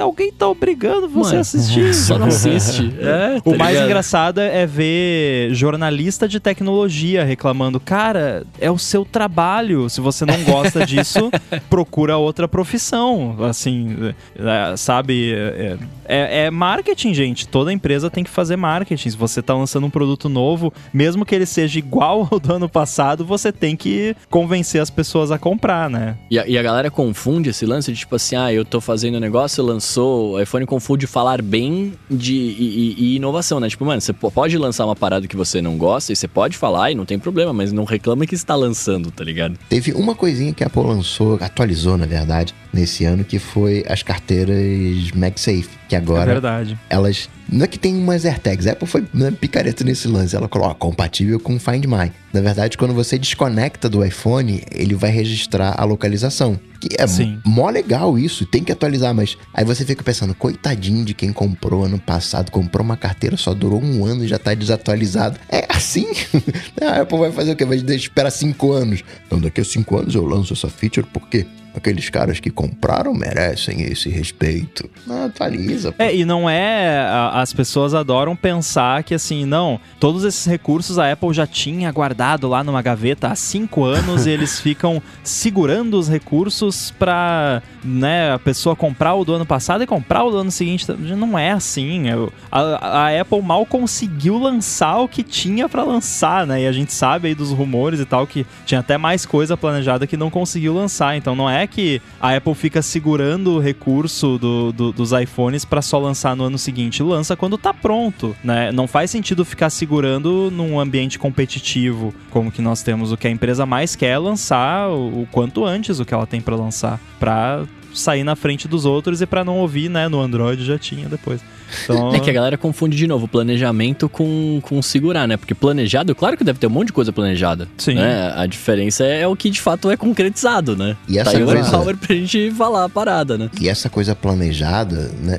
[0.00, 1.92] alguém tá obrigando você a assistir.
[1.94, 2.90] Só não assiste.
[3.00, 3.86] É, tá o mais ligado?
[3.86, 9.88] engraçado é ver jornalista de tecnologia reclamando, cara, é o seu trabalho.
[9.88, 11.30] Se você não gosta disso,
[11.70, 13.36] procura outra profissão.
[13.42, 15.32] Assim, é, sabe?
[15.32, 17.48] É, é, é, marketing, gente.
[17.48, 19.10] Toda empresa tem que fazer marketing.
[19.10, 22.68] Se você tá lançando um produto novo, mesmo que ele seja igual ao do ano
[22.68, 26.16] passado, você tem que convencer as pessoas a comprar, né?
[26.30, 29.16] E a, e a galera confunde esse lance de tipo assim, ah, eu tô fazendo
[29.16, 33.68] um negócio, lançou, o iPhone confunde falar bem de e, e, inovação, né?
[33.68, 36.90] Tipo, mano, você pode lançar uma parada que você não gosta e você pode falar
[36.90, 39.56] e não tem problema, mas não reclama que está lançando, tá ligado?
[39.68, 44.02] Teve uma coisinha que a Apple lançou, atualizou, na verdade, nesse ano, que foi as
[44.02, 46.78] carteiras MagSafe, que agora é verdade.
[46.88, 48.66] elas não é que tem umas AirTags.
[48.66, 50.36] A Apple foi né, picareta nesse lance.
[50.36, 52.12] Ela coloca compatível com Find My.
[52.32, 56.58] Na verdade, quando você desconecta do iPhone, ele vai registrar a localização.
[56.80, 57.40] Que é Sim.
[57.44, 61.84] mó legal isso, tem que atualizar, mas aí você fica pensando, coitadinho de quem comprou
[61.84, 65.38] ano passado, comprou uma carteira, só durou um ano e já tá desatualizado.
[65.48, 66.06] É assim?
[66.80, 67.66] a Apple vai fazer o quê?
[67.66, 69.02] Vai esperar cinco anos.
[69.26, 71.46] Então, daqui a cinco anos eu lanço essa feature, por quê?
[71.74, 74.90] Aqueles caras que compraram merecem esse respeito.
[75.08, 75.92] Atualiza.
[75.92, 76.02] Pô.
[76.02, 77.06] É, e não é.
[77.32, 82.48] As pessoas adoram pensar que assim, não, todos esses recursos a Apple já tinha guardado
[82.48, 88.38] lá numa gaveta há cinco anos e eles ficam segurando os recursos pra né, a
[88.38, 90.86] pessoa comprar o do ano passado e comprar o do ano seguinte.
[90.90, 92.08] Não é assim.
[92.08, 92.14] É
[92.50, 96.62] a, a Apple mal conseguiu lançar o que tinha para lançar, né?
[96.62, 100.06] E a gente sabe aí dos rumores e tal que tinha até mais coisa planejada
[100.06, 101.16] que não conseguiu lançar.
[101.16, 105.82] Então não é que a Apple fica segurando o recurso do, do, dos iPhones para
[105.82, 107.02] só lançar no ano seguinte.
[107.02, 108.70] Lança quando tá pronto, né?
[108.72, 113.12] Não faz sentido ficar segurando num ambiente competitivo como que nós temos.
[113.12, 116.26] O que a empresa mais quer é lançar o, o quanto antes o que ela
[116.26, 117.64] tem para lançar, para
[117.94, 121.40] sair na frente dos outros e para não ouvir, né, no Android já tinha depois.
[121.84, 122.10] Então...
[122.20, 125.36] É que a galera confunde de novo planejamento com, com segurar, né?
[125.36, 127.68] Porque planejado, claro que deve ter um monte de coisa planejada.
[127.78, 127.94] Sim.
[127.94, 128.32] Né?
[128.34, 130.96] A diferença é o que de fato é concretizado, né?
[131.08, 131.70] E essa tá coisa...
[131.70, 133.48] Power pra gente falar a parada, né?
[133.60, 135.38] E essa coisa planejada, né?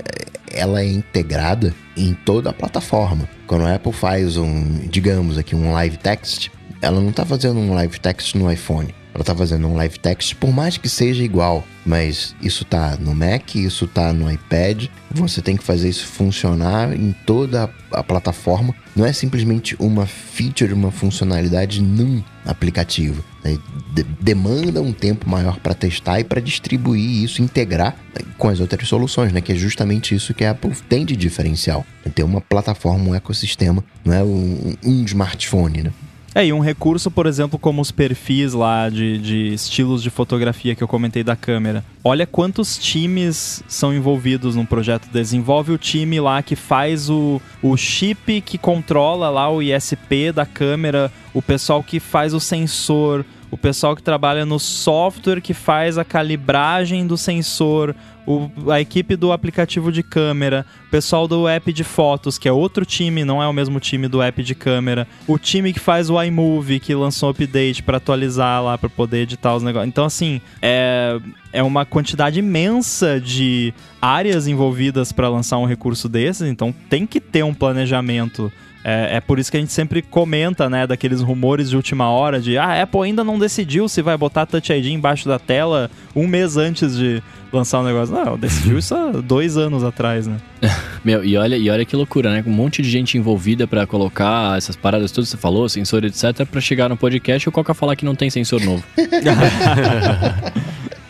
[0.52, 3.28] Ela é integrada em toda a plataforma.
[3.46, 6.50] Quando a Apple faz um, digamos aqui, um live text,
[6.82, 10.36] ela não tá fazendo um live text no iPhone ela tá fazendo um live text,
[10.36, 15.42] por mais que seja igual, mas isso tá no Mac, isso tá no iPad, você
[15.42, 18.74] tem que fazer isso funcionar em toda a plataforma.
[18.96, 23.24] Não é simplesmente uma feature, uma funcionalidade num aplicativo.
[23.44, 23.58] Né?
[23.94, 27.96] De demanda um tempo maior para testar e para distribuir isso, integrar
[28.38, 29.42] com as outras soluções, né?
[29.42, 31.86] Que é justamente isso que a Apple tem de diferencial.
[32.16, 35.92] Ter uma plataforma, um ecossistema, não é um, um smartphone, né?
[36.34, 40.74] É, e um recurso, por exemplo, como os perfis lá de, de estilos de fotografia
[40.74, 41.84] que eu comentei da câmera.
[42.04, 45.10] Olha quantos times são envolvidos num projeto.
[45.12, 50.46] Desenvolve o time lá que faz o, o chip que controla lá o ISP da
[50.46, 55.98] câmera, o pessoal que faz o sensor, o pessoal que trabalha no software que faz
[55.98, 57.94] a calibragem do sensor,
[58.26, 62.52] o, a equipe do aplicativo de câmera, o pessoal do app de fotos, que é
[62.52, 66.10] outro time, não é o mesmo time do app de câmera, o time que faz
[66.10, 69.90] o iMovie, que lançou um update para atualizar lá, para poder editar os negócios.
[69.90, 71.20] Então, assim, é,
[71.52, 77.20] é uma quantidade imensa de áreas envolvidas para lançar um recurso desses, então tem que
[77.20, 78.52] ter um planejamento
[78.84, 82.42] é, é, por isso que a gente sempre comenta, né, daqueles rumores de última hora
[82.42, 85.90] de ah, a Apple ainda não decidiu se vai botar Touch ID embaixo da tela
[86.16, 87.22] um mês antes de
[87.54, 88.16] lançar o um negócio.
[88.16, 90.38] Não, decidiu isso há dois anos atrás, né?
[91.06, 92.44] Meu, e olha, e olha que loucura, né?
[92.46, 96.46] Um monte de gente envolvida para colocar essas paradas todas que você falou, sensor, etc,
[96.50, 98.84] para chegar no podcast e o Coca falar que não tem sensor novo.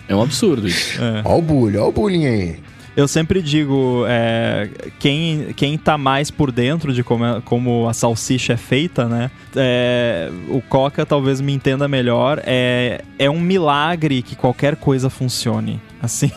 [0.07, 1.01] é um absurdo isso.
[1.01, 1.21] É.
[1.23, 4.69] Ó o bullying, ó o bullying aí eu sempre digo, é,
[4.99, 9.31] quem, quem tá mais por dentro de como, é, como a salsicha é feita, né?
[9.55, 12.41] É, o Coca talvez me entenda melhor.
[12.45, 15.81] É, é um milagre que qualquer coisa funcione.
[16.01, 16.31] Assim,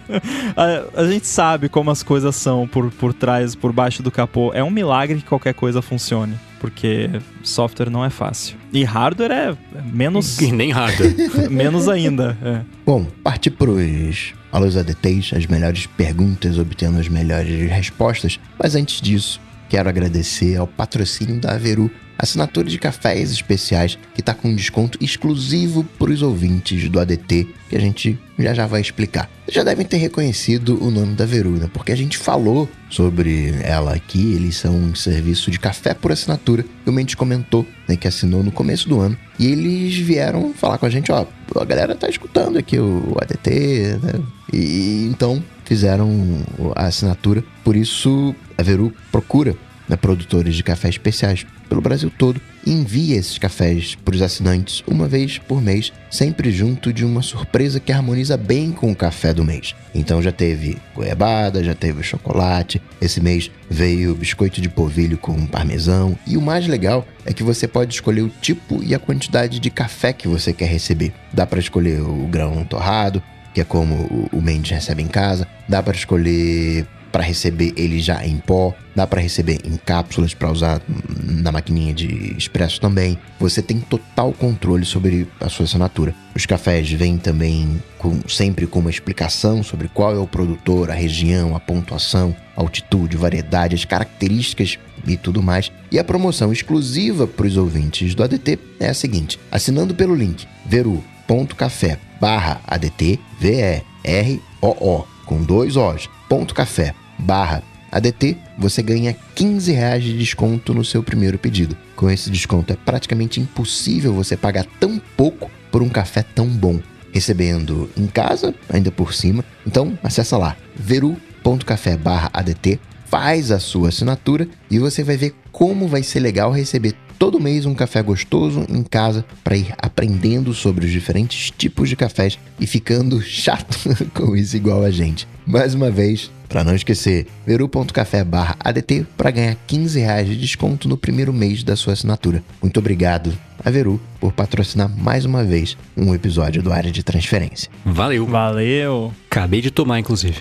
[0.56, 4.52] a, a, gente sabe como as coisas são por, por trás, por baixo do capô.
[4.54, 7.08] É um milagre que qualquer coisa funcione porque
[7.42, 8.54] software não é fácil.
[8.70, 10.38] E hardware é menos.
[10.38, 11.14] E nem hardware.
[11.50, 12.36] menos ainda.
[12.44, 12.60] É.
[12.84, 18.38] Bom, partir pros alunos ADTs, as melhores perguntas, obtendo as melhores respostas.
[18.58, 21.90] Mas antes disso, quero agradecer ao patrocínio da Averu
[22.20, 27.48] assinatura de cafés especiais que está com um desconto exclusivo para os ouvintes do ADT,
[27.68, 29.30] que a gente já já vai explicar.
[29.44, 33.94] Vocês já devem ter reconhecido o nome da Veruna, porque a gente falou sobre ela
[33.94, 34.34] aqui.
[34.34, 36.64] Eles são um serviço de café por assinatura.
[36.86, 39.16] O Mendes comentou né, que assinou no começo do ano.
[39.38, 41.26] E eles vieram falar com a gente: ó,
[41.56, 44.20] a galera tá escutando aqui o ADT, né?
[44.52, 46.44] E então fizeram
[46.74, 47.42] a assinatura.
[47.64, 49.56] Por isso, a Veru procura
[49.90, 54.84] né, produtores de café especiais pelo Brasil todo e envia esses cafés para os assinantes
[54.86, 59.34] uma vez por mês, sempre junto de uma surpresa que harmoniza bem com o café
[59.34, 59.74] do mês.
[59.94, 66.16] Então já teve goiabada, já teve chocolate, esse mês veio biscoito de polvilho com parmesão
[66.26, 69.70] e o mais legal é que você pode escolher o tipo e a quantidade de
[69.70, 71.12] café que você quer receber.
[71.32, 73.22] Dá para escolher o grão torrado,
[73.52, 78.24] que é como o Mendes recebe em casa, dá para escolher para receber ele já
[78.24, 80.80] em pó, dá para receber em cápsulas para usar
[81.22, 83.18] na maquininha de expresso também.
[83.38, 86.14] Você tem total controle sobre a sua assinatura.
[86.34, 90.94] Os cafés vêm também com, sempre com uma explicação sobre qual é o produtor, a
[90.94, 95.72] região, a pontuação, altitude, variedade, as características e tudo mais.
[95.90, 100.46] E a promoção exclusiva para os ouvintes do ADT é a seguinte: assinando pelo link
[100.66, 110.04] veru.café barra ADT, V-E-R-O-O, com dois O's, ponto café barra ADT, você ganha 15 reais
[110.04, 111.76] de desconto no seu primeiro pedido.
[111.96, 116.78] Com esse desconto é praticamente impossível você pagar tão pouco por um café tão bom,
[117.12, 119.44] recebendo em casa, ainda por cima.
[119.66, 126.20] Então, acessa lá veru.café/adt, faz a sua assinatura e você vai ver como vai ser
[126.20, 131.50] legal receber todo mês um café gostoso em casa para ir aprendendo sobre os diferentes
[131.50, 133.76] tipos de cafés e ficando chato
[134.14, 135.28] com isso igual a gente.
[135.46, 138.26] Mais uma vez, para não esquecer, veru.café
[138.58, 142.42] ADT para ganhar 15 reais de desconto no primeiro mês da sua assinatura.
[142.62, 147.70] Muito obrigado a Veru por patrocinar mais uma vez um episódio do Área de Transferência.
[147.84, 148.26] Valeu.
[148.26, 149.12] Valeu.
[149.30, 150.40] Acabei de tomar, inclusive.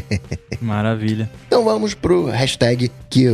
[0.60, 1.30] Maravilha.
[1.46, 3.26] Então vamos pro hashtag que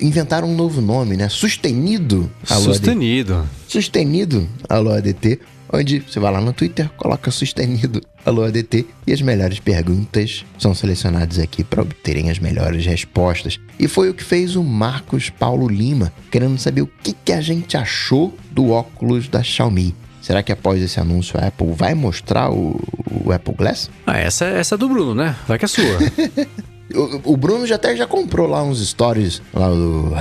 [0.00, 1.28] inventaram um novo nome, né?
[1.28, 2.30] Sustenido.
[2.44, 3.48] Sustenido.
[3.66, 5.40] Sustenido, alô ADT
[5.72, 10.74] onde você vai lá no Twitter, coloca sustenido alô ADT e as melhores perguntas são
[10.74, 13.58] selecionadas aqui para obterem as melhores respostas.
[13.78, 17.40] E foi o que fez o Marcos Paulo Lima, querendo saber o que, que a
[17.40, 19.94] gente achou do óculos da Xiaomi.
[20.20, 22.80] Será que após esse anúncio a Apple vai mostrar o,
[23.24, 23.88] o Apple Glass?
[24.04, 25.36] Ah, essa, essa é do Bruno, né?
[25.46, 25.98] Vai que é sua.
[26.94, 30.12] O, Bruno já até já comprou lá uns stories lá do.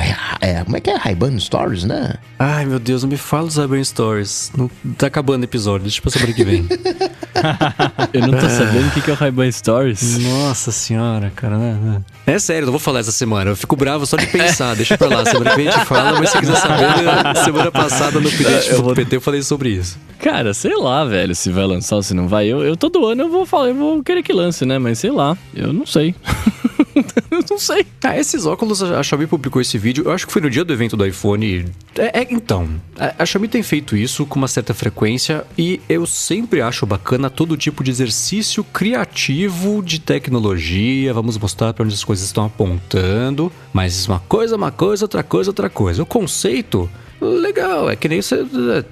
[0.42, 0.96] É, como é que é?
[0.96, 2.16] Ray-Ban Stories, né?
[2.40, 4.52] Ai, meu Deus, não me fala dos Ray-Ban Stories.
[4.58, 6.68] Não, tá acabando o episódio, deixa pra semana que vem.
[8.12, 10.18] Eu não tô sabendo o que, que é o Ray-Ban Stories.
[10.18, 12.02] Nossa senhora, cara, né?
[12.26, 13.52] É sério, não vou falar essa semana.
[13.52, 14.76] Eu fico bravo só de pensar.
[14.76, 18.20] Deixa pra lá, semana que vem a gente fala, mas se quiser saber, semana passada
[18.20, 18.96] no update eu vou...
[18.96, 19.98] PT eu falei sobre isso.
[20.20, 22.48] Cara, sei lá, velho, se vai lançar ou se não vai.
[22.48, 24.80] Eu, eu todo ano eu vou falar, eu vou querer que lance, né?
[24.80, 26.16] Mas sei lá, eu não sei.
[27.32, 27.86] eu não sei.
[28.04, 30.74] Ah, esses óculos, a Xiaomi publicou esse vídeo, eu acho que foi no dia do
[30.74, 31.66] evento do iPhone.
[31.98, 36.62] É, é, então, a Xiaomi tem feito isso com uma certa frequência e eu sempre
[36.62, 41.14] acho bacana todo tipo de exercício criativo de tecnologia.
[41.14, 43.52] Vamos mostrar para onde as coisas estão apontando.
[43.74, 46.04] Mas uma coisa, uma coisa, outra coisa, outra coisa.
[46.04, 46.90] O conceito
[47.22, 47.90] legal.
[47.90, 48.46] É que nem você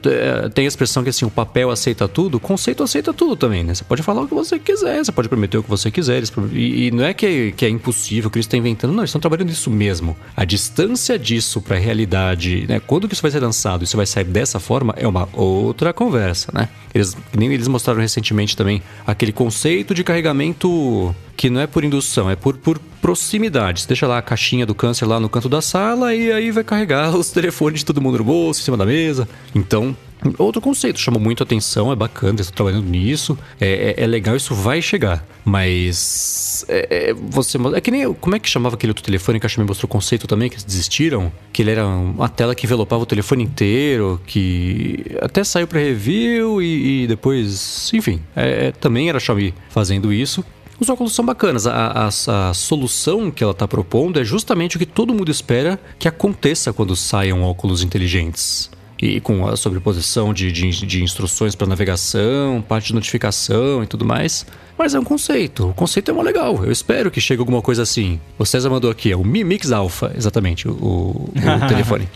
[0.05, 3.63] é, tem a expressão que assim, o papel aceita tudo, o conceito aceita tudo também,
[3.63, 3.73] né?
[3.73, 6.23] Você pode falar o que você quiser, você pode prometer o que você quiser.
[6.51, 9.09] E, e não é que, é que é impossível, que eles estão inventando, não, eles
[9.09, 10.15] estão trabalhando isso mesmo.
[10.35, 12.79] A distância disso para a realidade, né?
[12.79, 16.51] Quando que isso vai ser lançado, isso vai sair dessa forma, é uma outra conversa,
[16.53, 16.69] né?
[16.93, 22.29] Eles, nem eles mostraram recentemente também aquele conceito de carregamento que não é por indução,
[22.29, 23.81] é por, por proximidade.
[23.81, 26.63] Você deixa lá a caixinha do câncer lá no canto da sala e aí vai
[26.63, 29.27] carregar os telefones de todo mundo no bolso, em cima da mesa.
[29.53, 29.93] Então,
[30.38, 34.55] Outro conceito, chamou muito atenção, é bacana, estou trabalhando nisso, é, é, é, legal, isso
[34.55, 35.21] vai chegar.
[35.43, 37.57] Mas é, é, você.
[37.75, 38.13] É que nem.
[38.13, 40.55] Como é que chamava aquele outro telefone que a me mostrou o conceito também, que
[40.55, 41.30] eles desistiram?
[41.51, 46.61] Que ele era uma tela que envelopava o telefone inteiro, que até saiu para review
[46.61, 47.91] e, e, depois.
[47.93, 50.41] Enfim, é, é, também era a Xiaomi fazendo isso.
[50.84, 51.65] Os óculos são bacanas.
[51.65, 55.80] A, a, a solução que ela está propondo é justamente o que todo mundo espera
[55.97, 58.69] que aconteça quando saiam óculos inteligentes
[59.01, 64.03] e com a sobreposição de, de, de instruções para navegação, parte de notificação e tudo
[64.03, 64.45] mais.
[64.77, 65.69] Mas é um conceito.
[65.69, 66.65] O conceito é mó legal.
[66.65, 68.19] Eu espero que chegue alguma coisa assim.
[68.38, 72.10] O César mandou aqui, é o Mimix Alpha, exatamente, o, o, o telefone.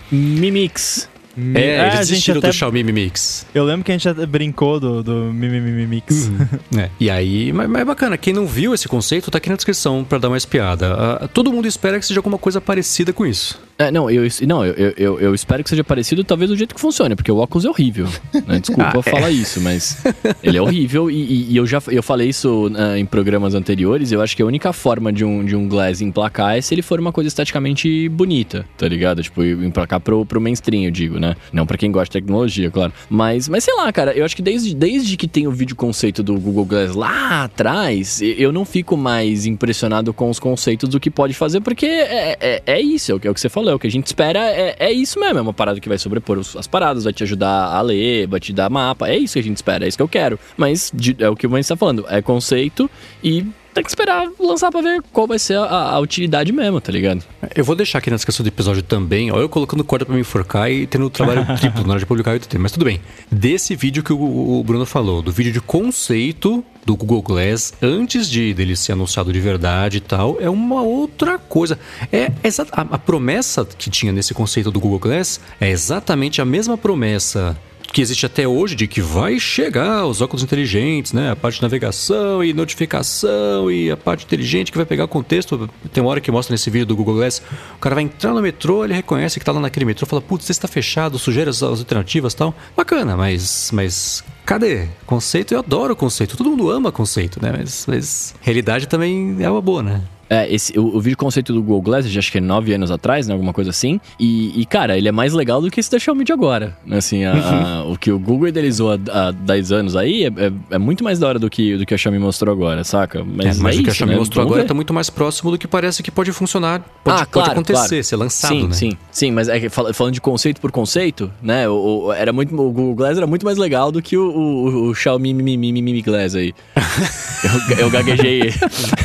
[1.37, 1.59] Mimix.
[1.61, 2.47] É, ah, eles desistiram até...
[2.47, 3.45] do Xiaomi Mi Mix.
[3.53, 6.27] Eu lembro que a gente brincou do, do Mi, Mi, Mi Mix.
[6.27, 6.79] Uhum.
[6.79, 6.89] é.
[6.99, 10.03] E aí, mas, mas, é bacana, quem não viu esse conceito, tá aqui na descrição
[10.03, 10.95] para dar uma espiada.
[11.23, 13.66] Uh, todo mundo espera que seja alguma coisa parecida com isso.
[13.79, 16.81] É, não, eu, não eu, eu, eu, espero que seja parecido, talvez do jeito que
[16.81, 18.07] funcione, porque o óculos é horrível.
[18.47, 18.57] Né?
[18.59, 19.03] Desculpa ah, é.
[19.03, 20.03] falar isso, mas
[20.41, 24.11] ele é horrível e, e, e, eu já eu falei isso uh, em programas anteriores.
[24.11, 26.81] Eu acho que a única forma de um, de um Glass emplacar é se ele
[26.81, 29.21] for uma coisa esteticamente bonita, tá ligado?
[29.21, 31.35] Tipo, emplacar pro, pro mainstream, eu digo, né?
[31.53, 32.91] Não para quem gosta de tecnologia, claro.
[33.07, 36.23] Mas, mas sei lá, cara, eu acho que desde, desde que tem o vídeo conceito
[36.23, 41.11] do Google Glass lá atrás, eu não fico mais impressionado com os conceitos do que
[41.11, 43.66] pode fazer, porque é, é, é isso, é o que, é o que você falou
[43.69, 45.39] é o que a gente espera é, é isso mesmo.
[45.39, 48.53] É uma parada que vai sobrepor as paradas, vai te ajudar a ler, vai te
[48.53, 49.07] dar mapa.
[49.07, 50.39] É isso que a gente espera, é isso que eu quero.
[50.55, 52.89] Mas é o que o Mãe está falando, é conceito
[53.23, 53.45] e
[53.77, 57.23] tem que esperar lançar pra ver qual vai ser a, a, utilidade mesmo, tá ligado?
[57.55, 60.21] Eu vou deixar aqui na descrição do episódio também, ó, eu colocando corda pra me
[60.21, 62.57] enforcar e tendo trabalho triplo na hora de publicar o ITT.
[62.57, 62.99] Mas tudo bem.
[63.31, 68.27] Desse vídeo que o, o, Bruno falou, do vídeo de conceito do Google Glass, antes
[68.27, 71.77] de dele ser anunciado de verdade e tal, é uma outra coisa.
[72.11, 72.31] É
[72.71, 77.55] a, a promessa que tinha nesse conceito do Google Glass é exatamente a mesma promessa
[77.97, 81.31] que existe até hoje de que vai chegar os óculos inteligentes, né?
[81.31, 85.67] A parte de navegação e notificação e a parte inteligente que vai pegar o contexto.
[85.91, 87.41] Tem uma hora que mostra nesse vídeo do Google Glass,
[87.75, 90.47] o cara vai entrar no metrô, ele reconhece que tá lá naquele metrô, fala, putz,
[90.47, 92.53] está fechado, sujeira as, as alternativas tal.
[92.75, 94.89] Bacana, mas, mas cadê?
[95.07, 96.37] Conceito, eu adoro conceito.
[96.37, 97.51] Todo mundo ama conceito, né?
[97.57, 100.03] Mas, mas realidade também é uma boa, né?
[100.29, 102.91] É, esse, o, o vídeo conceito do Google Glass, já acho que é nove anos
[102.91, 103.33] atrás, né?
[103.33, 103.99] Alguma coisa assim.
[104.19, 106.77] E, e, cara, ele é mais legal do que esse da Xiaomi de agora.
[106.91, 110.51] Assim, a, a, o que o Google idealizou há, há 10 anos aí é, é,
[110.71, 113.23] é, muito mais da hora do que, do que a Xiaomi mostrou agora, saca?
[113.23, 114.19] Mas, é, mas é o que a Xiaomi né?
[114.19, 114.67] mostrou Vamos agora ver.
[114.67, 116.81] tá muito mais próximo do que parece que pode funcionar.
[117.03, 118.03] Pode, ah, claro, pode acontecer, claro.
[118.03, 118.73] ser lançado, sim, né?
[118.73, 119.31] Sim, sim.
[119.31, 121.67] Mas é, falando de conceito por conceito, né?
[121.69, 124.89] O, o, era muito, o Google Glass era muito mais legal do que o, o,
[124.89, 126.53] o Xiaomi Mi, Mi, Mi, Mi Glass aí.
[127.71, 128.53] eu, eu gaguejei.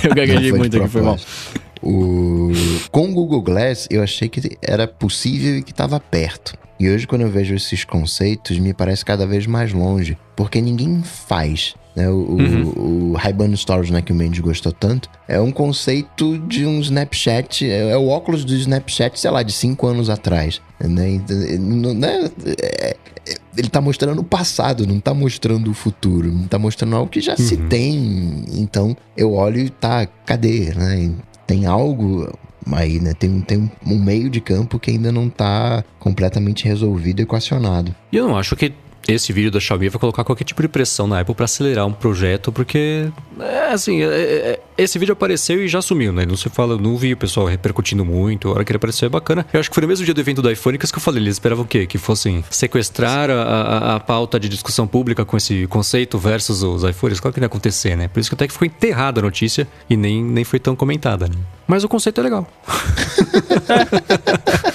[0.04, 1.11] eu gaguejei muito aqui, foi mal.
[1.82, 2.52] O...
[2.90, 6.56] Com o Google Glass, eu achei que era possível e que estava perto.
[6.78, 11.02] E hoje, quando eu vejo esses conceitos, me parece cada vez mais longe, porque ninguém
[11.02, 11.74] faz.
[11.94, 12.08] Né?
[12.08, 13.14] O, uhum.
[13.14, 17.68] o, o Storage, né, que o Mendes gostou tanto, é um conceito de um Snapchat,
[17.68, 20.60] é, é o óculos do Snapchat, sei lá, de cinco anos atrás.
[20.80, 21.20] Né?
[21.94, 22.30] né?
[22.60, 22.96] É,
[23.56, 27.20] ele está mostrando o passado, não está mostrando o futuro, não está mostrando algo que
[27.20, 27.38] já uhum.
[27.38, 28.44] se tem.
[28.52, 30.72] Então eu olho e tá, cadê?
[30.74, 31.12] Né?
[31.46, 32.32] tem algo
[32.72, 33.12] aí, né?
[33.12, 37.94] Tem, tem um meio de campo que ainda não está completamente resolvido e equacionado.
[38.10, 38.72] E eu não acho que
[39.08, 41.92] esse vídeo da Xiaomi vai colocar qualquer tipo de pressão na Apple para acelerar um
[41.92, 43.10] projeto, porque
[43.40, 46.24] é assim, é, é, esse vídeo apareceu e já sumiu, né?
[46.24, 48.48] Não se fala, não vi o pessoal repercutindo muito.
[48.48, 49.46] A hora que ele apareceu é bacana.
[49.52, 51.36] Eu acho que foi no mesmo dia do evento do iPhone que eu falei, eles
[51.36, 51.86] esperavam o quê?
[51.86, 56.82] Que fossem sequestrar a, a, a, pauta de discussão pública com esse conceito versus os
[56.82, 57.20] iPhones.
[57.20, 58.08] Claro que não ia acontecer, né?
[58.08, 61.28] Por isso que até que ficou enterrada a notícia e nem, nem foi tão comentada,
[61.28, 61.34] né?
[61.66, 62.46] Mas o conceito é legal.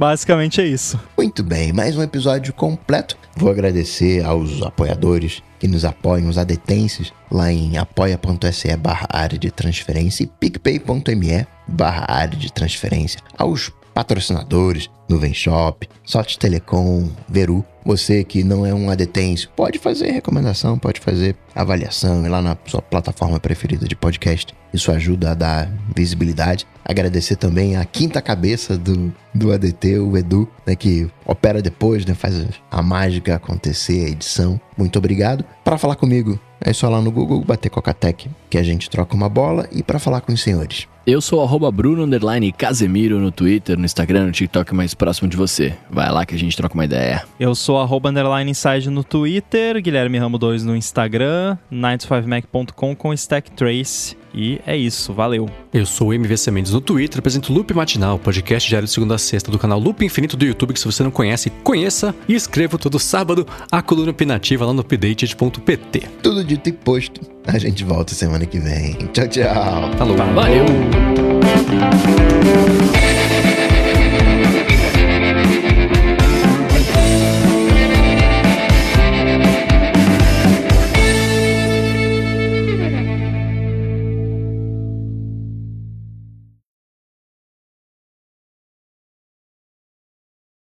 [0.00, 0.98] Basicamente é isso.
[1.14, 3.18] Muito bem, mais um episódio completo.
[3.36, 9.50] Vou agradecer aos apoiadores que nos apoiam, os adetenses, lá em apoia.se barra área de
[9.50, 13.20] transferência e picpay.me barra área de transferência.
[13.36, 17.64] Aos patrocinadores, Nuvem Shop, Sorte Telecom, Veru.
[17.84, 22.80] Você que não é um adetense, pode fazer recomendação, pode fazer avaliação lá na sua
[22.80, 24.54] plataforma preferida de podcast.
[24.72, 30.48] Isso ajuda a dar visibilidade Agradecer também a quinta cabeça do, do ADT, o Edu,
[30.66, 34.60] né, que opera depois, né, faz a mágica acontecer, a edição.
[34.76, 35.44] Muito obrigado.
[35.62, 39.28] Para falar comigo, é só lá no Google bater Cocatec, que a gente troca uma
[39.28, 40.88] bola e para falar com os senhores.
[41.10, 42.06] Eu sou arroba Bruno
[42.52, 45.74] Casemiro no Twitter, no Instagram, no TikTok mais próximo de você.
[45.90, 47.24] Vai lá que a gente troca uma ideia.
[47.40, 48.12] Eu sou arroba
[48.48, 54.19] inside no Twitter, Guilherme Ramo 2 no Instagram, 95mac.com com Stack Trace.
[54.34, 55.48] E é isso, valeu.
[55.72, 59.18] Eu sou o MVC Mendes no Twitter, apresento Loop Matinal, podcast diário de segunda a
[59.18, 62.78] sexta do canal Loop Infinito do YouTube, que se você não conhece, conheça e escrevo
[62.78, 66.00] todo sábado a coluna opinativa lá no updated.pt.
[66.22, 67.20] Tudo dito e posto.
[67.46, 68.94] A gente volta semana que vem.
[69.12, 69.90] Tchau, tchau.
[69.96, 70.16] Falou.
[70.16, 70.64] Valeu.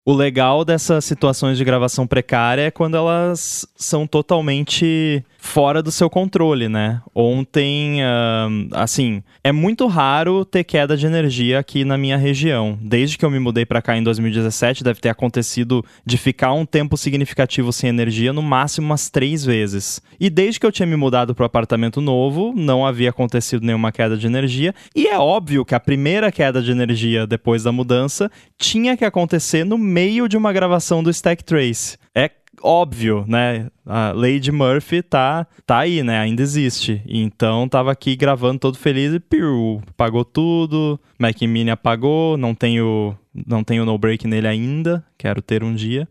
[0.08, 6.10] O legal dessas situações de gravação precária é quando elas são totalmente fora do seu
[6.10, 7.00] controle, né?
[7.14, 12.78] Ontem, uh, assim, é muito raro ter queda de energia aqui na minha região.
[12.82, 16.66] Desde que eu me mudei para cá em 2017, deve ter acontecido de ficar um
[16.66, 20.02] tempo significativo sem energia, no máximo umas três vezes.
[20.20, 23.92] E desde que eu tinha me mudado para o apartamento novo, não havia acontecido nenhuma
[23.92, 24.74] queda de energia.
[24.94, 29.64] E é óbvio que a primeira queda de energia depois da mudança tinha que acontecer
[29.64, 31.96] no meio de uma gravação do Stack Trace.
[32.14, 32.30] É
[32.62, 33.68] óbvio, né?
[33.86, 36.18] A Lady Murphy tá, tá aí, né?
[36.18, 37.00] Ainda existe.
[37.06, 41.00] Então tava aqui gravando todo feliz e piu, pagou tudo.
[41.18, 43.16] Mac Mini apagou, não tenho
[43.46, 46.06] não tenho no break nele ainda, quero ter um dia.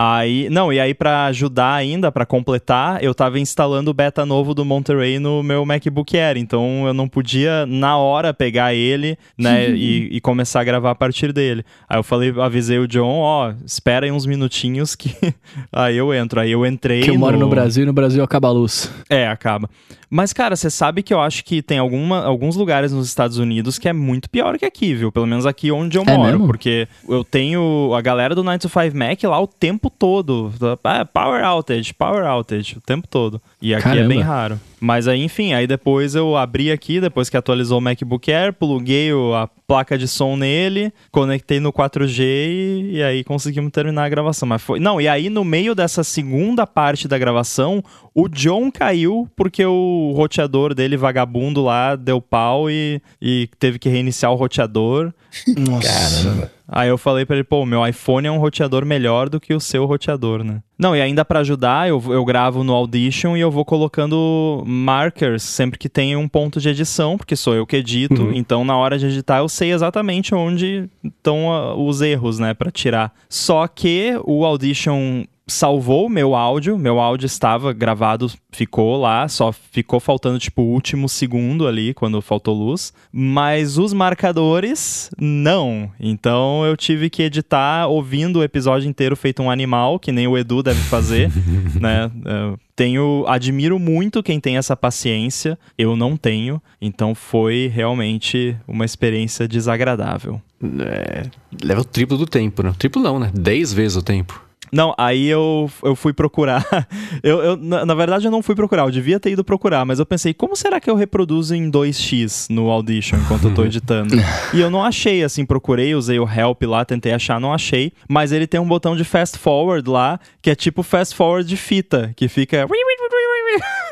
[0.00, 4.54] Aí, não, e aí para ajudar ainda, para completar, eu tava instalando o beta novo
[4.54, 9.70] do Monterey no meu MacBook Air, então eu não podia na hora pegar ele, né,
[9.74, 11.64] e, e, começar a gravar a partir dele.
[11.88, 15.12] Aí eu falei, avisei o John, ó, espera aí uns minutinhos que
[15.72, 16.38] aí eu entro.
[16.38, 18.88] Aí eu entrei Que eu moro no Brasil e no Brasil acaba a luz.
[19.10, 19.68] É, acaba.
[20.10, 23.78] Mas, cara, você sabe que eu acho que tem alguma, alguns lugares nos Estados Unidos
[23.78, 25.12] que é muito pior que aqui, viu?
[25.12, 26.32] Pelo menos aqui onde eu é moro.
[26.32, 26.46] Mesmo?
[26.46, 30.52] Porque eu tenho a galera do 9 to 5 Mac lá o tempo todo.
[30.82, 33.40] Ah, power outage, power outage, o tempo todo.
[33.60, 34.04] E aqui Caramba.
[34.04, 34.60] é bem raro.
[34.80, 39.10] Mas aí, enfim, aí depois eu abri aqui, depois que atualizou o MacBook Air, pluguei
[39.34, 44.48] a placa de som nele, conectei no 4G e, e, aí conseguimos terminar a gravação.
[44.48, 44.78] Mas foi.
[44.78, 47.82] Não, e aí no meio dessa segunda parte da gravação,
[48.14, 53.88] o John caiu porque o roteador dele, vagabundo lá, deu pau e, e teve que
[53.88, 55.12] reiniciar o roteador.
[55.56, 56.24] Nossa.
[56.24, 56.57] Caramba.
[56.68, 59.60] Aí eu falei para ele, pô, meu iPhone é um roteador melhor do que o
[59.60, 60.60] seu roteador, né?
[60.78, 65.42] Não, e ainda para ajudar, eu, eu gravo no Audition e eu vou colocando markers
[65.42, 68.32] sempre que tem um ponto de edição, porque sou eu que edito, uhum.
[68.32, 72.70] então na hora de editar eu sei exatamente onde estão uh, os erros, né, para
[72.70, 73.12] tirar.
[73.28, 79.98] Só que o Audition salvou meu áudio, meu áudio estava gravado, ficou lá, só ficou
[79.98, 85.90] faltando tipo o último segundo ali quando faltou luz, mas os marcadores não.
[85.98, 90.36] Então eu tive que editar ouvindo o episódio inteiro feito um animal, que nem o
[90.36, 91.30] Edu deve fazer,
[91.80, 92.10] né?
[92.24, 98.84] Eu tenho, admiro muito quem tem essa paciência, eu não tenho, então foi realmente uma
[98.84, 100.40] experiência desagradável.
[100.62, 101.22] É,
[101.62, 102.72] leva o triplo do tempo, né?
[102.78, 103.32] Triplo não, né?
[103.34, 104.47] Dez vezes o tempo.
[104.72, 106.66] Não, aí eu, eu fui procurar.
[107.22, 109.98] eu, eu na, na, verdade, eu não fui procurar, eu devia ter ido procurar, mas
[109.98, 114.14] eu pensei, como será que eu reproduzo em 2x no Audition enquanto eu tô editando?
[114.52, 117.92] e eu não achei, assim, procurei, usei o Help lá, tentei achar, não achei.
[118.08, 121.56] Mas ele tem um botão de fast forward lá, que é tipo fast forward de
[121.56, 122.66] fita, que fica.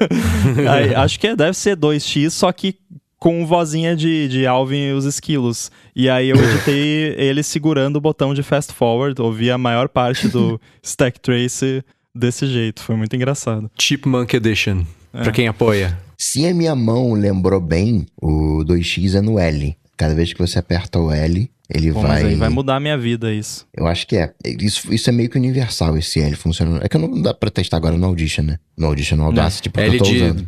[0.70, 2.76] aí, acho que é, deve ser 2x, só que
[3.18, 5.70] com vozinha de, de Alvin e os esquilos.
[5.94, 10.28] E aí eu editei ele segurando o botão de fast forward, ouvi a maior parte
[10.28, 11.82] do Stack Trace
[12.14, 12.82] desse jeito.
[12.82, 13.70] Foi muito engraçado.
[13.78, 15.22] Chipmunk Edition, é.
[15.22, 15.98] pra quem apoia.
[16.18, 19.76] Se a minha mão lembrou bem, o 2x é no L.
[19.96, 22.22] Cada vez que você aperta o L, ele Bom, vai.
[22.22, 23.66] Mas aí vai mudar a minha vida isso.
[23.74, 24.32] Eu acho que é.
[24.44, 26.84] Isso, isso é meio que universal, esse L funcionando.
[26.84, 28.58] É que não dá pra testar agora no Audition, né?
[28.76, 30.46] No Audition, no Audacity, porque L eu tô de usando.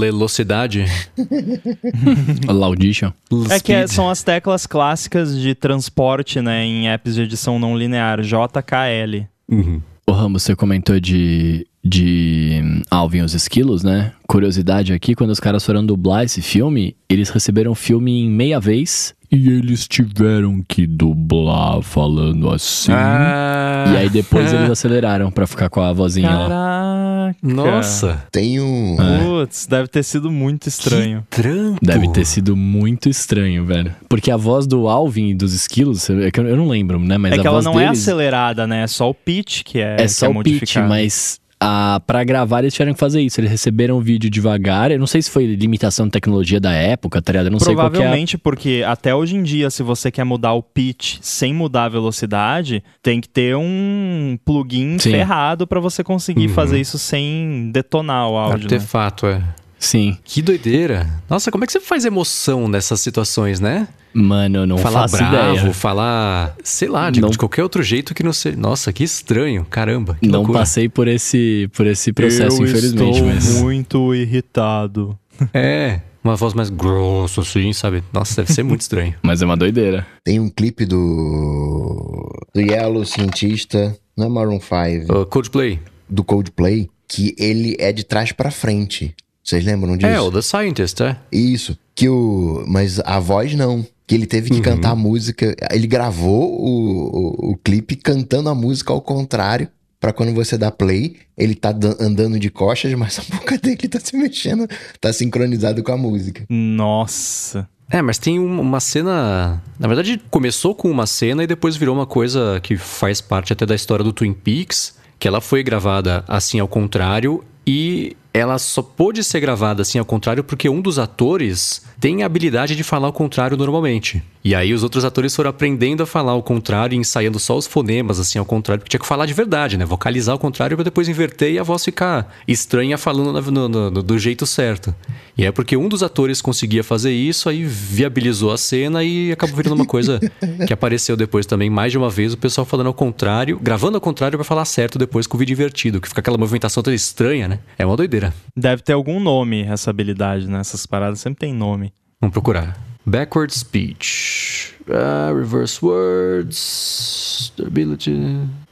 [0.00, 0.84] velocidade.
[2.48, 3.12] Audition.
[3.50, 6.64] É que é, são as teclas clássicas de transporte, né?
[6.64, 8.20] Em apps de edição não linear.
[8.20, 9.26] JKL.
[9.48, 9.80] Uhum.
[10.06, 14.12] O Ramos, você comentou de, de Alvin os Esquilos, né?
[14.26, 18.60] Curiosidade aqui, quando os caras foram dublar esse filme, eles receberam o filme em meia
[18.60, 22.90] vez e eles tiveram que dublar falando assim.
[22.92, 23.92] Ah.
[23.92, 26.48] E aí depois eles aceleraram para ficar com a vozinha Caraca.
[26.48, 27.34] lá.
[27.40, 28.24] Nossa.
[28.32, 28.96] Tem um.
[29.00, 29.24] É.
[29.24, 31.24] Putz, deve ter sido muito estranho.
[31.30, 31.78] Que trampo.
[31.80, 33.94] Deve ter sido muito estranho, velho.
[34.08, 37.16] Porque a voz do Alvin e dos esquilos, é eu não lembro, né?
[37.16, 38.00] Mas é que ela não é deles...
[38.00, 38.82] é acelerada, né?
[38.82, 39.96] É só o pitch que é.
[40.00, 43.38] É só é o pitch, mas ah, para gravar eles tiveram que fazer isso.
[43.38, 44.90] Eles receberam o vídeo devagar.
[44.90, 47.46] Eu não sei se foi limitação de tecnologia da época, tá ligado?
[47.46, 50.54] Eu não sei qual Provavelmente é porque até hoje em dia, se você quer mudar
[50.54, 55.10] o pitch sem mudar a velocidade, tem que ter um plugin Sim.
[55.10, 56.54] ferrado para você conseguir uhum.
[56.54, 58.70] fazer isso sem detonar o áudio.
[58.70, 58.76] Né?
[58.76, 59.44] Artefato, né?
[59.56, 59.59] é.
[59.80, 60.18] Sim.
[60.22, 61.08] Que doideira.
[61.28, 63.88] Nossa, como é que você faz emoção nessas situações, né?
[64.12, 65.72] Mano, eu não falar faço bravo, ideia.
[65.72, 67.30] falar, sei lá, de, não...
[67.30, 68.56] de, qualquer outro jeito que não seja.
[68.56, 70.18] Nossa, que estranho, caramba.
[70.20, 70.58] Que não loucura.
[70.58, 73.18] passei por esse, por esse processo, eu infelizmente.
[73.18, 73.60] Estou mas...
[73.60, 75.18] muito irritado.
[75.54, 78.04] É, uma voz mais grossa, assim, sabe?
[78.12, 79.14] Nossa, deve ser muito estranho.
[79.22, 80.06] mas é uma doideira.
[80.22, 82.28] Tem um clipe do.
[82.54, 85.10] do Yellow Cientista, não é Maroon 5.
[85.10, 85.80] Uh, Coldplay.
[86.06, 89.14] Do Coldplay, que ele é de trás para frente.
[89.50, 90.12] Vocês lembram disso?
[90.12, 91.16] É, o The Scientist, é?
[91.32, 91.76] Isso.
[91.92, 92.64] Que o.
[92.68, 93.84] Mas a voz não.
[94.06, 94.62] Que ele teve que uhum.
[94.62, 95.56] cantar a música.
[95.72, 99.68] Ele gravou o, o, o clipe cantando a música ao contrário
[99.98, 104.00] para quando você dá play, ele tá andando de costas, mas a boca dele tá
[104.00, 104.66] se mexendo,
[104.98, 106.44] tá sincronizado com a música.
[106.48, 107.68] Nossa.
[107.90, 109.60] É, mas tem uma cena.
[109.78, 113.66] Na verdade, começou com uma cena e depois virou uma coisa que faz parte até
[113.66, 118.82] da história do Twin Peaks, que ela foi gravada assim ao contrário e ela só
[118.82, 123.08] pôde ser gravada assim ao contrário porque um dos atores tem a habilidade de falar
[123.08, 124.22] o contrário normalmente.
[124.42, 127.66] E aí os outros atores foram aprendendo a falar o contrário e ensaiando só os
[127.66, 129.84] fonemas assim ao contrário, porque tinha que falar de verdade, né?
[129.84, 134.02] Vocalizar o contrário para depois inverter e a voz ficar estranha falando no, no, no,
[134.02, 134.94] do jeito certo.
[135.36, 139.56] E é porque um dos atores conseguia fazer isso, aí viabilizou a cena e acabou
[139.56, 140.18] virando uma coisa
[140.66, 144.00] que apareceu depois também mais de uma vez o pessoal falando ao contrário, gravando ao
[144.00, 147.46] contrário para falar certo depois com o vídeo invertido, que fica aquela movimentação toda estranha,
[147.46, 147.58] né?
[147.78, 148.19] É uma doideira.
[148.56, 150.60] Deve ter algum nome essa habilidade, né?
[150.60, 151.92] Essas paradas sempre tem nome.
[152.20, 152.78] Vamos procurar.
[153.06, 154.74] Backward speech.
[154.86, 157.52] Uh, reverse words.
[157.64, 158.12] Ability.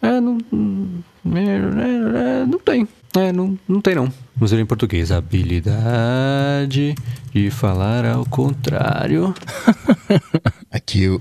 [0.03, 0.39] É, não.
[1.35, 2.87] É, é, não tem.
[3.17, 4.13] É, não, não tem não.
[4.37, 5.11] Vamos ver em português.
[5.11, 6.95] Habilidade
[7.33, 9.35] de falar ao contrário.
[10.79, 11.09] aqui,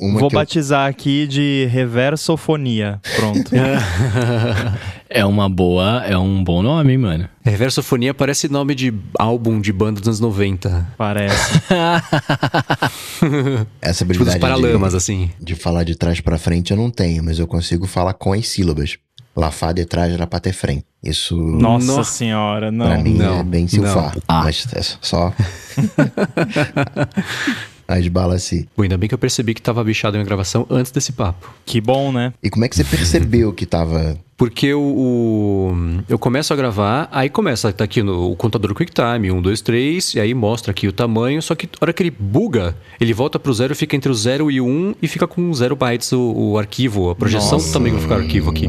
[0.00, 0.90] uma Vou batizar eu...
[0.90, 3.00] aqui de reversofonia.
[3.16, 3.50] Pronto.
[5.10, 7.28] é uma boa, é um bom nome, mano.
[7.44, 10.94] Reversofonia parece nome de álbum de banda dos anos 90.
[10.96, 11.62] Parece.
[13.82, 15.30] Essa habilidade tipo paralamas, de, assim.
[15.40, 18.48] de falar de trás para frente eu não tenho, mas eu consigo falar com as
[18.48, 18.96] sílabas.
[19.36, 20.86] Lafar de trás era pra ter frente.
[21.04, 21.36] Isso.
[21.36, 22.86] Nossa, Nossa senhora, não.
[22.86, 24.16] Pra mim não, é bem silfar.
[24.26, 24.44] Ah.
[24.44, 25.30] Mas é só.
[27.88, 28.66] As balas assim.
[28.74, 31.52] Pô, ainda bem que eu percebi que tava bichado em uma gravação antes desse papo.
[31.64, 32.32] Que bom, né?
[32.42, 34.18] E como é que você percebeu que tava.
[34.36, 39.30] Porque o, o, eu começo a gravar, aí começa, tá aqui no o contador QuickTime,
[39.30, 42.10] 1, 2, 3, e aí mostra aqui o tamanho, só que a hora que ele
[42.10, 45.26] buga, ele volta pro zero, fica entre o 0 e o 1 um, e fica
[45.26, 47.72] com 0 bytes o, o, arquivo, a projeção Nossa.
[47.72, 48.68] também vai ficar o arquivo aqui.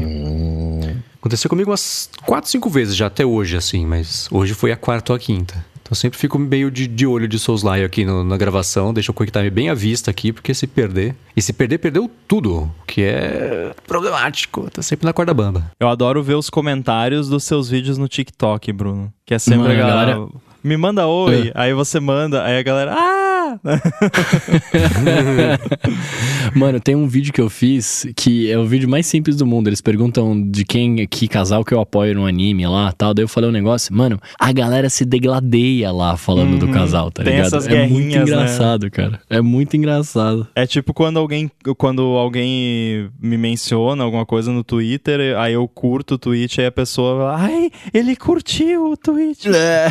[1.20, 5.12] Aconteceu comigo umas 4, 5 vezes já até hoje, assim, mas hoje foi a quarta
[5.12, 5.62] ou a quinta.
[5.88, 9.10] Então eu sempre fico meio de, de olho de Soulslike aqui no, na gravação, deixa
[9.10, 11.16] o QuickTime bem à vista aqui, porque se perder.
[11.34, 14.68] E se perder, perdeu tudo, que é problemático.
[14.70, 15.70] Tá sempre na corda bamba.
[15.80, 19.10] Eu adoro ver os comentários dos seus vídeos no TikTok, Bruno.
[19.24, 20.12] Que é sempre Mano, a galera.
[20.12, 20.28] galera...
[20.62, 21.52] Me manda oi, é.
[21.54, 22.94] aí você manda, aí a galera.
[22.94, 23.27] Ah!
[26.54, 29.68] Mano, tem um vídeo que eu fiz que é o vídeo mais simples do mundo.
[29.68, 33.14] Eles perguntam de quem, que casal que eu apoio no anime lá tal.
[33.14, 36.72] Daí eu falei um negócio, mano, a galera se degladeia lá falando hum, do uhum.
[36.72, 37.46] casal, tá tem ligado?
[37.46, 38.22] Essas é muito né?
[38.22, 38.90] engraçado, né?
[38.90, 39.20] cara.
[39.30, 40.46] É muito engraçado.
[40.54, 46.14] É tipo quando alguém, quando alguém me menciona alguma coisa no Twitter, aí eu curto
[46.14, 49.48] o tweet, aí a pessoa fala, ai, ele curtiu o tweet.
[49.48, 49.88] É.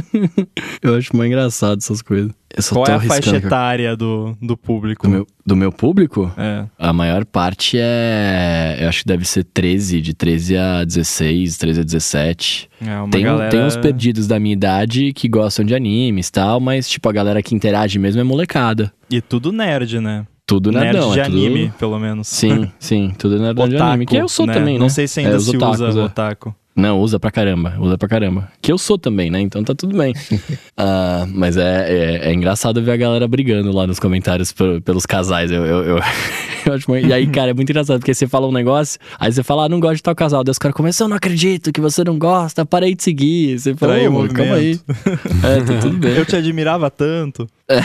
[0.82, 2.32] eu acho mais engraçado essas coisas.
[2.70, 5.06] Qual é a faixa etária do, do público?
[5.06, 6.32] Do meu, do meu público?
[6.36, 6.66] É.
[6.78, 8.78] A maior parte é.
[8.80, 12.70] Eu acho que deve ser 13, de 13 a 16, 13 a 17.
[12.80, 13.50] É, tem, galera...
[13.50, 17.12] tem uns perdidos da minha idade que gostam de animes e tal, mas, tipo, a
[17.12, 18.92] galera que interage mesmo é molecada.
[19.10, 20.26] E tudo nerd, né?
[20.46, 21.36] Tudo nerdão, nerd de é tudo...
[21.36, 22.28] anime, pelo menos.
[22.28, 24.06] Sim, sim, tudo nerdão otaku, de anime.
[24.06, 24.52] Que eu sou né?
[24.52, 24.80] também, né?
[24.80, 26.04] Não sei se ainda é, se otakus, usa é.
[26.04, 26.54] otaku.
[26.76, 28.50] Não, usa pra caramba, usa pra caramba.
[28.60, 29.40] Que eu sou também, né?
[29.40, 30.12] Então tá tudo bem.
[30.12, 34.52] uh, mas é, é, é, engraçado ver a galera brigando lá nos comentários
[34.84, 35.52] pelos casais.
[35.52, 35.98] Eu, eu, eu,
[36.66, 37.06] eu acho muito...
[37.06, 39.68] E aí, cara, é muito engraçado, porque você fala um negócio, aí você fala, ah,
[39.68, 40.42] não gosto de tal casal.
[40.42, 43.56] Daí os caras começam, eu não acredito que você não gosta, parei de seguir.
[43.58, 44.80] Você fala, oh, calma aí.
[45.44, 46.16] é, tá tudo bem.
[46.16, 47.48] Eu te admirava tanto.
[47.68, 47.78] É.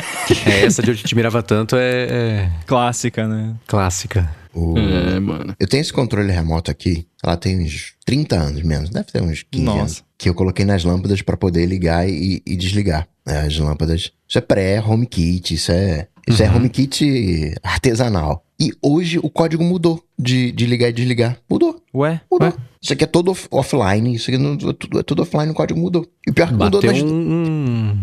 [0.50, 2.50] é essa de eu te admirava tanto é, é...
[2.66, 3.56] Clássica, né?
[3.68, 4.30] Clássica.
[4.54, 4.78] O...
[4.78, 5.56] É, mano.
[5.60, 9.44] Eu tenho esse controle remoto aqui, ela tem uns 30 anos menos, deve ter uns
[9.44, 9.80] 15 Nossa.
[9.80, 10.04] anos.
[10.18, 13.08] Que eu coloquei nas lâmpadas para poder ligar e, e desligar.
[13.26, 14.12] Né, as lâmpadas.
[14.28, 16.08] Isso é pré-home kit, isso é.
[16.28, 16.54] Isso é uhum.
[16.54, 18.44] é home kit artesanal.
[18.60, 21.38] E hoje o código mudou de, de ligar e desligar.
[21.50, 21.82] Mudou.
[21.94, 22.22] Ué?
[22.30, 22.50] Mudou.
[22.50, 22.54] Ué?
[22.82, 24.16] Isso aqui é todo off offline.
[24.16, 26.06] Isso aqui não, é, tudo, é tudo offline, o código mudou.
[26.28, 27.94] E o pior que Bateu mudou um,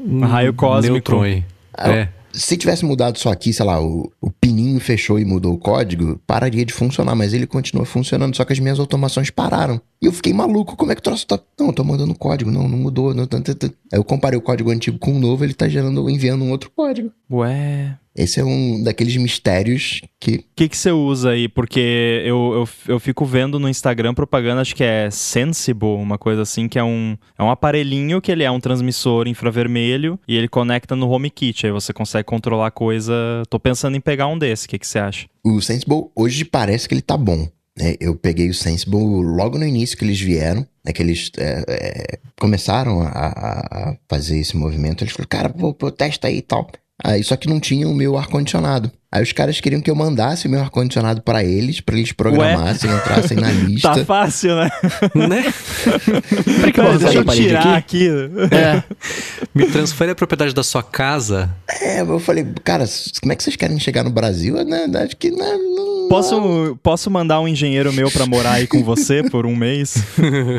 [0.00, 1.20] um, um raio cósmico.
[1.22, 1.44] aí.
[1.74, 5.54] Ah, é se tivesse mudado só aqui, sei lá, o, o pininho fechou e mudou
[5.54, 9.80] o código, pararia de funcionar, mas ele continua funcionando, só que as minhas automações pararam.
[10.00, 11.38] E eu fiquei maluco, como é que o troço tá.
[11.58, 13.14] Não, eu tô mandando código, não, não mudou.
[13.14, 16.50] Não, Aí eu comparei o código antigo com o novo, ele tá gerando, enviando um
[16.50, 17.10] outro código.
[17.30, 17.98] Ué.
[18.14, 20.36] Esse é um daqueles mistérios que.
[20.36, 21.48] O que, que você usa aí?
[21.48, 26.42] Porque eu, eu, eu fico vendo no Instagram propaganda, acho que é Sensible, uma coisa
[26.42, 30.48] assim, que é um, é um aparelhinho que ele é um transmissor infravermelho e ele
[30.48, 31.66] conecta no HomeKit.
[31.66, 33.14] Aí você consegue controlar a coisa.
[33.48, 34.66] Tô pensando em pegar um desse.
[34.66, 35.26] O que, que você acha?
[35.44, 37.48] O Sensible hoje parece que ele tá bom.
[37.78, 37.94] Né?
[37.98, 40.92] Eu peguei o Sensible logo no início que eles vieram, né?
[40.92, 45.02] que eles é, é, começaram a, a, fazer esse movimento.
[45.02, 46.70] Eles falaram, cara, vou, vou testa aí e tal.
[47.02, 48.90] Aí só que não tinha o meu ar-condicionado.
[49.12, 52.88] Aí os caras queriam que eu mandasse o meu ar-condicionado para eles, para eles programassem,
[52.88, 52.96] Ué?
[52.96, 53.94] entrassem na lista.
[53.94, 54.70] Tá fácil, né?
[55.14, 55.44] né?
[56.72, 58.08] que eu Deixa eu tirar aqui.
[58.08, 58.30] aqui.
[58.50, 58.82] É.
[59.54, 61.54] Me transfere a propriedade da sua casa.
[61.68, 62.86] É, eu falei, cara,
[63.20, 64.54] como é que vocês querem chegar no Brasil?
[64.64, 64.86] Né?
[65.04, 69.22] Acho que não, não, posso, posso mandar um engenheiro meu para morar aí com você
[69.28, 69.94] por um mês?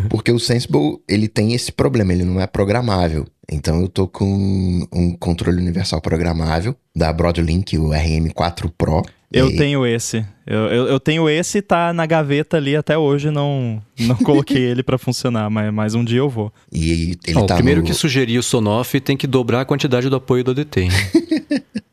[0.10, 3.26] Porque o Sensible, ele tem esse problema, ele não é programável.
[3.52, 9.04] Então eu tô com um controle universal programável da Broadlink, o RM4 Pro.
[9.32, 9.56] Eu e...
[9.56, 10.24] tenho esse.
[10.46, 14.62] Eu, eu, eu, tenho esse e tá na gaveta ali até hoje, não, não coloquei
[14.62, 16.54] ele para funcionar, mas, mas um dia eu vou.
[16.72, 17.88] E ele oh, tá primeiro no...
[17.88, 20.88] que sugerir o Sonoff tem que dobrar a quantidade do apoio do ADT.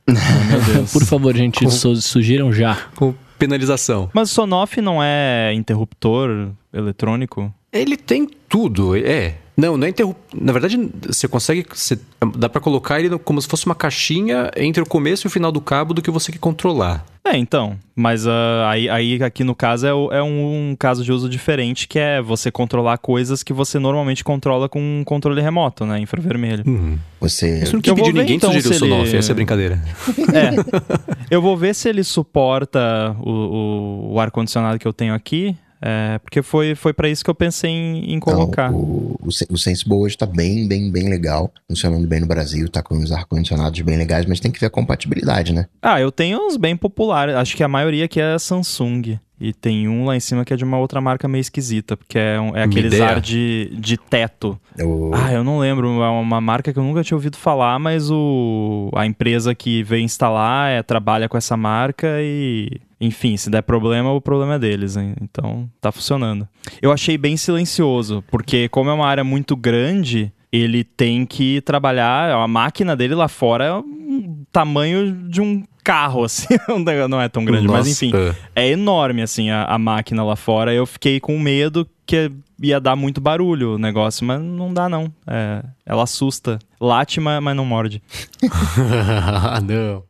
[0.09, 1.71] oh, Por favor, gente, com...
[1.71, 2.77] sugiram já.
[2.95, 4.11] Com penalização.
[4.13, 7.55] Mas o Sonoff não é interruptor eletrônico?
[7.73, 9.37] Ele tem tudo, é.
[9.61, 10.41] Não, não é interruptor.
[10.41, 11.67] Na verdade, você consegue.
[11.71, 11.99] Você,
[12.37, 15.53] dá para colocar ele como se fosse uma caixinha entre o começo e o final
[15.53, 17.05] do cabo do que você quer controlar.
[17.23, 17.79] É, então.
[17.95, 18.31] Mas uh,
[18.67, 22.23] aí, aí aqui no caso é, é um, um, caso de uso diferente, que é
[22.23, 26.01] você controlar coisas que você normalmente controla com um controle remoto, né?
[26.01, 26.65] Infravermelho.
[26.67, 26.99] Uhum.
[27.21, 27.63] Você.
[27.63, 29.19] Isso não que pedir ninguém então, sugerir o Sonoff, ele...
[29.19, 29.81] essa é brincadeira.
[30.33, 30.51] É.
[31.31, 35.57] Eu vou ver se ele suporta o, o, o ar-condicionado que eu tenho aqui.
[35.83, 38.71] É, porque foi, foi para isso que eu pensei em, em colocar.
[38.71, 41.51] Não, o, o, o Sensible hoje tá bem, bem, bem legal.
[41.69, 44.71] Funcionando bem no Brasil, tá com uns ar-condicionados bem legais, mas tem que ver a
[44.71, 45.67] compatibilidade, né?
[45.81, 47.35] Ah, eu tenho uns bem populares.
[47.35, 49.19] Acho que a maioria aqui é Samsung.
[49.41, 52.19] E tem um lá em cima que é de uma outra marca meio esquisita, porque
[52.19, 54.61] é, um, é aqueles ar de, de teto.
[54.79, 55.13] O...
[55.15, 58.91] Ah, eu não lembro, é uma marca que eu nunca tinha ouvido falar, mas o,
[58.95, 64.13] a empresa que veio instalar é, trabalha com essa marca e enfim, se der problema,
[64.13, 64.97] o problema é deles.
[64.97, 65.15] Hein?
[65.23, 66.47] Então, tá funcionando.
[66.83, 72.31] Eu achei bem silencioso, porque como é uma área muito grande, ele tem que trabalhar.
[72.31, 76.49] A máquina dele lá fora é um tamanho de um carro, assim.
[77.09, 77.79] Não é tão grande, Nossa.
[77.79, 78.13] mas enfim.
[78.55, 80.75] É enorme, assim, a, a, máquina lá fora.
[80.75, 85.11] Eu fiquei com medo que ia dar muito barulho o negócio, mas não dá, não.
[85.27, 86.59] É, ela assusta.
[86.79, 88.03] Late, mas não morde.
[89.65, 90.10] não.